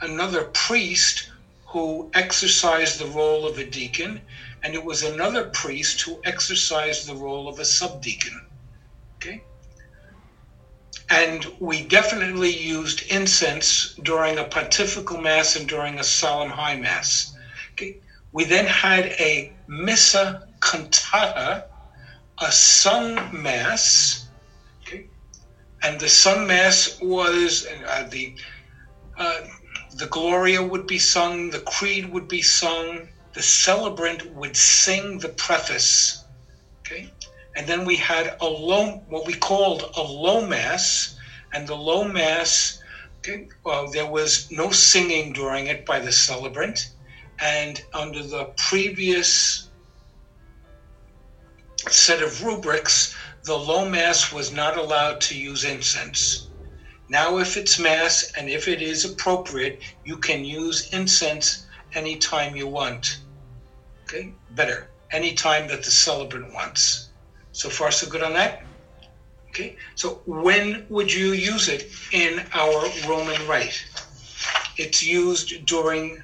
another 0.03 0.45
priest 0.45 1.31
who 1.67 2.11
exercised 2.15 2.99
the 2.99 3.07
role 3.07 3.47
of 3.47 3.59
a 3.59 3.65
deacon, 3.65 4.21
and 4.63 4.75
it 4.75 4.85
was 4.85 5.03
another 5.03 5.45
priest 5.51 6.01
who 6.03 6.21
exercised 6.25 7.07
the 7.07 7.15
role 7.15 7.49
of 7.49 7.59
a 7.59 7.65
subdeacon. 7.65 8.41
Okay. 9.17 9.43
And 11.09 11.47
we 11.61 11.83
definitely 11.83 12.51
used 12.51 13.03
incense 13.11 13.95
during 14.03 14.39
a 14.39 14.45
pontifical 14.45 15.19
mass 15.19 15.55
and 15.55 15.69
during 15.69 15.99
a 15.99 16.05
solemn 16.05 16.51
high 16.51 16.77
mass. 16.77 17.37
Okay. 17.73 17.99
We 18.33 18.45
then 18.45 18.67
had 18.67 19.07
a 19.21 19.53
missa 19.69 20.49
cantata, 20.61 21.65
a 22.39 22.51
sung 22.51 23.15
mass. 23.33 24.27
Okay. 24.83 25.07
And 25.83 26.01
the 26.01 26.09
sung 26.09 26.47
mass 26.47 26.99
was 27.01 27.67
uh, 27.87 28.09
the 28.11 28.35
uh, 29.17 29.41
the 29.95 30.07
Gloria 30.07 30.63
would 30.63 30.87
be 30.87 30.99
sung, 30.99 31.51
the 31.51 31.61
Creed 31.61 32.13
would 32.13 32.29
be 32.29 32.43
sung, 32.43 33.09
the 33.33 33.43
celebrant 33.43 34.31
would 34.35 34.57
sing 34.57 35.19
the 35.19 35.31
preface. 35.31 36.25
And 37.57 37.67
then 37.67 37.87
we 37.87 37.97
had 37.97 38.37
a 38.41 38.47
low, 38.47 39.03
what 39.09 39.27
we 39.27 39.35
called 39.35 39.91
a 39.97 40.03
low 40.03 40.47
mass, 40.47 41.17
and 41.55 41.67
the 41.67 41.75
low 41.75 42.05
mass, 42.05 42.83
well, 43.65 43.91
there 43.91 44.07
was 44.07 44.51
no 44.51 44.71
singing 44.71 45.33
during 45.33 45.67
it 45.67 45.87
by 45.87 45.99
the 45.99 46.13
celebrant, 46.13 46.91
and 47.41 47.83
under 47.95 48.23
the 48.23 48.53
previous 48.69 49.71
set 51.89 52.23
of 52.23 52.45
rubrics, 52.45 53.17
the 53.45 53.57
low 53.57 53.89
mass 53.89 54.33
was 54.33 54.53
not 54.53 54.77
allowed 54.77 55.21
to 55.23 55.35
use 55.35 55.65
incense. 55.65 56.51
Now, 57.09 57.39
if 57.39 57.57
it's 57.57 57.79
mass 57.79 58.33
and 58.37 58.51
if 58.51 58.69
it 58.69 58.83
is 58.83 59.05
appropriate, 59.05 59.81
you 60.05 60.19
can 60.19 60.45
use 60.45 60.93
incense 60.93 61.67
anytime 61.95 62.55
you 62.57 62.67
want. 62.67 63.21
Okay, 64.03 64.35
better, 64.51 64.91
anytime 65.13 65.69
that 65.69 65.85
the 65.85 65.91
celebrant 65.91 66.53
wants. 66.53 67.06
So 67.57 67.71
far, 67.71 67.91
so 67.91 68.07
good 68.07 68.23
on 68.23 68.35
that? 68.35 68.65
Okay, 69.49 69.77
so 69.95 70.21
when 70.27 70.85
would 70.91 71.11
you 71.11 71.33
use 71.33 71.71
it 71.71 71.89
in 72.13 72.45
our 72.53 72.85
Roman 73.09 73.47
rite? 73.49 73.83
It's 74.77 75.03
used 75.03 75.65
during, 75.65 76.23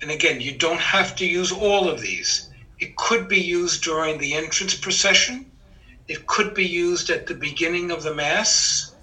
and 0.00 0.12
again, 0.12 0.40
you 0.40 0.52
don't 0.52 0.78
have 0.78 1.16
to 1.16 1.26
use 1.26 1.50
all 1.50 1.88
of 1.88 2.00
these. 2.00 2.50
It 2.78 2.94
could 2.94 3.26
be 3.26 3.40
used 3.40 3.82
during 3.82 4.18
the 4.18 4.34
entrance 4.34 4.76
procession. 4.76 5.50
It 6.06 6.24
could 6.28 6.54
be 6.54 6.64
used 6.64 7.10
at 7.10 7.26
the 7.26 7.34
beginning 7.34 7.90
of 7.90 8.04
the 8.04 8.14
Mass 8.14 8.94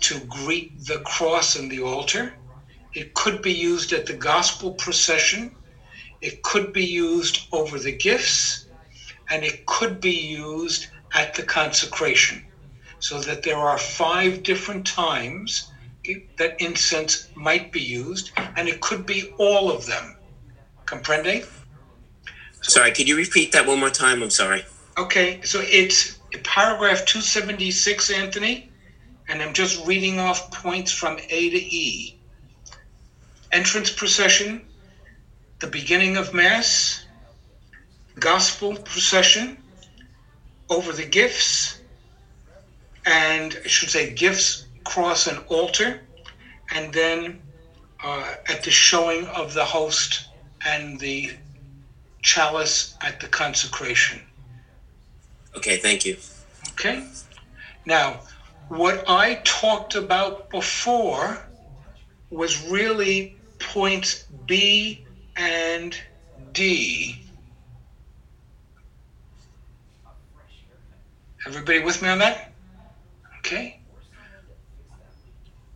to 0.00 0.20
greet 0.20 0.86
the 0.86 1.00
cross 1.00 1.54
and 1.56 1.70
the 1.70 1.82
altar. 1.82 2.32
It 2.94 3.12
could 3.12 3.42
be 3.42 3.52
used 3.52 3.92
at 3.92 4.06
the 4.06 4.14
gospel 4.14 4.70
procession. 4.70 5.54
It 6.22 6.42
could 6.42 6.72
be 6.72 6.86
used 6.86 7.46
over 7.52 7.78
the 7.78 7.92
gifts. 7.92 8.67
And 9.30 9.44
it 9.44 9.66
could 9.66 10.00
be 10.00 10.12
used 10.12 10.86
at 11.14 11.34
the 11.34 11.42
consecration. 11.42 12.44
So 13.00 13.20
that 13.20 13.42
there 13.42 13.58
are 13.58 13.78
five 13.78 14.42
different 14.42 14.86
times 14.86 15.70
that 16.36 16.60
incense 16.60 17.28
might 17.34 17.70
be 17.70 17.80
used, 17.80 18.30
and 18.56 18.68
it 18.68 18.80
could 18.80 19.06
be 19.06 19.32
all 19.38 19.70
of 19.70 19.86
them. 19.86 20.16
Comprende? 20.86 21.46
Sorry, 22.62 22.92
could 22.92 23.08
you 23.08 23.16
repeat 23.16 23.52
that 23.52 23.66
one 23.66 23.78
more 23.78 23.90
time? 23.90 24.22
I'm 24.22 24.30
sorry. 24.30 24.64
Okay, 24.96 25.40
so 25.42 25.60
it's 25.60 26.18
paragraph 26.42 27.04
276, 27.04 28.10
Anthony, 28.10 28.70
and 29.28 29.42
I'm 29.42 29.52
just 29.52 29.86
reading 29.86 30.18
off 30.18 30.50
points 30.50 30.90
from 30.90 31.18
A 31.28 31.50
to 31.50 31.56
E. 31.56 32.18
Entrance 33.52 33.90
procession, 33.90 34.66
the 35.60 35.66
beginning 35.66 36.16
of 36.16 36.34
Mass, 36.34 37.04
gospel 38.18 38.76
procession, 38.76 39.56
over 40.68 40.92
the 40.92 41.04
gifts, 41.04 41.80
and 43.06 43.58
I 43.64 43.68
should 43.68 43.90
say 43.90 44.12
gifts, 44.12 44.66
cross, 44.84 45.26
an 45.26 45.38
altar, 45.48 46.00
and 46.74 46.92
then 46.92 47.40
uh, 48.02 48.34
at 48.48 48.62
the 48.62 48.70
showing 48.70 49.26
of 49.28 49.54
the 49.54 49.64
host 49.64 50.28
and 50.66 51.00
the 51.00 51.32
chalice 52.22 52.94
at 53.00 53.20
the 53.20 53.28
consecration. 53.28 54.20
Okay, 55.56 55.78
thank 55.78 56.04
you. 56.04 56.16
Okay? 56.72 57.06
Now, 57.86 58.20
what 58.68 59.04
I 59.08 59.40
talked 59.44 59.94
about 59.94 60.50
before 60.50 61.46
was 62.30 62.68
really 62.68 63.36
points 63.58 64.24
B 64.46 65.04
and 65.36 65.98
D. 66.52 67.22
Everybody 71.46 71.80
with 71.80 72.02
me 72.02 72.08
on 72.08 72.18
that? 72.18 72.52
Okay. 73.38 73.80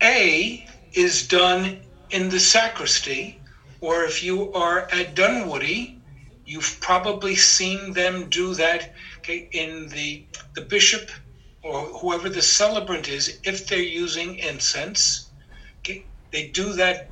A 0.02 0.66
is 0.92 1.28
done 1.28 1.80
in 2.10 2.28
the 2.28 2.40
sacristy, 2.40 3.40
or 3.80 4.04
if 4.04 4.22
you 4.22 4.52
are 4.52 4.80
at 4.92 5.14
Dunwoodie, 5.14 5.98
you've 6.44 6.78
probably 6.80 7.36
seen 7.36 7.92
them 7.92 8.28
do 8.28 8.54
that 8.54 8.92
okay, 9.18 9.48
in 9.52 9.88
the 9.88 10.24
the 10.54 10.62
bishop 10.62 11.10
or 11.62 11.82
whoever 11.86 12.28
the 12.28 12.42
celebrant 12.42 13.08
is, 13.08 13.38
if 13.44 13.68
they're 13.68 13.78
using 13.78 14.36
incense, 14.38 15.30
okay, 15.78 16.04
they 16.32 16.48
do 16.48 16.72
that 16.72 17.08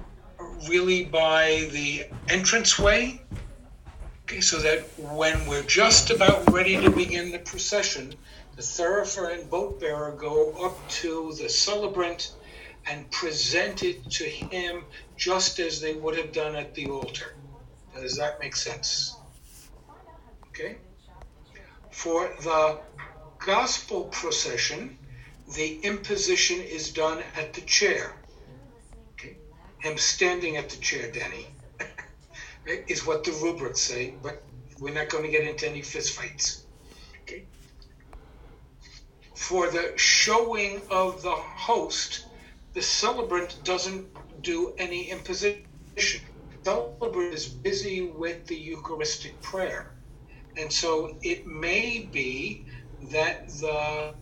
really 0.69 1.05
by 1.05 1.69
the 1.71 2.07
entranceway. 2.29 3.21
Okay, 4.25 4.41
so 4.41 4.59
that 4.59 4.81
when 4.99 5.47
we're 5.47 5.63
just 5.63 6.11
about 6.11 6.53
ready 6.53 6.81
to 6.81 6.91
begin 6.91 7.31
the 7.31 7.39
procession, 7.39 8.15
the 8.61 8.67
thurifer 8.67 9.33
and 9.33 9.49
boat 9.49 9.81
bearer 9.81 10.13
go 10.13 10.53
up 10.63 10.77
to 10.91 11.33
the 11.41 11.49
celebrant 11.49 12.35
and 12.87 13.11
present 13.11 13.83
it 13.83 14.11
to 14.11 14.25
him 14.25 14.85
just 15.17 15.59
as 15.59 15.81
they 15.81 15.95
would 15.95 16.15
have 16.19 16.31
done 16.31 16.55
at 16.55 16.75
the 16.75 16.87
altar. 16.91 17.35
Does 17.95 18.19
that 18.19 18.39
make 18.39 18.55
sense? 18.55 19.17
Okay. 20.49 20.77
For 21.91 22.35
the 22.43 22.81
gospel 23.39 24.05
procession, 24.05 24.99
the 25.57 25.81
imposition 25.81 26.61
is 26.61 26.93
done 26.93 27.23
at 27.39 27.55
the 27.55 27.63
chair. 27.63 28.13
Okay. 29.15 29.39
Him 29.79 29.97
standing 29.97 30.59
at 30.59 30.69
the 30.69 30.77
chair, 30.77 31.11
Danny, 31.11 31.47
is 32.67 33.07
what 33.07 33.25
the 33.25 33.33
rubrics 33.43 33.81
say, 33.81 34.13
but 34.23 34.43
we're 34.79 34.93
not 34.93 35.09
going 35.09 35.25
to 35.25 35.31
get 35.31 35.49
into 35.49 35.67
any 35.67 35.81
fistfights. 35.81 36.65
For 39.49 39.71
the 39.71 39.95
showing 39.97 40.83
of 40.91 41.23
the 41.23 41.35
host, 41.35 42.21
the 42.75 42.83
celebrant 42.83 43.65
doesn't 43.65 44.09
do 44.43 44.75
any 44.79 45.11
imposition. 45.11 45.63
The 45.97 46.21
celebrant 46.65 47.35
is 47.35 47.47
busy 47.49 48.03
with 48.03 48.47
the 48.47 48.57
Eucharistic 48.57 49.43
prayer. 49.43 49.89
And 50.57 50.73
so 50.73 51.19
it 51.23 51.47
may 51.47 52.11
be 52.13 52.67
that 53.13 53.49
the 53.61 54.15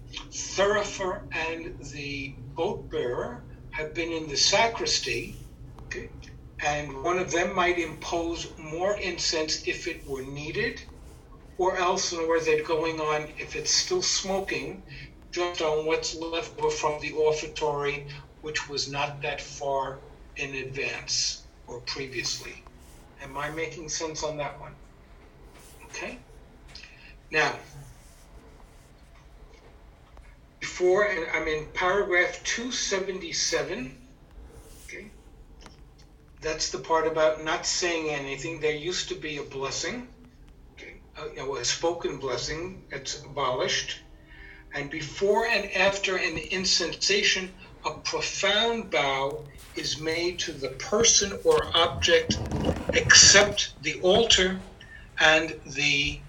thurifer 0.56 1.22
and 1.34 1.74
the 1.92 2.36
boat 2.56 2.90
bearer 2.90 3.44
have 3.72 3.94
been 3.94 4.12
in 4.12 4.28
the 4.28 4.36
sacristy, 4.36 5.36
okay, 5.86 6.10
and 6.62 7.02
one 7.04 7.18
of 7.18 7.32
them 7.32 7.54
might 7.54 7.78
impose 7.78 8.46
more 8.58 8.96
incense 8.98 9.68
if 9.68 9.88
it 9.88 10.02
were 10.08 10.22
needed, 10.24 10.80
or 11.58 11.76
else, 11.76 12.12
words, 12.12 12.46
they're 12.46 12.64
going 12.64 13.00
on, 13.00 13.28
if 13.38 13.56
it's 13.56 13.74
still 13.74 14.02
smoking, 14.02 14.84
just 15.38 15.62
on 15.62 15.86
what's 15.86 16.16
left 16.16 16.60
from 16.80 17.00
the 17.00 17.12
offertory, 17.12 18.04
which 18.42 18.68
was 18.68 18.90
not 18.90 19.22
that 19.22 19.40
far 19.40 19.98
in 20.36 20.52
advance 20.56 21.44
or 21.68 21.78
previously. 21.80 22.64
Am 23.22 23.36
I 23.36 23.48
making 23.50 23.88
sense 23.88 24.24
on 24.24 24.36
that 24.38 24.60
one? 24.60 24.74
Okay. 25.86 26.18
Now, 27.30 27.54
before, 30.58 31.04
and 31.04 31.24
I'm 31.32 31.46
in 31.46 31.66
paragraph 31.72 32.42
277. 32.42 33.96
Okay. 34.86 35.10
That's 36.40 36.72
the 36.72 36.78
part 36.78 37.06
about 37.06 37.44
not 37.44 37.64
saying 37.64 38.10
anything. 38.10 38.58
There 38.58 38.72
used 38.72 39.08
to 39.10 39.14
be 39.14 39.36
a 39.36 39.42
blessing, 39.42 40.08
okay, 40.72 40.96
you 41.30 41.36
know, 41.36 41.56
a 41.56 41.64
spoken 41.64 42.18
blessing. 42.18 42.82
It's 42.90 43.22
abolished. 43.22 44.00
And 44.74 44.90
before 44.90 45.46
and 45.46 45.70
after 45.72 46.16
an 46.16 46.38
incensation, 46.50 47.52
a 47.84 47.90
profound 47.90 48.90
bow 48.90 49.44
is 49.76 50.00
made 50.00 50.38
to 50.40 50.52
the 50.52 50.68
person 50.70 51.38
or 51.44 51.70
object 51.74 52.38
except 52.92 53.80
the 53.82 54.00
altar 54.00 54.58
and 55.20 55.58
the 55.66 56.20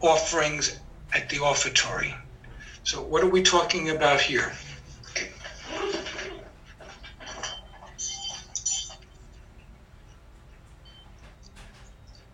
offerings 0.00 0.78
at 1.14 1.28
the 1.28 1.36
offertory. 1.36 2.14
So, 2.84 3.02
what 3.02 3.22
are 3.22 3.28
we 3.28 3.42
talking 3.42 3.90
about 3.90 4.20
here? 4.20 4.52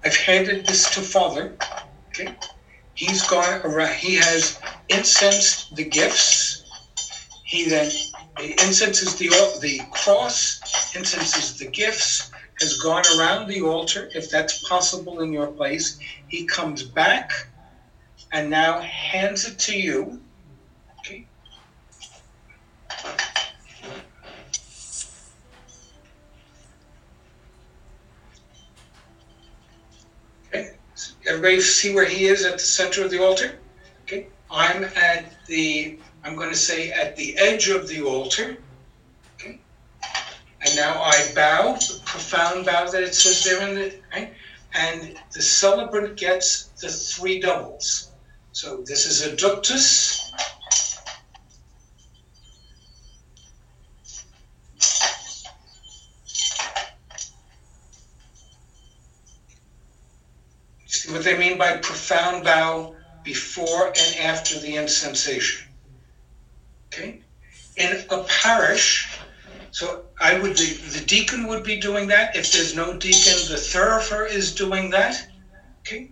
I've 0.05 0.17
handed 0.17 0.67
this 0.67 0.89
to 0.95 1.01
Father. 1.01 1.57
Okay. 2.11 2.37
He's 2.97 3.23
gone 3.23 3.61
around, 3.63 3.95
he 3.95 4.15
has 4.17 4.59
incensed 4.89 5.75
the 5.77 5.85
gifts. 5.85 6.65
He 7.45 7.69
then 7.69 7.91
incenses 8.59 9.15
the, 9.17 9.29
the 9.61 9.81
cross, 9.93 10.59
incenses 10.95 11.59
the 11.59 11.67
gifts, 11.67 12.31
has 12.61 12.79
gone 12.79 13.05
around 13.17 13.49
the 13.49 13.61
altar, 13.61 14.09
if 14.15 14.31
that's 14.31 14.67
possible 14.67 15.21
in 15.21 15.33
your 15.33 15.49
place. 15.49 15.99
He 16.29 16.47
comes 16.47 16.83
back 16.83 17.31
and 18.33 18.51
now 18.51 18.81
hands 18.81 19.45
it 19.45 19.59
to 19.61 19.77
you. 19.77 20.23
Everybody 31.27 31.61
see 31.61 31.95
where 31.95 32.07
he 32.07 32.27
is 32.27 32.45
at 32.45 32.55
the 32.55 32.59
center 32.59 33.05
of 33.05 33.11
the 33.11 33.23
altar? 33.23 33.59
Okay. 34.03 34.29
I'm 34.51 34.85
at 34.85 35.45
the, 35.47 35.99
I'm 36.25 36.37
going 36.37 36.51
to 36.51 36.57
say 36.57 36.91
at 36.91 37.17
the 37.17 37.37
edge 37.37 37.69
of 37.69 37.89
the 37.89 38.03
altar. 38.03 38.57
Okay. 39.35 39.61
And 40.63 40.77
now 40.77 41.03
I 41.03 41.33
bow, 41.35 41.75
the 41.75 42.01
profound 42.05 42.67
bow 42.67 42.89
that 42.91 43.03
it 43.03 43.15
says 43.15 43.45
there 43.45 43.69
in 43.69 43.75
the, 43.75 43.95
right? 44.13 44.33
And 44.75 45.17
the 45.33 45.43
celebrant 45.43 46.17
gets 46.17 46.67
the 46.81 46.89
three 46.89 47.41
doubles. 47.41 48.13
So 48.53 48.83
this 48.87 49.07
is 49.07 49.23
a 49.23 49.37
ductus. 49.37 50.26
By 61.59 61.79
profound 61.79 62.45
bow 62.45 62.95
before 63.25 63.89
and 63.89 64.17
after 64.21 64.59
the 64.59 64.77
incensation. 64.77 65.67
Okay? 66.87 67.21
In 67.77 68.05
a 68.11 68.23
parish, 68.25 69.09
so 69.71 70.07
I 70.19 70.39
would, 70.39 70.57
the, 70.57 70.73
the 70.99 71.05
deacon 71.05 71.47
would 71.49 71.63
be 71.63 71.77
doing 71.77 72.09
that. 72.09 72.35
If 72.35 72.53
there's 72.53 72.75
no 72.75 72.97
deacon, 72.97 73.37
the 73.49 73.57
thurifer 73.57 74.29
is 74.29 74.55
doing 74.55 74.91
that. 74.91 75.29
Okay? 75.81 76.09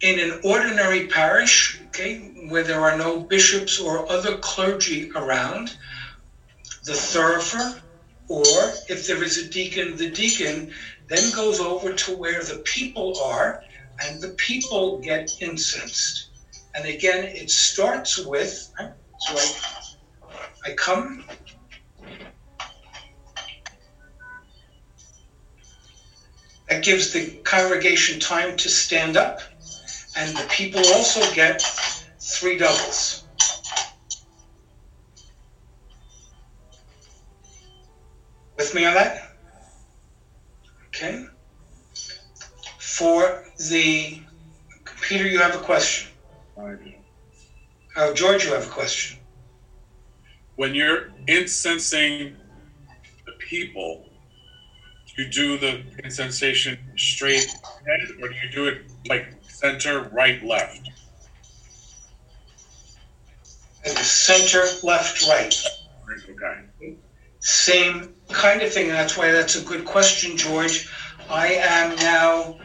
In 0.00 0.18
an 0.18 0.40
ordinary 0.42 1.06
parish, 1.06 1.78
okay, 1.88 2.16
where 2.48 2.64
there 2.64 2.80
are 2.80 2.96
no 2.96 3.20
bishops 3.20 3.78
or 3.78 4.10
other 4.10 4.38
clergy 4.38 5.10
around, 5.14 5.76
the 6.84 6.92
thurifer, 6.92 7.78
or 8.28 8.72
if 8.88 9.06
there 9.06 9.22
is 9.22 9.36
a 9.36 9.46
deacon, 9.46 9.96
the 9.96 10.10
deacon 10.10 10.72
then 11.12 11.30
goes 11.32 11.60
over 11.60 11.92
to 11.92 12.16
where 12.16 12.42
the 12.42 12.58
people 12.64 13.20
are, 13.20 13.60
and 14.02 14.20
the 14.20 14.34
people 14.38 14.98
get 14.98 15.30
incensed. 15.40 16.30
And 16.74 16.86
again, 16.86 17.24
it 17.24 17.50
starts 17.50 18.18
with, 18.18 18.52
so 18.78 19.34
I, 19.34 20.70
I 20.70 20.72
come, 20.74 21.26
that 26.68 26.82
gives 26.82 27.12
the 27.12 27.36
congregation 27.44 28.18
time 28.18 28.56
to 28.56 28.70
stand 28.70 29.18
up, 29.18 29.40
and 30.16 30.34
the 30.34 30.46
people 30.50 30.80
also 30.86 31.20
get 31.34 31.62
three 32.20 32.56
doubles. 32.56 33.24
With 38.56 38.74
me 38.74 38.86
on 38.86 38.94
that? 38.94 39.31
Okay. 41.02 41.26
For 42.78 43.44
the, 43.68 44.20
Peter, 45.00 45.26
you 45.26 45.40
have 45.40 45.56
a 45.56 45.58
question. 45.58 46.12
Oh, 47.96 48.14
George, 48.14 48.44
you 48.44 48.52
have 48.52 48.66
a 48.66 48.70
question. 48.70 49.18
When 50.54 50.74
you're 50.74 51.10
incensing 51.26 52.36
the 53.26 53.32
people, 53.32 54.08
do 55.16 55.22
you 55.22 55.28
do 55.28 55.58
the 55.58 55.82
incensation 56.04 56.78
straight 56.96 57.52
ahead, 57.64 58.08
or 58.22 58.28
do 58.28 58.34
you 58.34 58.50
do 58.52 58.66
it 58.66 58.82
like 59.08 59.34
center, 59.42 60.08
right, 60.12 60.42
left? 60.44 60.88
And 63.84 63.96
the 63.96 64.04
center, 64.04 64.64
left, 64.86 65.26
right. 65.26 65.54
Okay. 66.30 66.96
Same 67.40 68.14
kind 68.28 68.62
of 68.62 68.72
thing, 68.72 68.88
that's 68.88 69.16
why 69.16 69.32
that's 69.32 69.56
a 69.56 69.64
good 69.64 69.84
question, 69.84 70.36
George. 70.36 70.88
I 71.32 71.54
am 71.54 71.96
now 71.96 72.58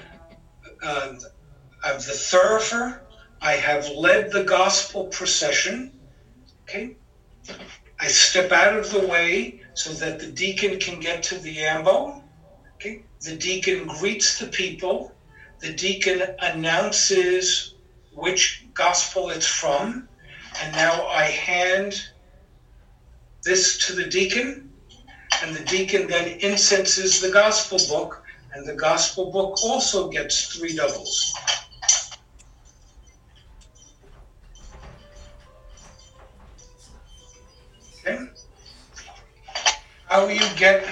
uh, 0.83 1.13
the 1.83 2.13
thurifer. 2.13 2.99
I 3.41 3.53
have 3.53 3.87
led 3.89 4.31
the 4.31 4.43
gospel 4.43 5.05
procession. 5.05 5.97
Okay. 6.63 6.97
I 7.99 8.07
step 8.07 8.51
out 8.51 8.75
of 8.75 8.91
the 8.91 9.07
way 9.07 9.61
so 9.73 9.91
that 9.93 10.19
the 10.19 10.27
deacon 10.27 10.79
can 10.79 10.99
get 10.99 11.23
to 11.23 11.39
the 11.39 11.63
ambo. 11.63 12.21
Okay. 12.75 13.03
The 13.21 13.37
deacon 13.37 13.87
greets 13.87 14.37
the 14.37 14.47
people. 14.47 15.13
The 15.59 15.73
deacon 15.73 16.35
announces 16.41 17.75
which 18.11 18.65
gospel 18.73 19.29
it's 19.29 19.47
from. 19.47 20.09
And 20.61 20.73
now 20.73 21.07
I 21.07 21.23
hand 21.23 22.01
this 23.43 23.77
to 23.87 23.93
the 23.93 24.07
deacon, 24.07 24.69
and 25.41 25.55
the 25.55 25.63
deacon 25.63 26.07
then 26.07 26.39
incenses 26.41 27.21
the 27.21 27.29
gospel 27.29 27.79
book, 27.87 28.23
and 28.53 28.65
the 28.67 28.73
gospel 28.73 29.31
book 29.31 29.63
also 29.63 30.09
gets 30.09 30.55
three 30.55 30.75
doubles. 30.75 31.33
Okay? 37.99 38.19
How 40.05 40.27
you 40.27 40.39
get 40.55 40.87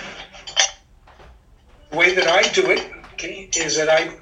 the 1.89 1.97
way 1.97 2.13
that 2.13 2.27
I 2.27 2.41
do 2.51 2.71
it, 2.71 2.91
okay, 3.13 3.49
is 3.55 3.75
that 3.77 3.89
I 3.89 4.17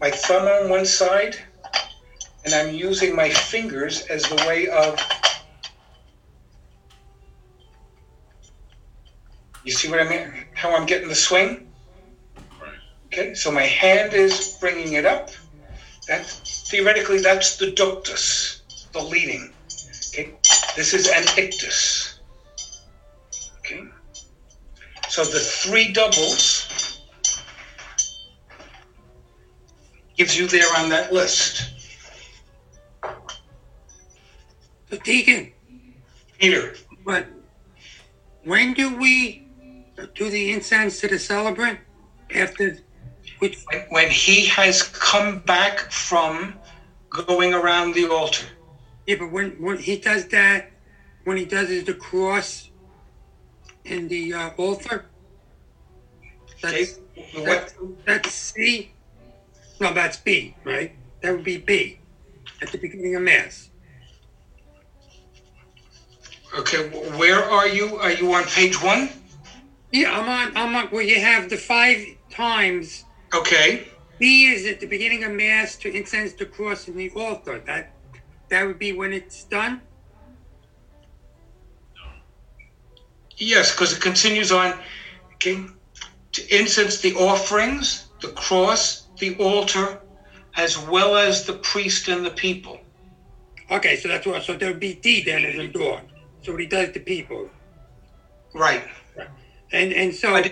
my 0.00 0.10
thumb 0.10 0.48
on 0.48 0.68
one 0.68 0.84
side, 0.84 1.36
and 2.44 2.52
I'm 2.52 2.74
using 2.74 3.14
my 3.14 3.30
fingers 3.30 4.02
as 4.02 4.24
the 4.24 4.34
way 4.46 4.66
of 4.68 4.98
You 9.64 9.70
see 9.70 9.88
what 9.88 10.00
I 10.00 10.08
mean? 10.08 10.46
How 10.54 10.74
I'm 10.74 10.86
getting 10.86 11.08
the 11.08 11.14
swing? 11.14 11.71
Okay, 13.12 13.34
so 13.34 13.52
my 13.52 13.64
hand 13.64 14.14
is 14.14 14.56
bringing 14.58 14.94
it 14.94 15.04
up. 15.04 15.28
That 16.08 16.24
theoretically, 16.24 17.20
that's 17.20 17.58
the 17.58 17.66
ductus, 17.66 18.62
the 18.92 19.02
leading. 19.02 19.52
Okay, 20.08 20.32
this 20.76 20.94
is 20.94 21.08
an 21.08 21.24
ictus. 21.36 22.20
Okay, 23.58 23.82
so 25.10 25.24
the 25.24 25.40
three 25.40 25.92
doubles 25.92 27.02
gives 30.16 30.38
you 30.38 30.46
there 30.46 30.74
on 30.78 30.88
that 30.88 31.12
list. 31.12 31.68
So 34.90 34.96
Deacon, 35.04 35.52
Peter, 36.38 36.76
but 37.04 37.26
when 38.44 38.72
do 38.72 38.96
we 38.96 39.46
do 40.14 40.30
the 40.30 40.52
incense 40.52 40.98
to 41.00 41.08
the 41.08 41.18
celebrant? 41.18 41.78
After 42.34 42.78
which 43.42 43.58
when- 43.72 43.86
when 43.88 44.08
he 44.10 44.46
has 44.46 44.84
come 44.84 45.40
back 45.40 45.90
from 45.90 46.54
going 47.10 47.52
around 47.52 47.92
the 47.92 48.06
altar, 48.06 48.46
yeah, 49.04 49.16
but 49.16 49.32
when 49.32 49.50
when 49.60 49.78
he 49.78 49.96
does 49.96 50.28
that, 50.28 50.70
when 51.24 51.36
he 51.36 51.44
does 51.44 51.68
is 51.68 51.82
the 51.82 51.94
cross 51.94 52.70
in 53.84 54.06
the 54.06 54.32
uh, 54.32 54.50
altar. 54.50 55.06
okay, 56.64 56.84
That's, 56.84 57.00
what, 57.34 57.44
that's 57.44 57.74
that's 58.04 58.32
C. 58.32 58.92
No, 59.80 59.92
that's 59.92 60.18
B, 60.18 60.54
right? 60.62 60.92
That 61.22 61.32
would 61.34 61.42
be 61.42 61.56
B 61.58 61.98
at 62.62 62.70
the 62.70 62.78
beginning 62.78 63.16
of 63.16 63.22
mass. 63.22 63.70
okay, 66.60 66.82
where 67.18 67.42
are 67.42 67.66
you? 67.66 67.96
Are 67.96 68.12
you 68.12 68.32
on 68.34 68.44
page 68.44 68.80
one? 68.80 69.08
Yeah, 69.90 70.16
I'm 70.16 70.28
on. 70.28 70.56
I'm 70.56 70.76
on. 70.76 70.86
Where 70.94 71.02
you 71.02 71.20
have 71.20 71.50
the 71.50 71.56
five 71.56 71.98
times. 72.30 73.04
Okay, 73.34 73.88
B 74.18 74.46
is 74.46 74.66
at 74.66 74.80
the 74.80 74.86
beginning 74.86 75.24
of 75.24 75.32
mass 75.32 75.76
to 75.76 75.90
incense 75.94 76.32
the 76.34 76.46
cross 76.46 76.86
and 76.88 76.96
the 76.98 77.10
altar. 77.10 77.60
That 77.66 77.92
that 78.50 78.66
would 78.66 78.78
be 78.78 78.92
when 78.92 79.12
it's 79.12 79.44
done. 79.44 79.80
yes, 83.36 83.72
because 83.72 83.92
it 83.96 84.00
continues 84.00 84.52
on. 84.52 84.78
Okay, 85.34 85.64
to 86.32 86.56
incense 86.60 87.00
the 87.00 87.14
offerings, 87.14 88.06
the 88.20 88.28
cross, 88.28 89.06
the 89.18 89.34
altar, 89.36 90.00
as 90.56 90.78
well 90.78 91.16
as 91.16 91.44
the 91.46 91.54
priest 91.54 92.08
and 92.08 92.24
the 92.24 92.30
people. 92.30 92.78
Okay, 93.70 93.96
so 93.96 94.08
that's 94.08 94.26
what. 94.26 94.42
So 94.42 94.54
there 94.56 94.68
would 94.70 94.80
be 94.80 94.94
D 94.94 95.22
then 95.22 95.44
as 95.44 95.56
in 95.58 95.72
door. 95.72 96.00
So 96.42 96.52
what 96.52 96.60
he 96.60 96.66
does 96.66 96.92
to 96.92 97.00
people, 97.00 97.48
Right. 98.52 98.82
right. 99.16 99.28
and 99.72 99.92
and 99.92 100.14
so 100.14 100.32
But 100.32 100.46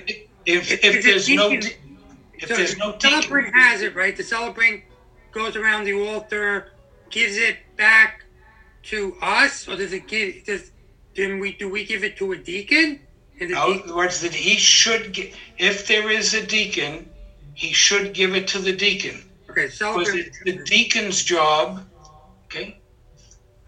if, 0.47 0.72
if, 0.72 0.85
If- 0.85 1.05
there's 1.05 1.28
no, 1.28 1.51
de- 1.51 1.76
if 2.41 2.49
so 2.49 2.57
there's 2.57 2.76
no 2.78 2.93
the 2.93 3.01
celebrant 3.01 3.55
has 3.55 3.82
it 3.82 3.95
right. 3.95 4.16
The 4.16 4.22
celebrant 4.22 4.82
goes 5.32 5.57
around 5.57 5.84
the 5.84 5.93
altar, 6.09 6.72
gives 7.11 7.36
it 7.36 7.59
back 7.76 8.24
to 8.84 9.16
us, 9.20 9.68
or 9.68 9.76
does 9.76 9.93
it 9.93 10.07
give? 10.09 10.45
Does 10.45 10.70
then 11.16 11.38
we 11.38 11.53
do 11.53 11.68
we 11.68 11.84
give 11.84 12.05
it 12.05 12.16
to 12.18 12.32
a 12.32 12.36
deacon? 12.36 13.01
In 13.38 13.55
other 13.55 13.95
words, 13.95 14.20
that 14.20 14.34
he 14.34 14.57
should, 14.57 15.14
gi- 15.14 15.32
if 15.57 15.86
there 15.86 16.11
is 16.11 16.34
a 16.34 16.45
deacon, 16.47 17.09
he 17.55 17.72
should 17.72 18.12
give 18.12 18.34
it 18.34 18.47
to 18.49 18.59
the 18.59 18.72
deacon. 18.72 19.24
okay, 19.49 19.66
Because 19.66 20.14
it's 20.14 20.38
the 20.45 20.62
deacon's 20.64 21.22
job, 21.22 21.86
okay? 22.45 22.78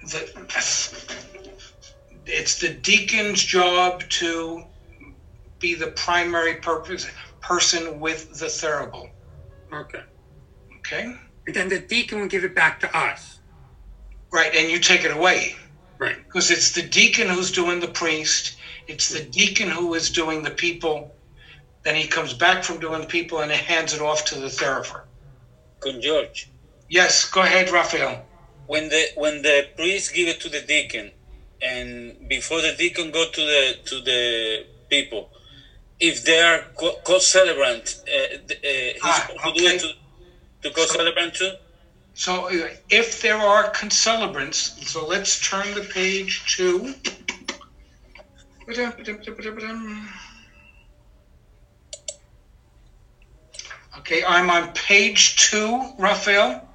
The, 0.02 0.30
it's 2.26 2.58
the 2.60 2.68
deacon's 2.68 3.42
job 3.42 4.02
to 4.10 4.64
be 5.58 5.74
the 5.74 5.86
primary 5.92 6.56
purpose 6.56 7.06
person 7.42 8.00
with 8.00 8.38
the 8.38 8.46
thurible, 8.46 9.10
Okay, 9.72 10.02
okay? 10.78 11.14
and 11.46 11.54
then 11.54 11.68
the 11.68 11.80
deacon 11.80 12.20
will 12.20 12.28
give 12.28 12.44
it 12.44 12.54
back 12.54 12.80
to 12.80 12.96
us. 12.96 13.40
Right, 14.32 14.54
and 14.54 14.70
you 14.70 14.78
take 14.78 15.04
it 15.04 15.10
away. 15.12 15.56
Right. 15.98 16.16
Because 16.24 16.50
it's 16.50 16.72
the 16.72 16.82
deacon 16.82 17.28
who's 17.28 17.50
doing 17.52 17.80
the 17.80 17.88
priest, 17.88 18.56
it's 18.88 19.08
the 19.10 19.22
deacon 19.24 19.68
who 19.68 19.94
is 19.94 20.10
doing 20.10 20.42
the 20.42 20.50
people. 20.50 21.14
Then 21.84 21.94
he 21.96 22.06
comes 22.06 22.32
back 22.32 22.64
from 22.64 22.78
doing 22.80 23.00
the 23.02 23.06
people 23.06 23.40
and 23.40 23.50
he 23.52 23.58
hands 23.58 23.92
it 23.92 24.00
off 24.00 24.24
to 24.26 24.36
the 24.36 24.46
thurifer. 24.48 25.02
Con 25.80 26.00
George, 26.00 26.48
Yes, 26.88 27.24
go 27.28 27.42
ahead, 27.42 27.70
Raphael. 27.70 28.24
when 28.66 28.88
the 28.88 29.06
when 29.16 29.42
the 29.42 29.66
priest 29.76 30.12
give 30.14 30.28
it 30.28 30.40
to 30.40 30.48
the 30.48 30.60
deacon, 30.60 31.10
and 31.60 32.28
before 32.28 32.60
the 32.60 32.72
deacon 32.76 33.10
go 33.10 33.24
to 33.30 33.40
the 33.40 33.76
to 33.84 34.00
the 34.00 34.64
people, 34.88 35.30
if 36.02 36.24
they 36.24 36.40
are 36.40 36.66
co- 36.78 36.98
co-celebrant, 37.04 37.94
uh, 38.08 38.18
uh, 38.18 38.56
he's 39.02 39.02
Ah, 39.04 39.28
to 39.44 39.52
do 39.54 39.66
it 39.68 39.80
to, 39.80 39.88
to 40.62 40.70
co-celebrant 40.70 41.34
too. 41.34 41.52
So 42.14 42.48
uh, 42.48 42.68
if 42.90 43.22
there 43.22 43.38
are 43.38 43.70
concelebrants, 43.72 44.60
so 44.84 45.06
let's 45.06 45.48
turn 45.48 45.74
the 45.74 45.82
page 45.82 46.42
to. 46.56 46.94
Okay, 53.98 54.24
I'm 54.24 54.50
on 54.50 54.72
page 54.74 55.36
two, 55.36 55.94
Raphael. 55.98 56.68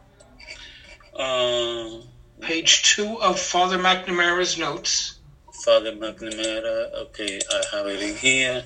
Uh, 1.18 2.02
Page 2.42 2.84
two 2.84 3.20
of 3.22 3.40
Father 3.40 3.80
McNamara's 3.80 4.58
notes. 4.58 5.20
Father 5.66 5.92
McNamara. 5.92 6.94
Okay, 7.06 7.40
I 7.52 7.64
have 7.76 7.88
it 7.88 8.02
in 8.02 8.16
here. 8.16 8.64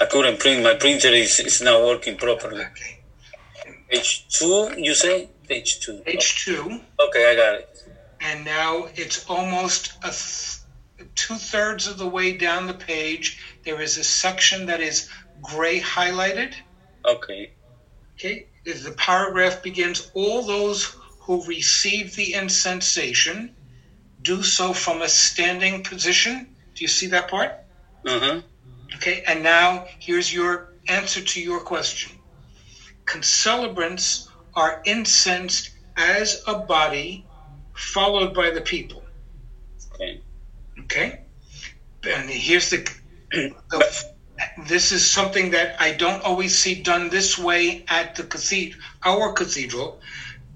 I 0.00 0.04
couldn't 0.06 0.38
print. 0.38 0.62
My 0.62 0.74
printer 0.74 1.08
is, 1.08 1.40
is 1.40 1.60
not 1.60 1.82
working 1.82 2.16
properly. 2.16 2.64
Okay. 2.64 3.00
Page 3.90 4.26
two, 4.28 4.72
you 4.76 4.94
say? 4.94 5.28
Page 5.48 5.80
two. 5.80 6.00
Page 6.04 6.44
two, 6.44 6.80
Okay, 7.00 7.30
I 7.30 7.34
got 7.34 7.54
it. 7.54 7.68
and 8.20 8.44
now 8.44 8.86
it's 8.94 9.24
almost 9.28 9.92
a 10.02 10.10
th- 10.10 11.08
two 11.14 11.36
thirds 11.36 11.86
of 11.86 11.96
the 11.98 12.06
way 12.06 12.36
down 12.36 12.66
the 12.66 12.74
page. 12.74 13.40
There 13.64 13.80
is 13.80 13.96
a 13.96 14.04
section 14.04 14.66
that 14.66 14.80
is 14.80 15.08
gray 15.40 15.80
highlighted. 15.80 16.54
Okay. 17.04 17.52
Okay, 18.14 18.46
the 18.64 18.94
paragraph 18.98 19.62
begins, 19.62 20.10
all 20.14 20.42
those 20.42 20.94
who 21.20 21.42
receive 21.46 22.14
the 22.16 22.34
incensation 22.34 23.54
do 24.22 24.42
so 24.42 24.72
from 24.72 25.02
a 25.02 25.08
standing 25.08 25.82
position. 25.84 26.54
Do 26.74 26.84
you 26.84 26.88
see 26.88 27.06
that 27.08 27.28
part? 27.30 27.52
Uh 28.06 28.18
huh. 28.20 28.40
Okay, 28.96 29.22
and 29.26 29.42
now 29.42 29.86
here's 29.98 30.32
your 30.32 30.74
answer 30.88 31.20
to 31.20 31.40
your 31.40 31.60
question. 31.60 32.18
Concelebrants 33.04 34.28
are 34.54 34.82
incensed 34.84 35.70
as 35.96 36.42
a 36.46 36.54
body, 36.54 37.26
followed 37.74 38.34
by 38.34 38.50
the 38.50 38.60
people. 38.60 39.02
Okay. 39.94 40.20
Okay, 40.80 41.20
and 42.08 42.30
here's 42.30 42.70
the, 42.70 42.88
the 43.32 44.04
this 44.66 44.92
is 44.92 45.04
something 45.04 45.50
that 45.50 45.76
I 45.80 45.92
don't 45.92 46.22
always 46.22 46.56
see 46.56 46.74
done 46.82 47.08
this 47.08 47.36
way 47.36 47.84
at 47.88 48.14
the 48.14 48.24
cathedral, 48.24 48.82
our 49.04 49.32
cathedral. 49.32 50.00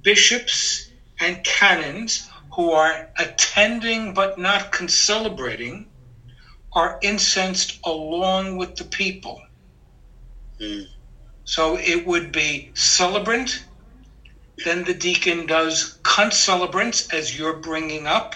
Bishops 0.03 0.91
and 1.21 1.43
canons 1.45 2.29
who 2.55 2.73
are 2.73 3.11
attending 3.19 4.15
but 4.15 4.39
not 4.39 4.73
concelebrating 4.73 5.87
are 6.75 6.99
incensed 7.03 7.79
along 7.85 8.57
with 8.57 8.77
the 8.77 8.85
people. 8.85 9.41
Mm. 10.61 10.87
So 11.45 11.79
it 11.79 12.07
would 12.07 12.33
be 12.33 12.73
celebrant, 12.75 13.65
then 14.65 14.85
the 14.85 14.95
deacon 14.95 15.47
does 15.47 15.99
concelebrants, 16.05 17.13
as 17.13 17.37
you're 17.37 17.59
bringing 17.61 18.07
up, 18.07 18.35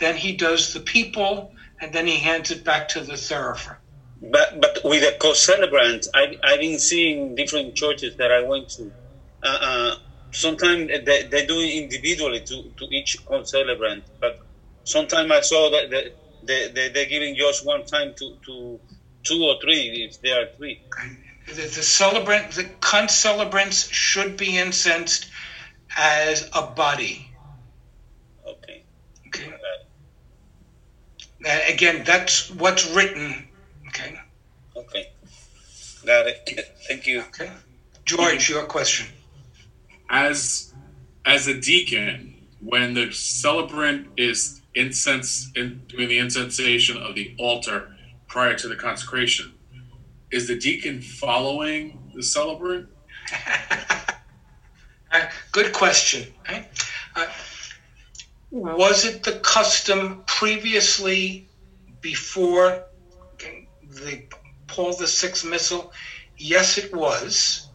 then 0.00 0.16
he 0.16 0.36
does 0.36 0.72
the 0.72 0.80
people, 0.80 1.52
and 1.80 1.92
then 1.92 2.06
he 2.06 2.18
hands 2.18 2.50
it 2.50 2.64
back 2.64 2.88
to 2.90 3.00
the 3.00 3.14
thurifer. 3.14 3.78
But 4.20 4.60
but 4.60 4.80
with 4.84 5.02
the 5.02 5.16
co-celebrant, 5.20 6.06
I 6.14 6.36
I've 6.44 6.60
been 6.60 6.78
seeing 6.78 7.34
different 7.36 7.76
churches 7.76 8.16
that 8.18 8.32
I 8.32 8.42
went 8.42 8.68
to. 8.70 8.92
Uh, 9.42 9.58
uh, 9.60 9.96
sometimes 10.32 10.90
they, 11.04 11.24
they 11.24 11.46
do 11.46 11.60
it 11.60 11.74
individually 11.84 12.40
to, 12.42 12.72
to 12.78 12.86
each 12.90 13.16
co-celebrant, 13.26 14.04
but 14.20 14.36
sometimes 14.84 15.30
I 15.30 15.40
saw 15.40 15.70
that 15.70 15.90
they, 15.90 16.10
they, 16.48 16.68
they, 16.68 16.88
they're 16.90 17.06
giving 17.06 17.36
just 17.36 17.64
one 17.64 17.84
time 17.86 18.14
to, 18.16 18.36
to 18.46 18.80
two 19.24 19.44
or 19.44 19.56
three, 19.62 20.08
if 20.10 20.20
there 20.22 20.42
are 20.42 20.46
three. 20.56 20.82
The, 21.46 21.54
the 21.54 21.82
celebrant, 21.84 22.52
the 22.52 22.64
concelebrants 22.80 23.92
should 23.92 24.36
be 24.38 24.58
incensed 24.58 25.28
as 25.96 26.48
a 26.54 26.62
body. 26.62 27.30
Okay. 28.46 28.84
Okay. 29.28 29.54
Uh, 31.46 31.58
again, 31.72 32.04
that's 32.04 32.50
what's 32.50 32.90
written. 32.92 33.48
Okay. 33.88 34.18
Okay. 34.76 35.12
Got 36.06 36.28
it. 36.28 36.74
Thank 36.88 37.06
you. 37.06 37.20
Okay. 37.20 37.50
George, 38.06 38.50
your 38.50 38.64
question. 38.64 39.06
as 40.10 40.74
as 41.26 41.46
a 41.48 41.60
deacon, 41.60 42.34
when 42.60 42.94
the 42.94 43.12
celebrant 43.12 44.08
is 44.16 44.57
incense 44.74 45.50
in 45.54 45.82
doing 45.88 46.08
the 46.08 46.18
incensation 46.18 46.96
of 46.96 47.14
the 47.14 47.34
altar 47.38 47.94
prior 48.26 48.54
to 48.54 48.68
the 48.68 48.76
consecration, 48.76 49.54
is 50.30 50.46
the 50.46 50.58
deacon 50.58 51.00
following 51.00 52.12
the 52.14 52.22
celebrant? 52.22 52.88
Uh, 55.10 55.26
good 55.52 55.72
question. 55.72 56.30
Uh, 57.16 57.26
was 58.50 59.04
it 59.06 59.22
the 59.22 59.32
custom 59.40 60.22
previously, 60.26 61.48
before 62.00 62.84
the 63.82 64.22
Paul 64.66 64.94
the 64.96 65.06
Sixth 65.06 65.44
missal? 65.44 65.92
Yes, 66.36 66.78
it 66.78 66.94
was. 66.94 67.68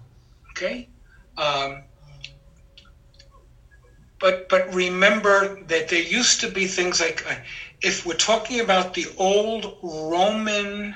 Okay, 0.51 0.89
um, 1.37 1.83
but 4.23 4.47
but 4.47 4.73
remember 4.73 5.61
that 5.65 5.89
there 5.89 6.01
used 6.01 6.39
to 6.39 6.47
be 6.47 6.65
things 6.65 7.01
like, 7.01 7.29
uh, 7.29 7.35
if 7.81 8.05
we're 8.05 8.13
talking 8.13 8.61
about 8.61 8.93
the 8.93 9.07
old 9.17 9.77
Roman 9.83 10.95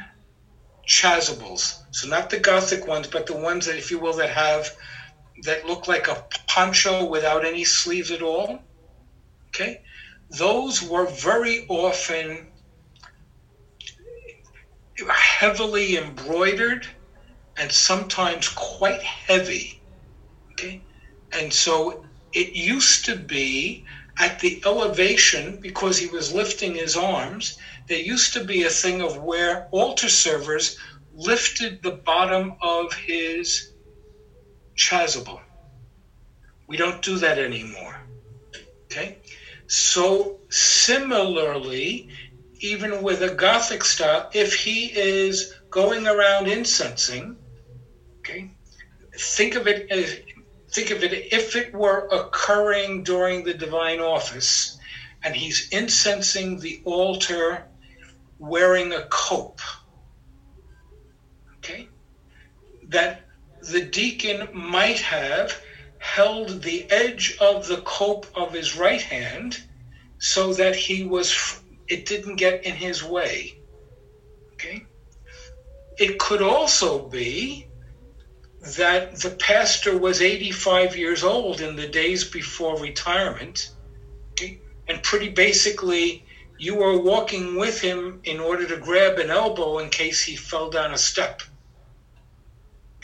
chasubles, 0.87 1.73
so 1.91 2.07
not 2.07 2.29
the 2.29 2.39
Gothic 2.39 2.87
ones, 2.87 3.07
but 3.07 3.25
the 3.27 3.35
ones 3.35 3.65
that, 3.65 3.75
if 3.75 3.91
you 3.91 3.99
will, 3.99 4.13
that 4.13 4.29
have 4.29 4.71
that 5.43 5.65
look 5.67 5.89
like 5.89 6.07
a 6.07 6.23
poncho 6.47 7.03
without 7.05 7.45
any 7.45 7.65
sleeves 7.65 8.11
at 8.11 8.21
all. 8.21 8.61
Okay, 9.49 9.81
those 10.29 10.81
were 10.81 11.07
very 11.07 11.65
often 11.67 12.53
heavily 15.09 15.97
embroidered 15.97 16.87
and 17.57 17.73
sometimes 17.73 18.47
quite 18.47 19.03
heavy. 19.03 19.81
Okay, 20.53 20.85
and 21.33 21.53
so 21.53 22.06
it 22.37 22.53
used 22.53 23.05
to 23.05 23.15
be 23.15 23.83
at 24.19 24.39
the 24.39 24.61
elevation 24.63 25.59
because 25.59 25.97
he 25.97 26.07
was 26.07 26.33
lifting 26.33 26.75
his 26.75 26.95
arms. 26.95 27.57
There 27.87 27.99
used 27.99 28.33
to 28.33 28.43
be 28.43 28.63
a 28.63 28.69
thing 28.69 29.01
of 29.01 29.17
where 29.17 29.67
altar 29.71 30.09
servers 30.09 30.77
lifted 31.15 31.81
the 31.81 31.97
bottom 32.11 32.53
of 32.61 32.93
his 32.93 33.71
chasuble. 34.75 35.41
We 36.67 36.77
don't 36.77 37.01
do 37.01 37.17
that 37.17 37.39
anymore. 37.39 37.95
Okay? 38.85 39.17
So, 39.65 40.39
similarly, 40.49 42.09
even 42.59 43.01
with 43.01 43.23
a 43.23 43.33
Gothic 43.33 43.83
style, 43.83 44.29
if 44.33 44.53
he 44.53 44.85
is 44.85 45.55
going 45.71 46.07
around 46.07 46.47
incensing, 46.47 47.35
okay, 48.19 48.51
think 49.17 49.55
of 49.55 49.67
it 49.67 49.91
as 49.91 50.19
think 50.69 50.91
of 50.91 51.03
it 51.03 51.33
if 51.33 51.55
it 51.55 51.73
were 51.73 52.07
occurring 52.11 53.03
during 53.03 53.43
the 53.43 53.53
divine 53.53 53.99
office 53.99 54.77
and 55.23 55.35
he's 55.35 55.69
incensing 55.71 56.59
the 56.59 56.81
altar 56.83 57.65
wearing 58.39 58.93
a 58.93 59.03
cope. 59.09 59.61
Okay? 61.57 61.87
That 62.83 63.21
the 63.61 63.81
deacon 63.81 64.47
might 64.53 64.99
have 64.99 65.59
held 65.99 66.61
the 66.61 66.89
edge 66.91 67.37
of 67.39 67.67
the 67.67 67.81
cope 67.81 68.27
of 68.35 68.53
his 68.53 68.77
right 68.77 69.01
hand 69.01 69.61
so 70.19 70.53
that 70.53 70.75
he 70.75 71.03
was 71.03 71.59
it 71.87 72.05
didn't 72.05 72.35
get 72.35 72.63
in 72.65 72.75
his 72.75 73.03
way 73.03 73.57
okay 74.53 74.85
it 75.97 76.19
could 76.19 76.41
also 76.41 77.07
be 77.07 77.66
that 78.61 79.15
the 79.17 79.29
pastor 79.31 79.97
was 79.97 80.21
85 80.21 80.97
years 80.97 81.23
old 81.23 81.61
in 81.61 81.75
the 81.75 81.87
days 81.87 82.23
before 82.23 82.79
retirement 82.79 83.71
and 84.87 85.03
pretty 85.03 85.29
basically 85.29 86.25
you 86.57 86.75
were 86.75 86.99
walking 86.99 87.55
with 87.55 87.81
him 87.81 88.19
in 88.23 88.39
order 88.39 88.67
to 88.67 88.77
grab 88.77 89.19
an 89.19 89.29
elbow 89.29 89.79
in 89.79 89.89
case 89.89 90.21
he 90.21 90.35
fell 90.35 90.69
down 90.69 90.93
a 90.93 90.97
step 90.97 91.41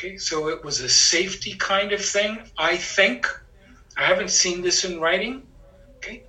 Okay, 0.04 0.18
so 0.18 0.50
it 0.50 0.62
was 0.66 0.82
a 0.82 0.90
safety 0.90 1.54
kind 1.54 1.94
of 1.94 2.04
thing, 2.04 2.38
I 2.58 2.76
think. 2.76 3.26
I 3.96 4.04
haven't 4.04 4.32
seen 4.32 4.62
this 4.62 4.84
in 4.84 5.00
writing. 5.00 5.44
Okay, 5.98 6.24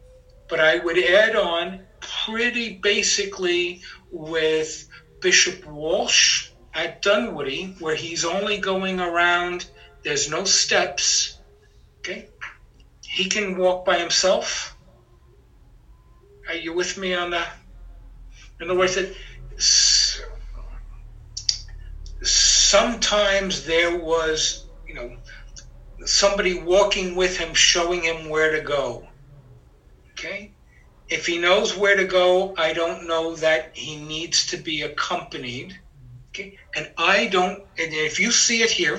but 0.49 0.61
I 0.61 0.79
would 0.79 0.97
add 0.97 1.35
on 1.35 1.81
pretty 2.01 2.75
basically 2.75 3.83
with 4.13 4.89
Bishop 5.21 5.67
Walsh 5.67 6.51
at 6.75 7.03
Dunwoodie, 7.03 7.81
where 7.81 7.95
he's 7.95 8.25
only 8.25 8.59
going 8.59 9.01
around, 9.01 9.67
there's 10.03 10.29
no 10.29 10.45
steps. 10.45 11.39
Okay, 12.01 12.29
he 13.03 13.27
can 13.27 13.57
walk 13.57 13.85
by 13.85 13.99
himself. 13.99 14.77
Are 16.49 16.55
you 16.55 16.75
with 16.75 16.99
me 16.99 17.15
on 17.15 17.31
that? 17.31 17.57
In 18.61 18.69
other 18.69 18.79
words, 18.79 18.97
that 18.97 19.15
sometimes 22.23 23.65
there 23.65 23.97
was, 23.97 24.67
you 24.87 24.95
know, 24.95 25.17
somebody 26.05 26.59
walking 26.59 27.15
with 27.15 27.37
him, 27.39 27.55
showing 27.55 28.03
him 28.03 28.29
where 28.29 28.53
to 28.53 28.61
go. 28.61 29.07
Okay? 30.13 30.53
If 31.09 31.27
he 31.27 31.39
knows 31.39 31.77
where 31.77 31.97
to 31.97 32.05
go, 32.05 32.55
I 32.57 32.73
don't 32.73 33.07
know 33.07 33.37
that 33.37 33.71
he 33.75 33.97
needs 33.97 34.47
to 34.49 34.57
be 34.57 34.83
accompanied. 34.83 35.79
Okay? 36.35 36.59
And 36.75 36.91
I 36.99 37.27
don't, 37.29 37.61
and 37.79 37.95
if 37.95 38.19
you 38.19 38.33
see 38.33 38.63
it 38.63 38.71
here, 38.71 38.99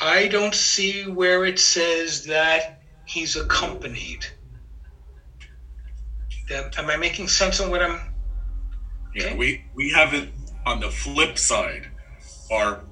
I 0.00 0.28
don't 0.28 0.54
see 0.54 1.02
where 1.06 1.44
it 1.44 1.58
says 1.58 2.24
that 2.24 2.80
he's 3.04 3.36
accompanied. 3.36 4.26
Am 6.50 6.70
am 6.78 6.90
I 6.90 6.96
making 6.96 7.28
sense 7.28 7.60
of 7.60 7.68
what 7.70 7.82
I'm? 7.82 8.00
Yeah, 9.14 9.34
we 9.34 9.64
we 9.74 9.90
haven't. 9.90 10.32
On 10.64 10.80
the 10.80 10.90
flip 10.90 11.38
side, 11.38 11.88
our 12.50 12.84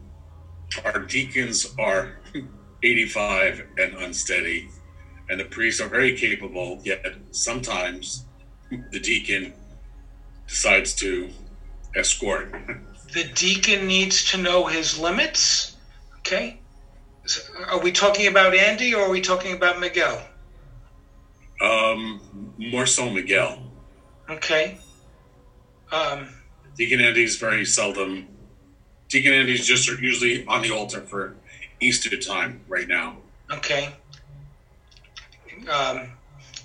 our 0.84 1.00
deacons 1.00 1.74
are 1.78 2.20
85 2.82 3.66
and 3.78 3.94
unsteady, 3.94 4.68
and 5.28 5.40
the 5.40 5.44
priests 5.44 5.80
are 5.80 5.88
very 5.88 6.16
capable. 6.16 6.80
Yet 6.84 7.04
sometimes 7.30 8.26
the 8.90 9.00
deacon 9.00 9.54
decides 10.46 10.94
to 10.96 11.30
escort. 11.96 12.52
The 13.12 13.24
deacon 13.34 13.86
needs 13.86 14.30
to 14.32 14.38
know 14.38 14.66
his 14.66 14.98
limits. 14.98 15.76
Okay? 16.18 16.58
So, 17.26 17.40
Are 17.68 17.80
we 17.80 17.92
talking 17.92 18.26
about 18.26 18.54
Andy 18.54 18.94
or 18.94 19.02
are 19.02 19.10
we 19.10 19.20
talking 19.20 19.54
about 19.54 19.78
Miguel? 19.80 20.22
Um, 21.60 22.20
more 22.58 22.86
so 22.86 23.08
Miguel. 23.08 23.62
Okay. 24.28 24.78
Um, 25.92 26.28
Deacon 26.76 27.00
Andy's 27.00 27.36
very 27.36 27.64
seldom. 27.64 28.26
Deacon 29.08 29.32
Andy's 29.32 29.64
just 29.66 29.88
usually 30.00 30.44
on 30.46 30.62
the 30.62 30.70
altar 30.72 31.00
for 31.02 31.36
Easter 31.80 32.16
time 32.18 32.60
right 32.68 32.88
now. 32.88 33.16
okay. 33.52 33.94
Um, 35.70 36.10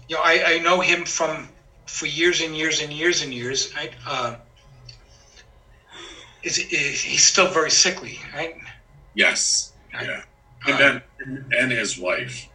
you 0.10 0.16
know, 0.16 0.22
I, 0.24 0.56
I 0.56 0.60
know 0.60 0.82
him 0.82 1.06
from 1.06 1.48
for 1.86 2.06
years 2.08 2.42
and 2.42 2.56
years 2.56 2.82
and 2.82 2.92
years 2.92 3.22
and 3.22 3.34
years. 3.34 3.72
I, 3.78 3.92
Uh, 4.06 4.36
is, 6.44 6.58
is 6.58 7.02
he's 7.02 7.24
still 7.24 7.48
very 7.48 7.72
sickly, 7.72 8.20
right? 8.34 8.56
Yes. 9.14 9.74
Yeah. 9.94 10.22
And 10.66 10.80
then 10.80 11.46
and 11.58 11.72
his 11.72 11.98
wife. 11.98 12.48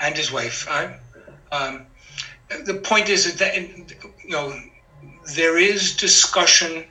and 0.00 0.16
his 0.16 0.32
wife. 0.32 0.66
Right? 0.68 0.98
Um, 1.52 1.86
the 2.64 2.74
point 2.74 3.08
is 3.08 3.36
that 3.36 3.56
you 3.56 3.86
know 4.28 4.54
there 5.34 5.58
is 5.58 5.96
discussion 5.96 6.84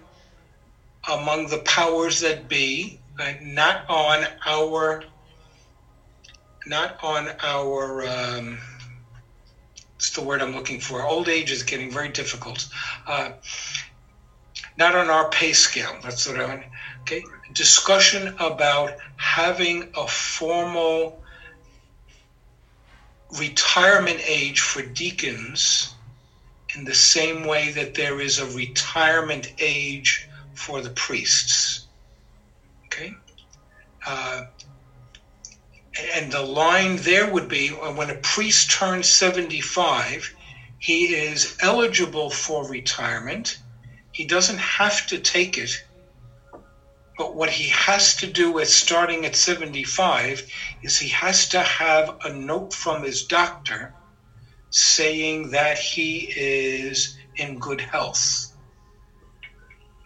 among 1.10 1.48
the 1.48 1.60
powers 1.60 2.20
that 2.22 2.48
be, 2.48 3.00
right? 3.18 3.42
not 3.42 3.90
on 3.90 4.26
our, 4.46 5.04
not 6.68 6.98
on 7.04 7.30
our. 7.42 8.08
Um, 8.08 8.60
what's 9.96 10.12
the 10.12 10.22
word 10.22 10.42
I'm 10.42 10.56
looking 10.56 10.80
for? 10.80 11.04
Old 11.04 11.28
age 11.30 11.52
is 11.52 11.64
getting 11.64 11.92
very 11.92 12.10
difficult. 12.10 12.68
Uh, 13.08 13.32
not 14.80 14.96
on 14.96 15.10
our 15.10 15.30
pay 15.30 15.54
scale. 15.54 15.94
That's 16.02 16.28
what 16.28 16.40
I 16.40 16.48
want. 16.48 16.64
Okay, 17.02 17.24
discussion 17.54 18.36
about 18.40 18.94
having 19.18 19.92
a 19.96 20.08
formal 20.08 21.22
retirement 23.38 24.20
age 24.26 24.62
for 24.62 24.82
deacons 24.82 25.94
in 26.76 26.86
the 26.86 26.96
same 26.96 27.46
way 27.46 27.72
that 27.72 27.94
there 27.94 28.22
is 28.22 28.40
a 28.40 28.46
retirement 28.58 29.52
age 29.60 30.28
for 30.54 30.82
the 30.82 30.90
priests. 30.92 31.88
Okay? 32.86 33.14
Uh, 34.06 34.46
and 36.16 36.32
the 36.32 36.42
line 36.42 36.96
there 36.98 37.32
would 37.32 37.50
be 37.50 37.70
uh, 37.70 37.92
when 37.94 38.10
a 38.10 38.16
priest 38.16 38.72
turns 38.72 39.08
75, 39.10 40.34
he 40.78 41.08
is 41.08 41.58
eligible 41.62 42.30
for 42.30 42.68
retirement. 42.70 43.60
He 44.20 44.26
doesn't 44.26 44.58
have 44.58 45.08
to 45.08 45.18
take 45.18 45.58
it. 45.58 45.72
But 47.18 47.36
what 47.36 47.50
he 47.50 47.70
has 47.70 48.18
to 48.18 48.28
do 48.28 48.60
at 48.60 48.68
starting 48.68 49.26
at 49.26 49.34
75 49.34 50.44
is 50.84 50.98
he 50.98 51.08
has 51.08 51.48
to 51.48 51.62
have 51.64 52.18
a 52.26 52.30
note 52.30 52.74
from 52.74 53.02
his 53.02 53.24
doctor 53.24 53.94
saying 54.72 55.52
that 55.52 55.78
he 55.78 56.34
is 56.36 57.18
in 57.38 57.60
good 57.60 57.80
health. 57.80 58.52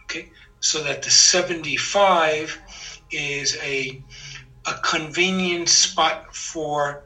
Okay, 0.04 0.28
so 0.60 0.80
that 0.84 1.02
the 1.02 1.10
75 1.10 2.56
is 3.10 3.56
a 3.60 4.00
a 4.66 4.74
convenient 4.84 5.68
spot 5.68 6.36
for 6.36 7.02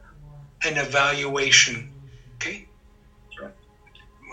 an 0.63 0.77
evaluation. 0.77 1.89
Okay. 2.35 2.68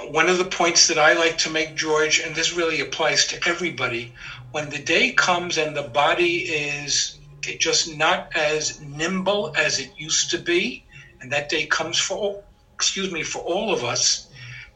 One 0.09 0.29
of 0.29 0.39
the 0.39 0.45
points 0.45 0.87
that 0.87 0.99
I 0.99 1.15
like 1.15 1.37
to 1.39 1.51
make, 1.51 1.75
George, 1.75 2.21
and 2.21 2.35
this 2.35 2.53
really 2.53 2.81
applies 2.81 3.27
to 3.27 3.49
everybody, 3.49 4.13
when 4.53 4.71
the 4.71 4.79
day 4.79 5.13
comes 5.13 5.59
and 5.59 5.77
the 5.77 5.83
body 5.83 6.43
is 6.43 7.19
just 7.59 7.95
not 7.97 8.35
as 8.35 8.81
nimble 8.81 9.53
as 9.57 9.79
it 9.79 9.91
used 9.97 10.31
to 10.31 10.39
be, 10.39 10.85
and 11.21 11.31
that 11.33 11.49
day 11.49 11.67
comes 11.67 11.99
for 11.99 12.17
all, 12.17 12.45
excuse 12.75 13.11
me 13.11 13.23
for 13.23 13.43
all 13.43 13.73
of 13.73 13.85
us, 13.85 14.29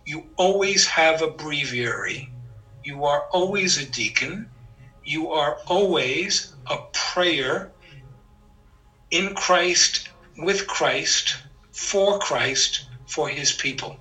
you 0.04 0.26
always 0.36 0.84
have 0.86 1.22
a 1.22 1.28
breviary. 1.28 2.30
You 2.84 3.04
are 3.04 3.26
always 3.30 3.78
a 3.78 3.84
deacon. 3.84 4.48
You 5.04 5.30
are 5.30 5.58
always 5.66 6.54
a 6.66 6.78
prayer 6.92 7.70
in 9.10 9.34
Christ, 9.34 10.08
with 10.38 10.66
Christ, 10.66 11.36
for 11.72 12.18
Christ, 12.18 12.86
for 13.06 13.28
his 13.28 13.52
people. 13.52 13.96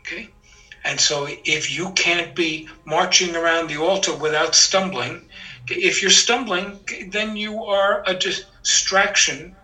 Okay? 0.00 0.28
And 0.84 1.00
so 1.00 1.28
if 1.44 1.70
you 1.70 1.92
can't 1.92 2.34
be 2.34 2.68
marching 2.84 3.34
around 3.34 3.68
the 3.68 3.78
altar 3.78 4.12
without 4.12 4.54
stumbling, 4.54 5.26
if 5.68 6.02
you're 6.02 6.10
stumbling, 6.10 6.86
then 7.10 7.36
you 7.36 7.64
are 7.64 8.02
a 8.06 8.14
distraction 8.14 9.56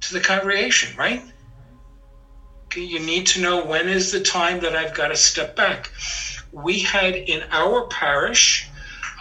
to 0.00 0.12
the 0.12 0.20
congregation, 0.20 0.96
right? 0.96 1.22
You 2.74 2.98
need 2.98 3.26
to 3.28 3.40
know 3.40 3.64
when 3.64 3.88
is 3.88 4.10
the 4.10 4.20
time 4.20 4.60
that 4.60 4.74
I've 4.74 4.94
got 4.94 5.08
to 5.08 5.16
step 5.16 5.56
back. 5.56 5.90
We 6.52 6.80
had 6.80 7.14
in 7.14 7.44
our 7.50 7.86
parish, 7.86 8.68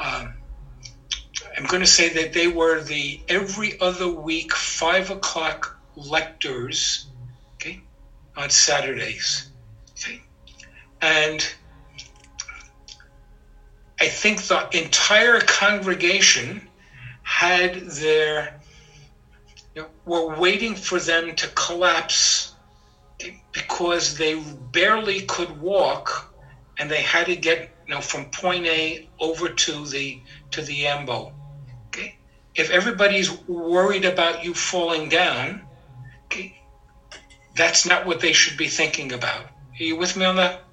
um, 0.03 0.33
I'm 1.55 1.65
going 1.65 1.81
to 1.81 1.87
say 1.87 2.09
that 2.09 2.33
they 2.33 2.47
were 2.47 2.81
the 2.81 3.19
every 3.29 3.79
other 3.79 4.07
week 4.07 4.53
five 4.55 5.09
o'clock 5.09 5.75
lectors, 5.95 7.07
okay, 7.55 7.79
on 8.35 8.49
Saturdays. 8.49 9.49
And 11.01 11.47
I 13.99 14.07
think 14.07 14.43
the 14.43 14.67
entire 14.71 15.39
congregation 15.41 16.67
had 17.23 17.75
their, 17.87 18.59
you 19.75 19.81
know, 19.81 19.87
were 20.05 20.39
waiting 20.39 20.75
for 20.75 20.99
them 20.99 21.35
to 21.35 21.47
collapse 21.49 22.53
because 23.51 24.17
they 24.17 24.35
barely 24.71 25.21
could 25.21 25.59
walk 25.59 26.33
and 26.77 26.89
they 26.89 27.01
had 27.01 27.25
to 27.25 27.35
get 27.35 27.69
you 27.87 27.95
know 27.95 28.01
from 28.01 28.25
point 28.29 28.65
A 28.65 29.09
over 29.19 29.49
to 29.49 29.85
the 29.87 30.19
to 30.51 30.61
the 30.61 30.87
ambo. 30.87 31.33
Okay, 31.87 32.17
if 32.55 32.69
everybody's 32.69 33.31
worried 33.47 34.05
about 34.05 34.43
you 34.43 34.53
falling 34.53 35.09
down, 35.09 35.63
okay, 36.25 36.55
that's 37.55 37.85
not 37.85 38.05
what 38.05 38.19
they 38.19 38.33
should 38.33 38.57
be 38.57 38.67
thinking 38.67 39.13
about. 39.13 39.45
Are 39.45 39.83
you 39.83 39.95
with 39.95 40.15
me 40.15 40.25
on 40.25 40.35
that? 40.35 40.66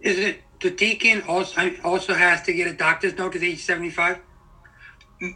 Is 0.00 0.18
it 0.18 0.42
the 0.60 0.70
deacon 0.70 1.22
also 1.22 1.70
also 1.84 2.14
has 2.14 2.42
to 2.42 2.52
get 2.52 2.66
a 2.66 2.72
doctor's 2.72 3.16
note 3.16 3.36
at 3.36 3.42
age 3.42 3.60
seventy 3.60 3.90
five? 3.90 4.18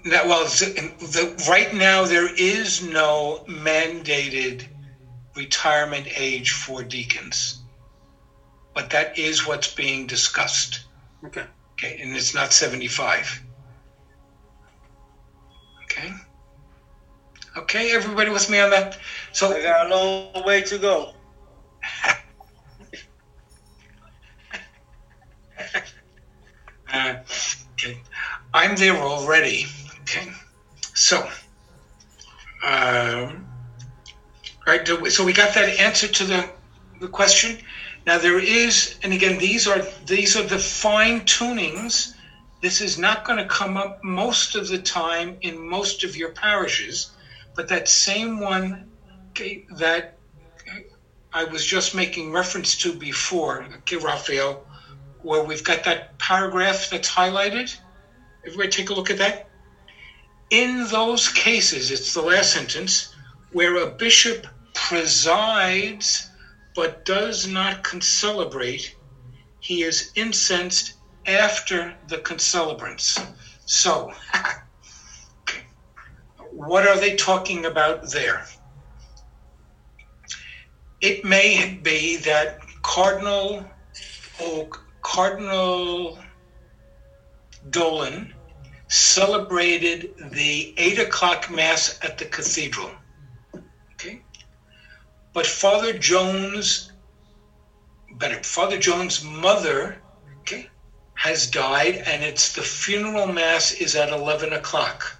That 0.06 0.26
well, 0.26 0.44
the, 0.44 0.92
the, 1.00 1.44
right 1.50 1.74
now 1.74 2.04
there 2.04 2.32
is 2.34 2.82
no 2.82 3.44
mandated 3.48 4.64
retirement 5.34 6.06
age 6.16 6.52
for 6.52 6.82
deacons, 6.84 7.62
but 8.74 8.90
that 8.90 9.18
is 9.18 9.46
what's 9.46 9.74
being 9.74 10.06
discussed. 10.06 10.84
Okay. 11.24 11.44
Okay, 11.72 12.00
and 12.00 12.16
it's 12.16 12.34
not 12.34 12.52
seventy 12.52 12.88
five. 12.88 13.42
Okay. 15.84 16.12
Okay, 17.56 17.92
everybody 17.92 18.30
with 18.30 18.48
me 18.48 18.60
on 18.60 18.70
that? 18.70 18.98
So 19.32 19.52
I 19.52 19.62
got 19.62 19.90
a 19.90 19.94
long 19.94 20.44
way 20.44 20.62
to 20.62 20.78
go. 20.78 21.14
Uh, 26.92 27.16
okay. 27.72 28.00
I'm 28.52 28.76
there 28.76 28.96
already. 28.96 29.66
Okay. 30.02 30.30
So, 30.94 31.28
um, 32.62 33.46
right. 34.66 34.86
So 35.10 35.24
we 35.24 35.32
got 35.32 35.54
that 35.54 35.80
answer 35.80 36.06
to 36.08 36.24
the, 36.24 36.50
the 37.00 37.08
question. 37.08 37.58
Now 38.06 38.18
there 38.18 38.38
is, 38.38 38.98
and 39.02 39.12
again, 39.12 39.38
these 39.38 39.66
are 39.66 39.86
these 40.06 40.36
are 40.36 40.42
the 40.42 40.58
fine 40.58 41.20
tunings. 41.22 42.12
This 42.60 42.80
is 42.80 42.98
not 42.98 43.24
going 43.24 43.38
to 43.38 43.46
come 43.46 43.76
up 43.76 44.04
most 44.04 44.54
of 44.54 44.68
the 44.68 44.78
time 44.78 45.36
in 45.40 45.58
most 45.58 46.04
of 46.04 46.16
your 46.16 46.30
parishes. 46.30 47.12
But 47.54 47.68
that 47.68 47.88
same 47.88 48.40
one 48.40 48.92
okay, 49.32 49.64
that 49.76 50.18
I 51.32 51.44
was 51.44 51.64
just 51.64 51.94
making 51.94 52.32
reference 52.32 52.76
to 52.78 52.92
before, 52.92 53.66
okay, 53.78 53.96
Raphael, 53.96 54.66
where 55.22 55.42
we've 55.42 55.64
got 55.64 55.84
that 55.84 56.18
paragraph 56.18 56.90
that's 56.90 57.08
highlighted. 57.08 57.74
Everybody 58.44 58.68
take 58.68 58.90
a 58.90 58.94
look 58.94 59.10
at 59.10 59.18
that. 59.18 59.48
In 60.50 60.86
those 60.88 61.28
cases, 61.28 61.90
it's 61.90 62.12
the 62.12 62.22
last 62.22 62.52
sentence, 62.52 63.14
where 63.52 63.76
a 63.76 63.86
bishop 63.86 64.46
presides 64.74 66.28
but 66.74 67.04
does 67.04 67.46
not 67.46 67.84
concelebrate, 67.84 68.94
he 69.60 69.82
is 69.82 70.10
incensed 70.14 70.94
after 71.26 71.94
the 72.08 72.18
concelebrants. 72.18 73.22
So, 73.66 74.12
what 76.50 76.86
are 76.86 76.98
they 76.98 77.16
talking 77.16 77.66
about 77.66 78.10
there? 78.10 78.46
It 81.00 81.24
may 81.24 81.78
be 81.82 82.16
that 82.16 82.60
Cardinal 82.82 83.64
oh, 84.40 84.68
Cardinal 85.02 86.18
Dolan 87.70 88.34
celebrated 88.88 90.14
the 90.32 90.74
eight 90.76 90.98
o'clock 90.98 91.50
mass 91.50 91.98
at 92.02 92.18
the 92.18 92.24
cathedral. 92.24 92.90
Okay, 93.94 94.22
but 95.32 95.46
Father 95.46 95.92
Jones, 95.92 96.92
better, 98.14 98.42
Father 98.42 98.78
Jones' 98.78 99.22
mother, 99.22 100.00
okay, 100.40 100.68
has 101.14 101.50
died, 101.50 101.96
and 102.06 102.22
it's 102.22 102.52
the 102.52 102.62
funeral 102.62 103.26
mass 103.26 103.72
is 103.72 103.94
at 103.94 104.10
eleven 104.10 104.52
o'clock. 104.52 105.16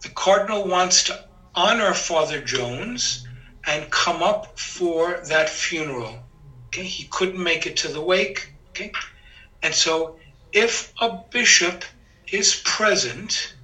The 0.00 0.10
cardinal 0.10 0.64
wants 0.64 1.04
to 1.04 1.26
honor 1.54 1.94
Father 1.94 2.40
Jones 2.40 3.26
and 3.66 3.90
come 3.90 4.22
up 4.22 4.58
for 4.58 5.20
that 5.28 5.48
funeral. 5.48 6.18
Okay, 6.72 6.84
he 6.84 7.04
couldn't 7.04 7.42
make 7.42 7.66
it 7.66 7.76
to 7.78 7.88
the 7.88 8.00
wake. 8.00 8.50
Okay, 8.70 8.92
and 9.62 9.74
so 9.74 10.16
if 10.52 10.92
a 11.00 11.20
bishop 11.30 11.84
is 12.28 12.62
present, 12.64 13.54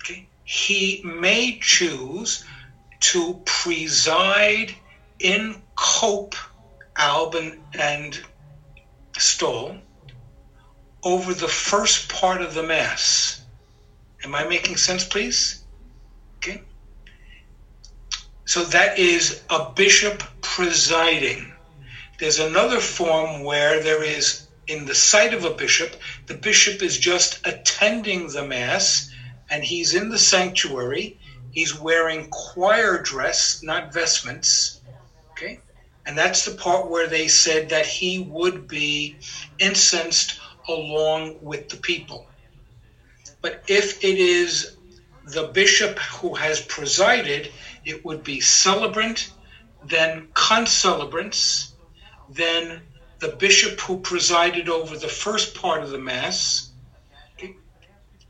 okay, 0.00 0.28
he 0.44 1.02
may 1.04 1.58
choose 1.60 2.44
to 3.00 3.40
preside 3.44 4.74
in 5.18 5.60
cope, 5.74 6.36
Alban 6.96 7.60
and 7.74 8.18
stole 9.18 9.76
over 11.02 11.34
the 11.34 11.48
first 11.48 12.08
part 12.08 12.40
of 12.40 12.54
the 12.54 12.62
Mass. 12.62 13.42
Am 14.24 14.34
I 14.34 14.44
making 14.44 14.76
sense, 14.76 15.04
please? 15.04 15.64
Okay. 16.38 16.62
So 18.44 18.64
that 18.64 18.98
is 18.98 19.42
a 19.50 19.70
bishop 19.72 20.22
presiding. 20.40 21.52
There's 22.18 22.38
another 22.38 22.80
form 22.80 23.44
where 23.44 23.82
there 23.82 24.02
is, 24.02 24.46
in 24.66 24.86
the 24.86 24.94
sight 24.94 25.34
of 25.34 25.44
a 25.44 25.50
bishop, 25.50 25.96
the 26.26 26.34
bishop 26.34 26.82
is 26.82 26.98
just 26.98 27.46
attending 27.46 28.28
the 28.28 28.46
Mass 28.46 29.10
and 29.50 29.62
he's 29.62 29.94
in 29.94 30.08
the 30.08 30.18
sanctuary. 30.18 31.18
He's 31.50 31.78
wearing 31.78 32.30
choir 32.30 33.02
dress, 33.02 33.62
not 33.62 33.92
vestments. 33.92 34.80
Okay? 35.32 35.60
And 36.06 36.16
that's 36.16 36.44
the 36.44 36.54
part 36.54 36.88
where 36.88 37.06
they 37.06 37.28
said 37.28 37.68
that 37.68 37.86
he 37.86 38.20
would 38.20 38.66
be 38.66 39.16
incensed 39.58 40.40
along 40.68 41.38
with 41.42 41.68
the 41.68 41.76
people. 41.76 42.26
But 43.42 43.62
if 43.68 44.02
it 44.02 44.18
is 44.18 44.76
the 45.26 45.48
bishop 45.48 45.98
who 45.98 46.34
has 46.34 46.60
presided, 46.60 47.52
it 47.84 48.04
would 48.04 48.24
be 48.24 48.40
celebrant, 48.40 49.32
then 49.84 50.28
concelebrants, 50.34 51.75
then 52.28 52.80
the 53.18 53.28
bishop 53.28 53.80
who 53.80 53.98
presided 53.98 54.68
over 54.68 54.96
the 54.96 55.08
first 55.08 55.54
part 55.54 55.82
of 55.82 55.90
the 55.90 55.98
Mass, 55.98 56.70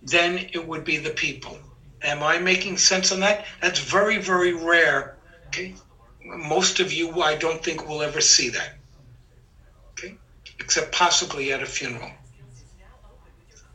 then 0.02 0.48
it 0.52 0.66
would 0.66 0.84
be 0.84 0.98
the 0.98 1.10
people. 1.10 1.58
Am 2.02 2.22
I 2.22 2.38
making 2.38 2.78
sense 2.78 3.10
on 3.10 3.20
that? 3.20 3.46
That's 3.60 3.80
very, 3.80 4.18
very 4.18 4.52
rare. 4.52 5.16
Okay. 5.48 5.74
Most 6.24 6.80
of 6.80 6.92
you, 6.92 7.22
I 7.22 7.34
don't 7.34 7.62
think, 7.62 7.88
will 7.88 8.02
ever 8.02 8.20
see 8.20 8.48
that. 8.50 8.74
Okay. 9.92 10.16
Except 10.60 10.92
possibly 10.92 11.52
at 11.52 11.62
a 11.62 11.66
funeral. 11.66 12.10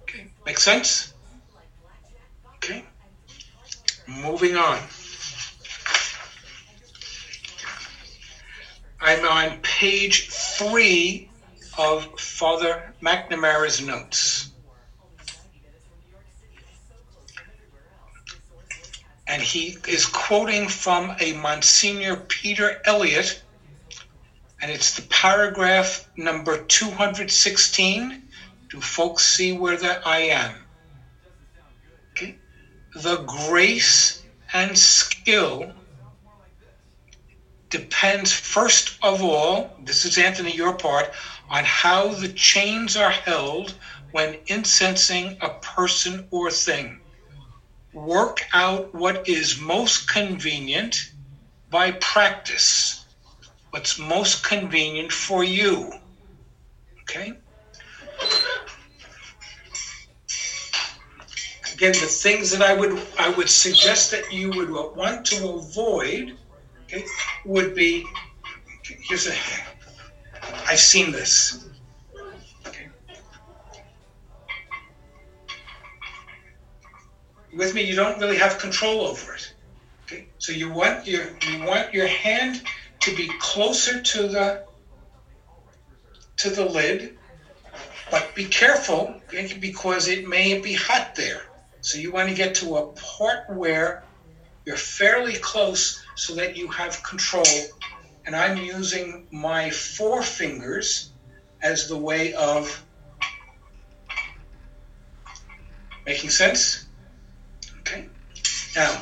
Okay. 0.04 0.32
Make 0.46 0.60
sense? 0.60 1.14
Okay. 2.56 2.86
Moving 4.08 4.56
on. 4.56 4.80
I'm 9.02 9.26
on 9.26 9.58
page 9.62 10.30
three 10.30 11.28
of 11.76 12.20
Father 12.20 12.94
McNamara's 13.02 13.82
notes. 13.82 14.52
And 19.28 19.42
he 19.42 19.78
is 19.88 20.06
quoting 20.06 20.68
from 20.68 21.16
a 21.20 21.34
Monsignor 21.34 22.18
Peter 22.28 22.80
Elliott, 22.86 23.42
and 24.62 24.70
it's 24.70 24.96
the 24.96 25.02
paragraph 25.04 26.08
number 26.16 26.64
216. 26.64 28.22
Do 28.70 28.82
folks 28.82 29.26
see 29.26 29.54
where 29.54 29.78
that 29.78 30.06
I 30.06 30.20
am? 30.20 30.54
Okay. 32.12 32.36
The 32.94 33.18
grace 33.24 34.22
and 34.54 34.78
skill 34.78 35.74
depends 37.72 38.32
first 38.32 38.98
of 39.02 39.24
all, 39.24 39.72
this 39.84 40.06
is 40.06 40.18
Anthony, 40.18 40.52
your 40.52 40.74
part, 40.74 41.12
on 41.50 41.64
how 41.64 42.10
the 42.10 42.28
chains 42.30 42.96
are 42.96 43.12
held 43.12 43.74
when 44.12 44.38
incensing 44.48 45.38
a 45.42 45.50
person 45.50 46.28
or 46.32 46.52
thing. 46.52 47.00
Work 47.94 48.44
out 48.54 48.94
what 48.94 49.28
is 49.28 49.60
most 49.60 50.10
convenient 50.10 51.12
by 51.70 51.92
practice, 51.92 53.06
what's 53.72 53.98
most 53.98 54.44
convenient 54.44 55.12
for 55.12 55.44
you. 55.44 55.92
Okay? 57.02 57.34
Again, 61.74 61.94
the 61.94 62.08
things 62.08 62.52
that 62.52 62.62
I 62.62 62.74
would 62.74 63.02
I 63.18 63.30
would 63.30 63.50
suggest 63.50 64.12
that 64.12 64.32
you 64.32 64.52
would 64.52 64.70
want 64.70 65.26
to 65.28 65.50
avoid 65.50 66.38
okay, 66.94 67.06
would 67.46 67.74
be 67.76 68.06
here's 68.84 69.28
a 69.28 69.34
I've 70.68 70.80
seen 70.80 71.12
this. 71.12 71.66
Okay. 72.68 72.88
With 77.54 77.74
me, 77.74 77.84
you 77.84 77.96
don't 77.96 78.20
really 78.20 78.38
have 78.38 78.58
control 78.58 79.02
over 79.02 79.34
it. 79.34 79.54
Okay, 80.06 80.28
so 80.38 80.52
you 80.52 80.70
want 80.70 81.08
your 81.08 81.26
you 81.48 81.64
want 81.64 81.94
your 81.94 82.08
hand 82.08 82.62
to 83.02 83.16
be 83.16 83.32
closer 83.40 84.02
to 84.02 84.28
the 84.28 84.64
to 86.38 86.50
the 86.50 86.66
lid, 86.66 87.18
but 88.10 88.34
be 88.36 88.46
careful 88.46 89.22
because 89.60 90.08
it 90.08 90.28
may 90.28 90.60
be 90.60 90.74
hot 90.74 91.16
there. 91.16 91.44
So 91.82 91.98
you 91.98 92.12
want 92.12 92.30
to 92.30 92.36
get 92.36 92.56
to 92.56 92.78
a 92.78 92.88
part 92.94 93.50
where 93.50 94.04
you're 94.66 94.76
fairly 94.76 95.34
close 95.34 96.04
so 96.22 96.36
that 96.36 96.56
you 96.56 96.68
have 96.68 97.02
control. 97.02 97.44
And 98.28 98.36
I'm 98.36 98.56
using 98.58 99.26
my 99.32 99.70
forefingers 99.70 101.10
as 101.64 101.88
the 101.88 101.98
way 101.98 102.36
of 102.36 102.86
making 106.06 106.30
sense. 106.30 106.86
Okay. 107.80 108.08
Now, 108.76 109.02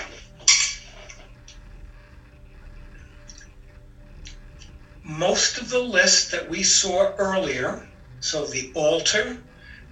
most 5.03 5.57
of 5.57 5.69
the 5.69 5.79
list 5.79 6.31
that 6.31 6.49
we 6.49 6.63
saw 6.63 7.13
earlier, 7.17 7.85
so 8.21 8.45
the 8.45 8.71
altar, 8.75 9.37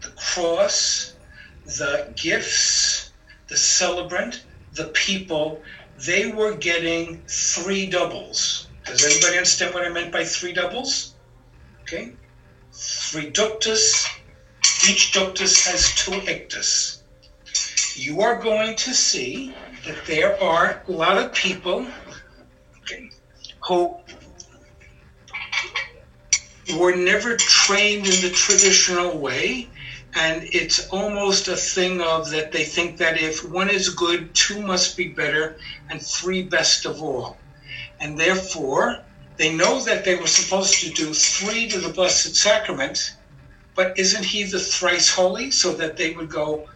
the 0.01 0.13
cross, 0.15 1.13
the 1.65 2.13
gifts, 2.15 3.11
the 3.49 3.57
celebrant, 3.57 4.45
the 4.71 4.85
people, 4.85 5.61
they 5.97 6.27
were 6.27 6.55
getting 6.55 7.23
three 7.27 7.87
doubles. 7.87 8.67
Does 8.85 9.03
everybody 9.03 9.37
understand 9.37 9.73
what 9.73 9.85
I 9.85 9.89
meant 9.89 10.11
by 10.11 10.23
three 10.25 10.53
doubles? 10.53 11.15
Okay. 11.83 12.13
Three 12.73 13.31
ductus. 13.31 14.07
Each 14.87 15.11
ductus 15.13 15.65
has 15.65 15.93
two 15.95 16.21
ictus. 16.27 17.03
You 17.95 18.21
are 18.21 18.39
going 18.41 18.75
to 18.77 18.93
see 18.93 19.53
that 19.85 20.05
there 20.05 20.41
are 20.41 20.83
a 20.87 20.91
lot 20.91 21.17
of 21.17 21.33
people 21.33 21.87
okay, 22.81 23.09
who 23.67 23.97
were 26.77 26.95
never 26.95 27.35
trained 27.37 28.05
in 28.07 28.21
the 28.21 28.29
traditional 28.29 29.17
way 29.17 29.67
And 30.15 30.43
it's 30.51 30.87
almost 30.89 31.47
a 31.47 31.55
thing 31.55 32.01
of 32.01 32.29
that 32.31 32.51
they 32.51 32.63
think 32.63 32.97
that 32.97 33.17
if 33.17 33.43
one 33.43 33.69
is 33.69 33.89
good, 33.89 34.33
two 34.33 34.61
must 34.61 34.97
be 34.97 35.09
better, 35.09 35.57
and 35.89 36.01
three 36.01 36.43
best 36.43 36.85
of 36.85 37.01
all. 37.01 37.39
And 37.99 38.19
therefore, 38.19 39.03
they 39.37 39.53
know 39.53 39.83
that 39.83 40.03
they 40.03 40.15
were 40.15 40.27
supposed 40.27 40.79
to 40.81 40.89
do 40.89 41.13
three 41.13 41.69
to 41.69 41.79
the 41.79 41.89
Blessed 41.89 42.35
Sacrament, 42.35 42.99
but 43.75 43.97
isn't 43.97 44.25
he 44.25 44.43
the 44.43 44.59
thrice 44.59 45.09
holy? 45.09 45.51
So 45.51 45.73
that 45.73 45.97
they 45.97 46.13
would 46.13 46.29
go, 46.29 46.67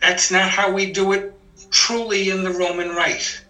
that's 0.00 0.30
not 0.30 0.50
how 0.50 0.72
we 0.72 0.92
do 0.92 1.12
it 1.12 1.32
truly 1.70 2.30
in 2.30 2.42
the 2.42 2.50
Roman 2.50 2.90
Rite. 2.90 3.44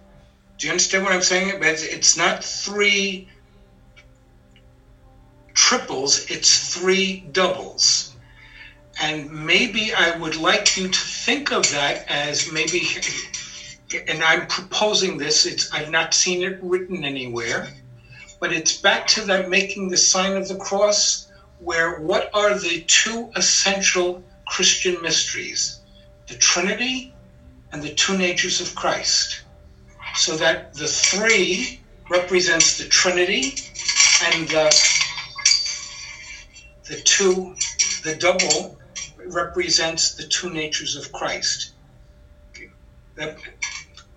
Do 0.58 0.66
you 0.66 0.72
understand 0.72 1.04
what 1.04 1.14
I'm 1.14 1.22
saying? 1.22 1.58
It's, 1.62 1.82
it's 1.82 2.16
not 2.18 2.44
three 2.44 3.30
triples, 5.54 6.30
it's 6.30 6.74
three 6.74 7.20
doubles. 7.32 8.16
And 9.00 9.30
maybe 9.46 9.94
I 9.94 10.16
would 10.16 10.36
like 10.36 10.76
you 10.76 10.88
to 10.88 11.00
think 11.00 11.52
of 11.52 11.70
that 11.70 12.06
as 12.08 12.52
maybe, 12.52 12.82
and 14.08 14.22
I'm 14.22 14.46
proposing 14.46 15.16
this, 15.16 15.46
it's, 15.46 15.72
I've 15.72 15.90
not 15.90 16.12
seen 16.12 16.42
it 16.42 16.58
written 16.62 17.04
anywhere, 17.04 17.68
but 18.40 18.52
it's 18.52 18.76
back 18.76 19.06
to 19.08 19.22
that 19.22 19.48
making 19.48 19.88
the 19.88 19.96
sign 19.96 20.36
of 20.36 20.48
the 20.48 20.56
cross, 20.56 21.30
where 21.58 22.00
what 22.00 22.30
are 22.34 22.58
the 22.58 22.82
two 22.82 23.30
essential 23.36 24.22
Christian 24.46 25.00
mysteries? 25.02 25.80
the 26.30 26.36
Trinity 26.36 27.12
and 27.72 27.82
the 27.82 27.92
two 27.92 28.16
natures 28.16 28.60
of 28.60 28.74
Christ. 28.74 29.42
So 30.14 30.36
that 30.36 30.74
the 30.74 30.86
three 30.86 31.80
represents 32.08 32.78
the 32.78 32.88
Trinity 32.88 33.54
and 34.26 34.48
the, 34.48 34.64
the 36.90 37.00
two, 37.02 37.54
the 38.02 38.16
double 38.16 38.76
represents 39.24 40.14
the 40.14 40.24
two 40.24 40.50
natures 40.50 40.96
of 40.96 41.12
Christ. 41.12 41.72
That 43.14 43.38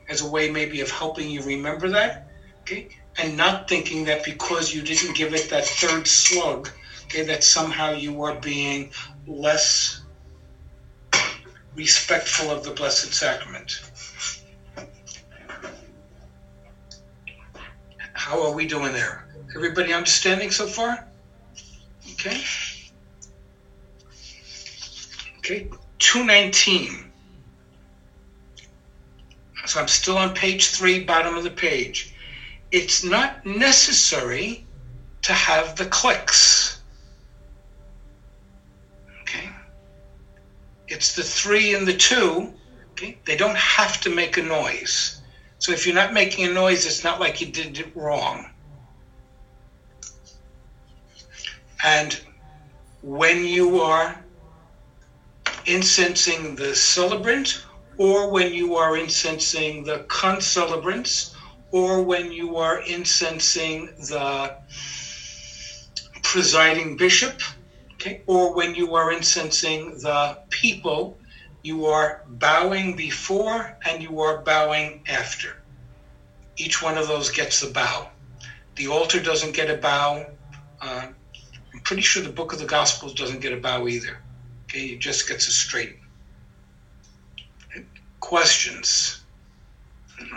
as 0.09 0.21
a 0.21 0.29
way 0.29 0.49
maybe 0.49 0.81
of 0.81 0.89
helping 0.89 1.29
you 1.29 1.43
remember 1.43 1.87
that. 1.89 2.27
Okay. 2.61 2.89
And 3.17 3.37
not 3.37 3.69
thinking 3.69 4.05
that 4.05 4.23
because 4.23 4.73
you 4.73 4.81
didn't 4.81 5.15
give 5.15 5.35
it 5.35 5.51
that 5.51 5.65
third 5.65 6.07
slug, 6.07 6.71
okay, 7.05 7.21
that 7.21 7.43
somehow 7.43 7.91
you 7.91 8.23
are 8.23 8.39
being 8.39 8.89
less 9.27 10.01
respectful 11.75 12.49
of 12.49 12.63
the 12.63 12.71
Blessed 12.71 13.13
Sacrament. 13.13 13.81
How 18.13 18.41
are 18.41 18.53
we 18.55 18.65
doing 18.65 18.93
there? 18.93 19.27
Everybody 19.55 19.93
understanding 19.93 20.49
so 20.49 20.65
far? 20.65 21.07
Okay. 22.25 22.41
Okay, 25.39 25.67
219. 25.99 27.11
So 29.65 29.79
I'm 29.81 29.89
still 29.89 30.17
on 30.17 30.33
page 30.33 30.67
three, 30.67 31.03
bottom 31.03 31.35
of 31.35 31.43
the 31.43 31.49
page. 31.49 32.13
It's 32.71 33.03
not 33.03 33.45
necessary 33.45 34.65
to 35.23 35.33
have 35.33 35.75
the 35.75 35.85
clicks. 35.85 36.81
Okay. 39.21 39.49
It's 40.87 41.15
the 41.15 41.23
three 41.23 41.73
and 41.73 41.85
the 41.85 41.97
two. 41.97 42.53
Okay, 42.91 43.17
they 43.25 43.35
don't 43.35 43.57
have 43.57 43.99
to 44.01 44.09
make 44.09 44.37
a 44.37 44.43
noise. 44.43 45.21
So 45.57 45.73
if 45.73 45.85
you're 45.85 45.95
not 45.95 46.13
making 46.13 46.45
a 46.45 46.53
noise, 46.53 46.85
it's 46.85 47.03
not 47.03 47.19
like 47.19 47.41
you 47.41 47.47
did 47.47 47.79
it 47.79 47.91
wrong. 47.95 48.52
And 51.83 52.19
when 53.01 53.45
you 53.45 53.81
are 53.81 54.23
incensing 55.65 56.55
the 56.55 56.75
celebrant, 56.75 57.63
or 57.97 58.31
when 58.31 58.53
you 58.53 58.75
are 58.75 58.97
incensing 58.97 59.83
the 59.83 59.99
concelebrants, 60.07 61.35
or 61.71 62.01
when 62.01 62.31
you 62.31 62.57
are 62.57 62.81
incensing 62.81 63.87
the 63.97 64.55
presiding 66.21 66.97
bishop, 66.97 67.41
Okay? 68.03 68.21
Or 68.27 68.53
when 68.53 68.75
you 68.75 68.95
are 68.95 69.13
incensing 69.13 69.97
the 69.99 70.37
people, 70.49 71.17
you 71.61 71.85
are 71.85 72.21
bowing 72.27 72.97
before 72.97 73.77
and 73.85 74.03
you 74.03 74.19
are 74.19 74.41
bowing 74.41 75.03
after. 75.07 75.55
Each 76.57 76.81
one 76.81 76.97
of 76.97 77.07
those 77.07 77.31
gets 77.31 77.63
a 77.63 77.71
bow. 77.71 78.09
The 78.75 78.87
altar 78.87 79.21
doesn't 79.21 79.55
get 79.55 79.69
a 79.69 79.77
bow. 79.77 80.25
Uh, 80.81 81.07
I'm 81.73 81.79
pretty 81.81 82.03
sure 82.03 82.21
the 82.21 82.29
book 82.29 82.53
of 82.53 82.59
the 82.59 82.65
Gospels 82.65 83.13
doesn't 83.13 83.39
get 83.39 83.53
a 83.53 83.57
bow 83.57 83.87
either. 83.87 84.17
Okay, 84.65 84.87
it 84.87 84.99
just 84.99 85.27
gets 85.27 85.47
a 85.47 85.51
straight. 85.51 85.97
Questions? 88.19 89.21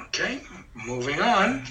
Okay, 0.06 0.40
moving 0.74 1.20
on. 1.20 1.64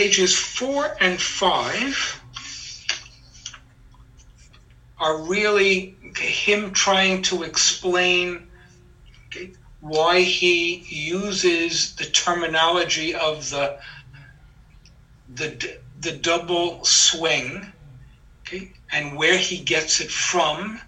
pages 0.00 0.34
four 0.34 0.96
and 1.00 1.20
five 1.20 2.22
are 4.98 5.18
really 5.18 5.94
him 6.16 6.72
trying 6.72 7.20
to 7.20 7.42
explain 7.42 8.48
okay, 9.26 9.52
why 9.80 10.20
he 10.20 10.84
uses 10.90 11.94
the 11.96 12.04
terminology 12.06 13.14
of 13.14 13.48
the 13.50 13.78
the 15.28 15.78
the 16.00 16.12
double 16.12 16.84
swing 16.84 17.72
okay, 18.46 18.72
and 18.92 19.16
where 19.16 19.38
he 19.38 19.58
gets 19.64 20.00
it 20.00 20.10
from 20.10 20.80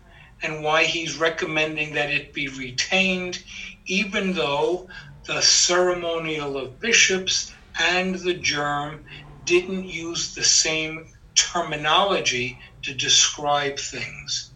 and 0.42 0.62
why 0.62 0.84
he's 0.84 1.16
recommending 1.16 1.94
that 1.94 2.10
it 2.10 2.34
be 2.34 2.48
retained 2.48 3.42
even 3.86 4.32
though 4.34 4.88
the 5.26 5.40
ceremonial 5.40 6.56
of 6.58 6.80
bishops 6.80 7.52
and 7.78 8.16
the 8.16 8.34
GIRM 8.34 9.04
didn't 9.44 9.84
use 9.84 10.34
the 10.34 10.44
same 10.44 11.08
terminology 11.36 12.60
to 12.82 12.94
describe 12.94 13.78
things. 13.78 14.51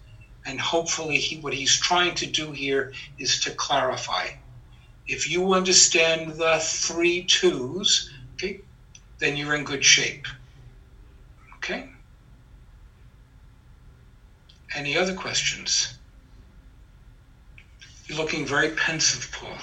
And 0.47 0.61
hopefully, 0.61 1.19
he, 1.19 1.39
what 1.39 1.53
he's 1.53 1.77
trying 1.77 2.15
to 2.15 2.27
do 2.27 2.53
here 2.53 2.93
is 3.19 3.41
to 3.41 3.51
clarify. 3.51 4.29
If 5.09 5.29
you 5.29 5.53
understand 5.53 6.37
the 6.37 6.59
three 6.61 7.25
twos, 7.25 8.11
okay, 8.35 8.61
then 9.19 9.37
you're 9.37 9.55
in 9.55 9.65
good 9.65 9.85
shape. 9.85 10.27
Okay? 11.57 11.89
Any 14.75 14.97
other 14.97 15.15
questions? 15.15 15.95
You're 18.07 18.19
looking 18.19 18.47
very 18.47 18.71
pensive, 18.71 19.29
Paul. 19.33 19.59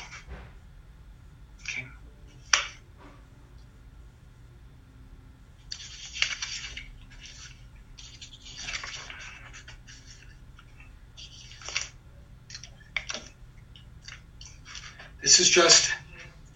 This 15.24 15.40
is 15.40 15.50
just, 15.50 15.90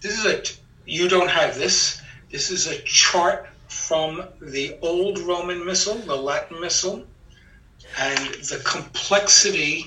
this 0.02 0.18
is 0.18 0.26
a, 0.26 0.42
you 0.84 1.08
don't 1.08 1.30
have 1.30 1.56
this. 1.56 2.02
This 2.30 2.50
is 2.50 2.66
a 2.66 2.78
chart 2.82 3.48
from 3.68 4.28
the 4.42 4.76
old 4.82 5.18
Roman 5.20 5.64
Missal, 5.64 5.94
the 5.94 6.14
Latin 6.14 6.60
Missal, 6.60 7.06
and 7.98 8.34
the 8.34 8.60
complexity 8.66 9.86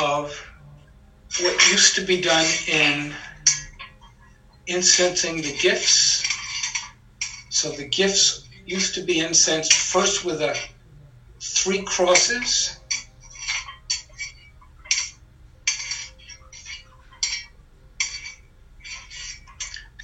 of 0.00 0.40
what 1.40 1.68
used 1.72 1.96
to 1.96 2.02
be 2.02 2.20
done 2.20 2.46
in 2.68 3.12
incensing 4.68 5.42
the 5.42 5.56
gifts. 5.60 6.22
So 7.50 7.72
the 7.72 7.88
gifts 7.88 8.48
used 8.64 8.94
to 8.94 9.02
be 9.02 9.18
incensed 9.18 9.72
first 9.72 10.24
with 10.24 10.40
a 10.42 10.56
three 11.40 11.82
crosses 11.82 12.76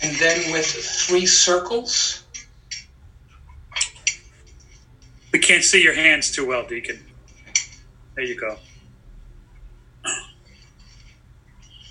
and 0.03 0.17
then 0.17 0.53
with 0.53 0.67
three 0.67 1.27
circles. 1.27 2.25
We 5.33 5.39
can't 5.39 5.65
see 5.65 5.83
your 5.83 5.95
hands 5.95 6.31
too 6.31 6.47
well, 6.47 6.67
Deacon. 6.67 7.01
There 8.15 8.25
you 8.25 8.39
go. 8.39 8.59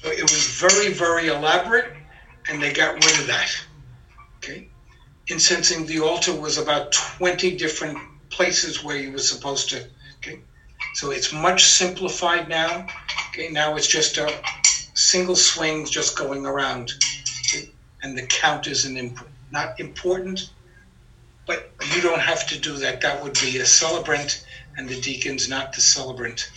It 0.03 0.23
was 0.23 0.47
very, 0.47 0.93
very 0.93 1.27
elaborate, 1.27 1.93
and 2.49 2.61
they 2.61 2.73
got 2.73 2.93
rid 2.93 3.19
of 3.19 3.27
that. 3.27 3.49
Okay. 4.37 4.67
Incensing 5.29 5.85
the 5.85 5.99
altar 5.99 6.33
was 6.33 6.57
about 6.57 6.91
20 6.91 7.55
different 7.57 7.97
places 8.29 8.83
where 8.83 8.97
you 8.97 9.11
were 9.11 9.19
supposed 9.19 9.69
to. 9.69 9.87
Okay. 10.17 10.41
So 10.95 11.11
it's 11.11 11.31
much 11.31 11.65
simplified 11.65 12.49
now. 12.49 12.87
Okay, 13.29 13.49
now 13.49 13.75
it's 13.75 13.87
just 13.87 14.17
a 14.17 14.31
single 14.93 15.35
swing 15.35 15.85
just 15.85 16.17
going 16.17 16.45
around. 16.45 16.91
And 18.03 18.17
the 18.17 18.23
count 18.23 18.67
isn't 18.67 18.97
imp- 18.97 19.27
not 19.51 19.79
important, 19.79 20.49
but 21.45 21.71
you 21.93 22.01
don't 22.01 22.21
have 22.21 22.47
to 22.47 22.59
do 22.59 22.77
that. 22.77 23.01
That 23.01 23.21
would 23.23 23.39
be 23.39 23.57
a 23.57 23.65
celebrant, 23.65 24.45
and 24.77 24.87
the 24.87 24.99
deacon's 24.99 25.47
not 25.49 25.73
the 25.73 25.81
celebrant. 25.81 26.49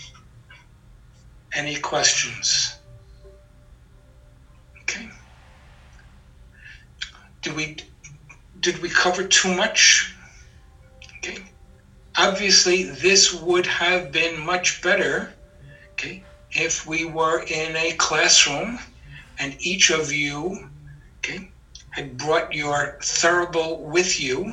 Any 1.52 1.76
questions? 1.76 2.76
Okay. 4.82 5.08
Did 7.42 7.54
we 7.54 7.76
did 8.60 8.80
we 8.80 8.88
cover 8.88 9.24
too 9.24 9.54
much? 9.54 10.14
Okay. 11.18 11.44
Obviously, 12.16 12.84
this 12.84 13.32
would 13.34 13.66
have 13.66 14.12
been 14.12 14.40
much 14.40 14.80
better, 14.82 15.32
okay, 15.92 16.22
if 16.52 16.86
we 16.86 17.04
were 17.04 17.42
in 17.42 17.76
a 17.76 17.92
classroom 17.92 18.78
and 19.38 19.56
each 19.58 19.90
of 19.90 20.12
you, 20.12 20.70
had 21.94 22.16
brought 22.16 22.52
your 22.52 22.98
thurible 23.02 23.78
with 23.80 24.18
you 24.18 24.52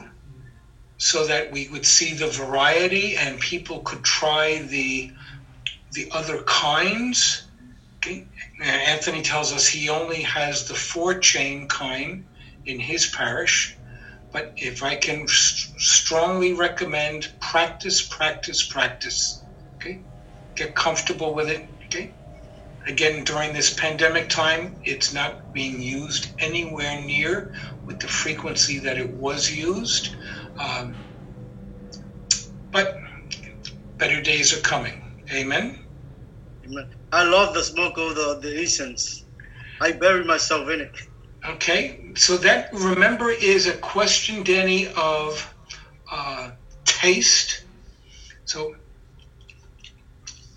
so 0.97 1.25
that 1.25 1.51
we 1.51 1.67
would 1.69 1.85
see 1.85 2.13
the 2.13 2.27
variety 2.27 3.17
and 3.17 3.39
people 3.39 3.79
could 3.81 4.03
try 4.03 4.59
the 4.59 5.11
the 5.93 6.07
other 6.11 6.43
kinds. 6.43 7.49
Anthony 8.61 9.23
tells 9.23 9.51
us 9.51 9.67
he 9.67 9.89
only 9.89 10.21
has 10.21 10.67
the 10.67 10.75
four 10.75 11.15
chain 11.19 11.67
kind 11.67 12.25
in 12.65 12.79
his 12.79 13.07
parish. 13.07 13.75
But 14.31 14.53
if 14.57 14.83
I 14.83 14.95
can 14.95 15.27
st- 15.27 15.81
strongly 15.81 16.53
recommend 16.53 17.33
practice, 17.41 18.07
practice, 18.07 18.67
practice. 18.67 19.43
Okay. 19.81 20.03
Get 20.55 20.75
comfortable 20.75 21.33
with 21.33 21.49
it. 21.49 21.67
Okay. 21.87 22.13
Again, 22.87 23.23
during 23.23 23.53
this 23.53 23.73
pandemic 23.73 24.29
time, 24.29 24.75
it's 24.83 25.13
not 25.13 25.53
being 25.53 25.81
used 25.81 26.31
anywhere 26.39 26.99
near 27.01 27.53
with 27.85 27.99
the 27.99 28.07
frequency 28.07 28.79
that 28.79 28.97
it 28.97 29.09
was 29.13 29.51
used. 29.51 30.15
Um, 30.57 30.95
but 32.71 32.97
better 33.97 34.21
days 34.21 34.57
are 34.57 34.61
coming. 34.61 35.01
Amen. 35.31 35.79
Amen. 36.65 36.89
I 37.11 37.23
love 37.23 37.53
the 37.53 37.63
smoke 37.63 37.97
of 37.97 38.15
the, 38.15 38.39
the 38.41 38.61
incense. 38.61 39.25
I 39.79 39.91
bury 39.91 40.23
myself 40.23 40.69
in 40.69 40.81
it. 40.81 40.95
Okay, 41.47 42.11
so 42.15 42.37
that 42.37 42.71
remember 42.73 43.31
is 43.31 43.67
a 43.67 43.73
question, 43.73 44.43
Danny, 44.43 44.87
of 44.95 45.53
uh, 46.11 46.51
taste. 46.85 47.63
So 48.45 48.75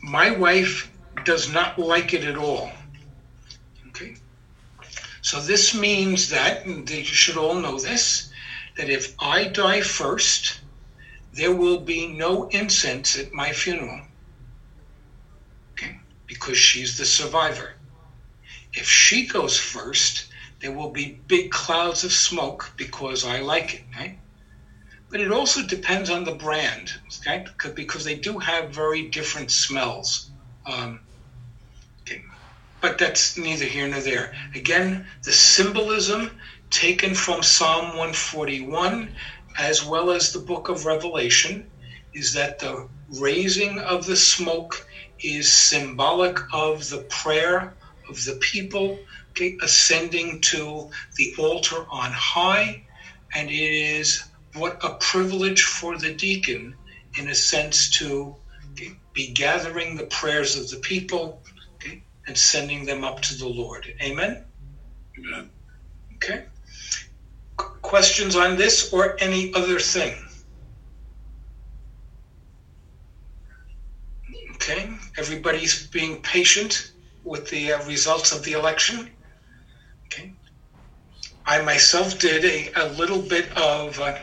my 0.03 0.31
wife 0.31 0.94
does 1.25 1.53
not 1.53 1.79
like 1.79 2.13
it 2.13 2.25
at 2.25 2.37
all. 2.37 2.71
Okay, 3.89 4.17
so 5.23 5.41
this 5.41 5.75
means 5.75 6.29
that, 6.31 6.67
you 6.67 7.05
should 7.05 7.37
all 7.37 7.55
know 7.55 7.79
this, 7.79 8.31
that 8.77 8.91
if 8.91 9.15
I 9.21 9.45
die 9.45 9.81
first, 9.81 10.61
there 11.33 11.55
will 11.55 11.81
be 11.81 12.07
no 12.09 12.49
incense 12.49 13.19
at 13.19 13.33
my 13.33 13.53
funeral. 13.53 14.01
Okay, 15.73 15.99
because 16.27 16.59
she's 16.59 16.99
the 16.99 17.05
survivor. 17.05 17.75
If 18.73 18.89
she 18.89 19.27
goes 19.27 19.57
first, 19.59 20.27
there 20.61 20.73
will 20.73 20.91
be 20.91 21.21
big 21.29 21.51
clouds 21.51 22.05
of 22.05 22.13
smoke 22.13 22.73
because 22.77 23.25
I 23.25 23.41
like 23.41 23.75
it, 23.75 23.85
right? 23.97 24.19
But 25.11 25.21
it 25.21 25.31
also 25.31 25.63
depends 25.65 26.11
on 26.11 26.25
the 26.25 26.35
brand, 26.35 26.93
okay? 27.21 27.47
Because 27.75 28.05
they 28.05 28.17
do 28.17 28.39
have 28.39 28.71
very 28.71 29.09
different 29.09 29.51
smells. 29.51 30.31
Um. 30.67 31.01
But 32.85 32.99
that's 32.99 33.39
neither 33.39 33.65
here 33.65 33.89
nor 33.89 34.01
there. 34.01 34.35
Again, 34.55 35.07
the 35.25 35.33
symbolism 35.33 36.39
taken 36.71 37.15
from 37.15 37.43
Psalm 37.43 37.97
141 37.97 39.17
as 39.57 39.83
well 39.83 40.11
as 40.11 40.33
the 40.35 40.41
book 40.41 40.69
of 40.69 40.85
Revelation 40.85 41.73
is 42.13 42.35
that 42.35 42.59
the 42.59 42.91
raising 43.19 43.79
of 43.79 44.05
the 44.05 44.17
smoke 44.17 44.87
is 45.23 45.51
symbolic 45.51 46.39
of 46.53 46.91
the 46.91 47.07
prayer 47.09 47.75
of 48.11 48.23
the 48.27 48.39
people 48.43 48.99
okay, 49.31 49.57
ascending 49.63 50.43
to 50.43 50.91
the 51.17 51.33
altar 51.39 51.87
on 51.91 52.13
high, 52.13 52.85
and 53.35 53.49
it 53.49 53.55
is 53.55 54.23
what 54.57 54.79
a 54.85 54.97
privilege 54.97 55.63
for 55.63 55.97
the 55.97 56.13
deacon, 56.13 56.77
in 57.19 57.29
a 57.31 57.35
sense, 57.35 57.89
to 57.97 58.37
be 59.15 59.33
gathering 59.33 59.97
the 59.97 60.05
prayers 60.09 60.55
of 60.57 60.69
the 60.69 60.81
people 60.81 61.44
and 62.27 62.37
sending 62.37 62.85
them 62.85 63.05
up 63.05 63.21
to 63.23 63.35
the 63.35 63.49
Lord. 63.49 63.87
Amen? 64.03 64.45
Amen. 65.19 65.51
Okay. 66.17 66.45
Qu- 67.57 67.75
Questions 67.83 68.37
on 68.37 68.57
this 68.57 68.93
or 68.93 69.17
any 69.21 69.53
other 69.55 69.79
thing? 69.79 70.17
Okay, 74.55 74.89
everybody's 75.19 75.87
being 75.89 76.23
patient 76.23 76.93
with 77.23 77.51
the 77.51 77.73
uh, 77.73 77.87
results 77.87 78.33
of 78.33 78.43
the 78.45 78.53
election. 78.53 79.11
Okay. 80.07 80.33
I 81.45 81.61
myself 81.61 82.19
did 82.19 82.45
a, 82.45 82.73
a 82.75 82.89
little 82.95 83.21
bit 83.21 83.55
of 83.59 84.01
uh, 84.01 84.17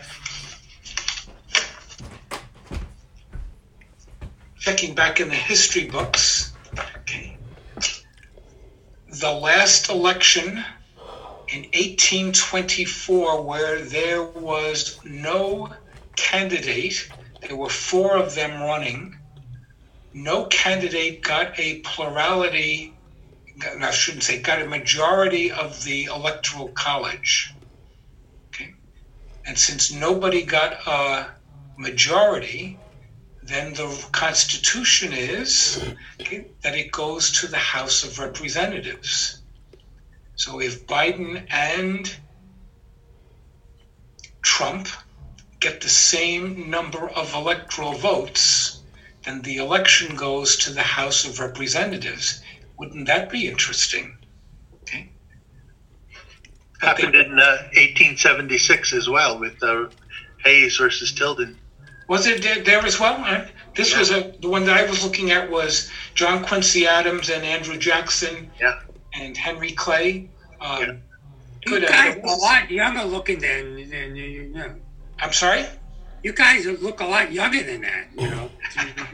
checking 4.57 4.95
back 4.95 5.19
in 5.19 5.29
the 5.29 5.35
history 5.35 5.87
books. 5.87 6.40
The 9.11 9.31
last 9.31 9.89
election 9.89 10.63
in 11.47 11.61
1824, 11.73 13.43
where 13.43 13.81
there 13.81 14.23
was 14.23 14.99
no 15.03 15.73
candidate, 16.15 17.11
there 17.41 17.55
were 17.57 17.69
four 17.69 18.17
of 18.17 18.35
them 18.35 18.61
running. 18.61 19.17
No 20.13 20.45
candidate 20.45 21.23
got 21.23 21.59
a 21.59 21.79
plurality 21.81 22.91
I 23.81 23.91
shouldn't 23.91 24.23
say, 24.23 24.41
got 24.41 24.61
a 24.61 24.65
majority 24.65 25.51
of 25.51 25.83
the 25.83 26.05
electoral 26.05 26.69
college. 26.69 27.53
Okay. 28.53 28.73
And 29.45 29.57
since 29.57 29.91
nobody 29.91 30.43
got 30.43 30.87
a 30.87 31.27
majority, 31.77 32.77
then 33.51 33.73
the 33.73 34.05
Constitution 34.11 35.13
is 35.13 35.83
that 36.19 36.75
it 36.75 36.91
goes 36.91 37.31
to 37.41 37.47
the 37.47 37.57
House 37.57 38.03
of 38.03 38.19
Representatives. 38.19 39.41
So 40.35 40.59
if 40.59 40.87
Biden 40.87 41.45
and 41.51 42.13
Trump 44.41 44.87
get 45.59 45.81
the 45.81 45.89
same 45.89 46.69
number 46.69 47.09
of 47.09 47.33
electoral 47.33 47.93
votes, 47.93 48.81
then 49.23 49.41
the 49.41 49.57
election 49.57 50.15
goes 50.15 50.57
to 50.57 50.71
the 50.71 50.81
House 50.81 51.25
of 51.25 51.39
Representatives. 51.39 52.41
Wouldn't 52.77 53.05
that 53.07 53.29
be 53.29 53.47
interesting? 53.47 54.17
Okay. 54.81 55.11
Happened 56.79 57.15
in 57.15 57.37
uh, 57.37 57.69
1876 57.75 58.93
as 58.93 59.07
well 59.07 59.39
with 59.39 59.61
uh, 59.61 59.89
Hayes 60.43 60.77
versus 60.77 61.11
Tilden. 61.11 61.57
Was 62.11 62.27
it 62.27 62.41
there, 62.41 62.61
there 62.61 62.85
as 62.85 62.99
well? 62.99 63.23
Uh, 63.23 63.45
This 63.73 63.93
Yeah. 63.93 63.99
was 63.99 64.11
a 64.11 64.33
the 64.41 64.49
one 64.49 64.65
that 64.65 64.75
I 64.75 64.83
was 64.83 65.01
looking 65.01 65.31
at 65.31 65.49
was 65.49 65.89
John 66.13 66.43
Quincy 66.43 66.85
Adams 66.85 67.29
and 67.29 67.41
Andrew 67.45 67.77
Jackson 67.77 68.51
Yeah. 68.59 68.73
and 69.13 69.37
Henry 69.37 69.71
Clay. 69.71 70.27
Um, 70.59 70.81
Yeah. 70.81 70.93
You 71.67 71.79
guys 71.79 72.17
a 72.21 72.35
lot 72.47 72.69
younger 72.69 73.03
looking 73.05 73.39
than, 73.39 73.63
than 73.89 74.17
you 74.17 74.25
you 74.25 74.43
know. 74.49 74.75
I'm 75.21 75.31
sorry. 75.31 75.63
You 76.21 76.33
guys 76.33 76.65
look 76.65 76.99
a 76.99 77.05
lot 77.05 77.31
younger 77.31 77.63
than 77.63 77.79
that, 77.83 78.07
you 78.19 78.29
know. 78.29 78.51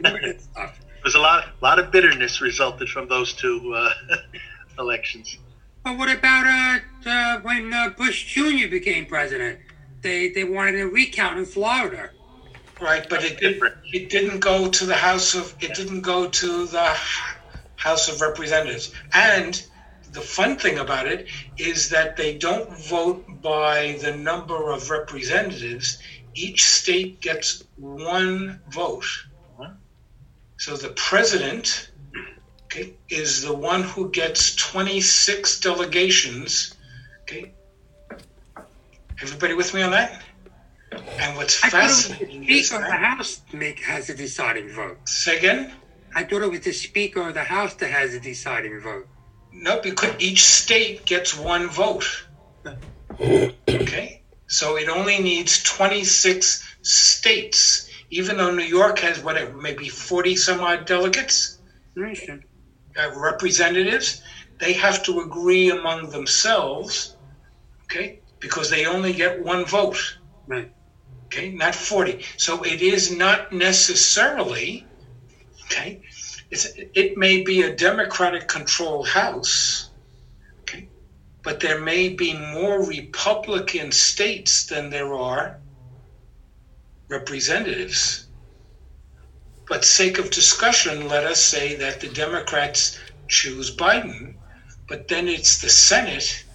that 0.02 0.40
stuff. 0.50 0.80
There's 1.04 1.14
a 1.14 1.20
lot, 1.20 1.40
lot 1.62 1.78
of 1.78 1.92
bitterness 1.92 2.40
resulted 2.40 2.88
from 2.88 3.06
those 3.06 3.32
two 3.32 3.72
uh, 3.76 3.92
elections. 4.80 5.38
But 5.84 5.96
what 5.98 6.10
about 6.10 6.44
uh, 6.46 7.08
uh, 7.08 7.38
when 7.42 7.72
uh, 7.72 7.90
Bush 7.90 8.18
Jr. 8.34 8.66
became 8.68 9.06
president? 9.06 9.60
They 10.02 10.30
they 10.30 10.42
wanted 10.42 10.80
a 10.80 10.88
recount 10.88 11.38
in 11.38 11.44
Florida. 11.46 12.10
Right, 12.80 13.08
but 13.08 13.24
it 13.24 13.40
did, 13.40 13.60
it 13.92 14.08
didn't 14.08 14.38
go 14.38 14.68
to 14.68 14.86
the 14.86 14.94
House 14.94 15.34
of 15.34 15.54
it 15.60 15.74
didn't 15.74 16.02
go 16.02 16.28
to 16.28 16.66
the 16.66 16.96
House 17.76 18.08
of 18.08 18.20
Representatives. 18.20 18.92
And 19.12 19.60
the 20.12 20.20
fun 20.20 20.56
thing 20.56 20.78
about 20.78 21.06
it 21.06 21.28
is 21.56 21.88
that 21.90 22.16
they 22.16 22.38
don't 22.38 22.70
vote 22.88 23.24
by 23.42 23.98
the 24.00 24.16
number 24.16 24.70
of 24.70 24.90
representatives. 24.90 25.98
Each 26.34 26.64
state 26.64 27.20
gets 27.20 27.64
one 27.76 28.60
vote. 28.70 29.06
Uh-huh. 29.58 29.72
So 30.56 30.76
the 30.76 30.90
president 30.90 31.90
okay, 32.66 32.94
is 33.08 33.42
the 33.42 33.54
one 33.54 33.82
who 33.82 34.10
gets 34.10 34.54
26 34.56 35.60
delegations. 35.60 36.74
Okay. 37.22 37.52
Everybody 39.20 39.54
with 39.54 39.74
me 39.74 39.82
on 39.82 39.90
that? 39.90 40.22
And 40.92 41.36
what's 41.36 41.62
I 41.64 41.70
fascinating 41.70 42.40
the 42.42 42.54
is 42.54 42.68
Speaker 42.68 42.82
of 42.82 42.86
the 42.86 42.96
that, 42.96 43.16
House 43.18 43.42
make 43.52 43.80
has 43.80 44.08
a 44.08 44.14
deciding 44.14 44.68
vote. 44.70 44.98
say 45.08 45.38
again? 45.38 45.72
I 46.14 46.24
thought 46.24 46.42
it 46.42 46.50
was 46.50 46.60
the 46.60 46.72
Speaker 46.72 47.28
of 47.28 47.34
the 47.34 47.44
House 47.44 47.74
that 47.74 47.90
has 47.90 48.14
a 48.14 48.20
deciding 48.20 48.80
vote. 48.80 49.06
No, 49.52 49.80
because 49.80 50.14
each 50.18 50.42
state 50.44 51.04
gets 51.04 51.36
one 51.36 51.68
vote. 51.68 52.06
Okay? 53.68 54.22
So 54.46 54.76
it 54.76 54.88
only 54.88 55.18
needs 55.18 55.62
26 55.62 56.64
states, 56.82 57.88
even 58.10 58.36
though 58.38 58.54
New 58.54 58.64
York 58.64 58.98
has 59.00 59.20
whatever, 59.20 59.56
maybe 59.56 59.88
40 59.88 60.36
some 60.36 60.60
odd 60.60 60.86
delegates, 60.86 61.58
Understand? 61.96 62.44
uh, 62.98 63.10
representatives. 63.14 64.22
They 64.60 64.72
have 64.74 65.02
to 65.04 65.20
agree 65.20 65.70
among 65.70 66.10
themselves, 66.10 67.16
okay? 67.84 68.20
Because 68.40 68.70
they 68.70 68.86
only 68.86 69.12
get 69.12 69.42
one 69.42 69.64
vote. 69.66 69.98
Right. 70.46 70.72
Okay, 71.30 71.50
not 71.50 71.74
40. 71.74 72.24
So 72.38 72.62
it 72.62 72.80
is 72.80 73.10
not 73.10 73.52
necessarily, 73.52 74.88
okay, 75.66 76.00
it 76.50 77.18
may 77.18 77.42
be 77.42 77.62
a 77.62 77.76
Democratic 77.76 78.48
controlled 78.48 79.08
House, 79.08 79.90
okay, 80.62 80.88
but 81.44 81.60
there 81.60 81.80
may 81.80 82.08
be 82.08 82.32
more 82.32 82.82
Republican 82.82 83.92
states 83.92 84.64
than 84.66 84.88
there 84.88 85.14
are 85.14 85.60
representatives. 87.10 88.26
But 89.68 89.84
sake 89.84 90.18
of 90.18 90.30
discussion, 90.30 91.08
let 91.08 91.24
us 91.24 91.42
say 91.42 91.74
that 91.76 92.00
the 92.00 92.08
Democrats 92.08 92.98
choose 93.28 93.76
Biden, 93.76 94.36
but 94.88 95.08
then 95.08 95.28
it's 95.28 95.60
the 95.60 95.68
Senate 95.68 96.46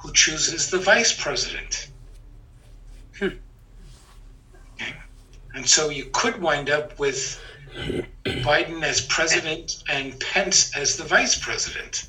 who 0.00 0.12
chooses 0.12 0.70
the 0.70 0.78
vice 0.78 1.12
president. 1.12 1.89
And 5.54 5.68
so 5.68 5.90
you 5.90 6.06
could 6.12 6.40
wind 6.40 6.70
up 6.70 6.98
with 6.98 7.40
Biden 8.24 8.82
as 8.82 9.00
president 9.00 9.82
and 9.88 10.18
Pence 10.20 10.76
as 10.76 10.96
the 10.96 11.04
vice 11.04 11.38
president. 11.38 12.08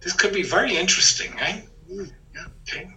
This 0.00 0.12
could 0.12 0.32
be 0.32 0.42
very 0.42 0.76
interesting, 0.76 1.32
right? 1.34 1.68
Okay. 2.62 2.88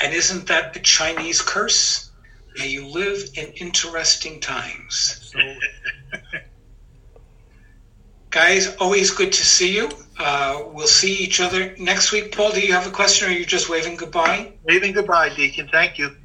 And 0.00 0.12
isn't 0.12 0.46
that 0.48 0.74
the 0.74 0.80
Chinese 0.80 1.40
curse? 1.40 2.10
May 2.58 2.68
you 2.68 2.86
live 2.86 3.30
in 3.34 3.46
interesting 3.52 4.40
times. 4.40 5.32
Guys, 8.30 8.76
always 8.76 9.10
good 9.10 9.32
to 9.32 9.44
see 9.44 9.74
you. 9.74 9.88
Uh, 10.18 10.64
we'll 10.66 10.86
see 10.86 11.14
each 11.14 11.40
other 11.40 11.74
next 11.78 12.12
week. 12.12 12.36
Paul, 12.36 12.52
do 12.52 12.60
you 12.60 12.72
have 12.72 12.86
a 12.86 12.90
question 12.90 13.28
or 13.28 13.30
are 13.30 13.34
you 13.34 13.46
just 13.46 13.68
waving 13.68 13.96
goodbye? 13.96 14.52
Waving 14.64 14.92
goodbye, 14.92 15.34
Deacon. 15.34 15.68
Thank 15.68 15.98
you. 15.98 16.16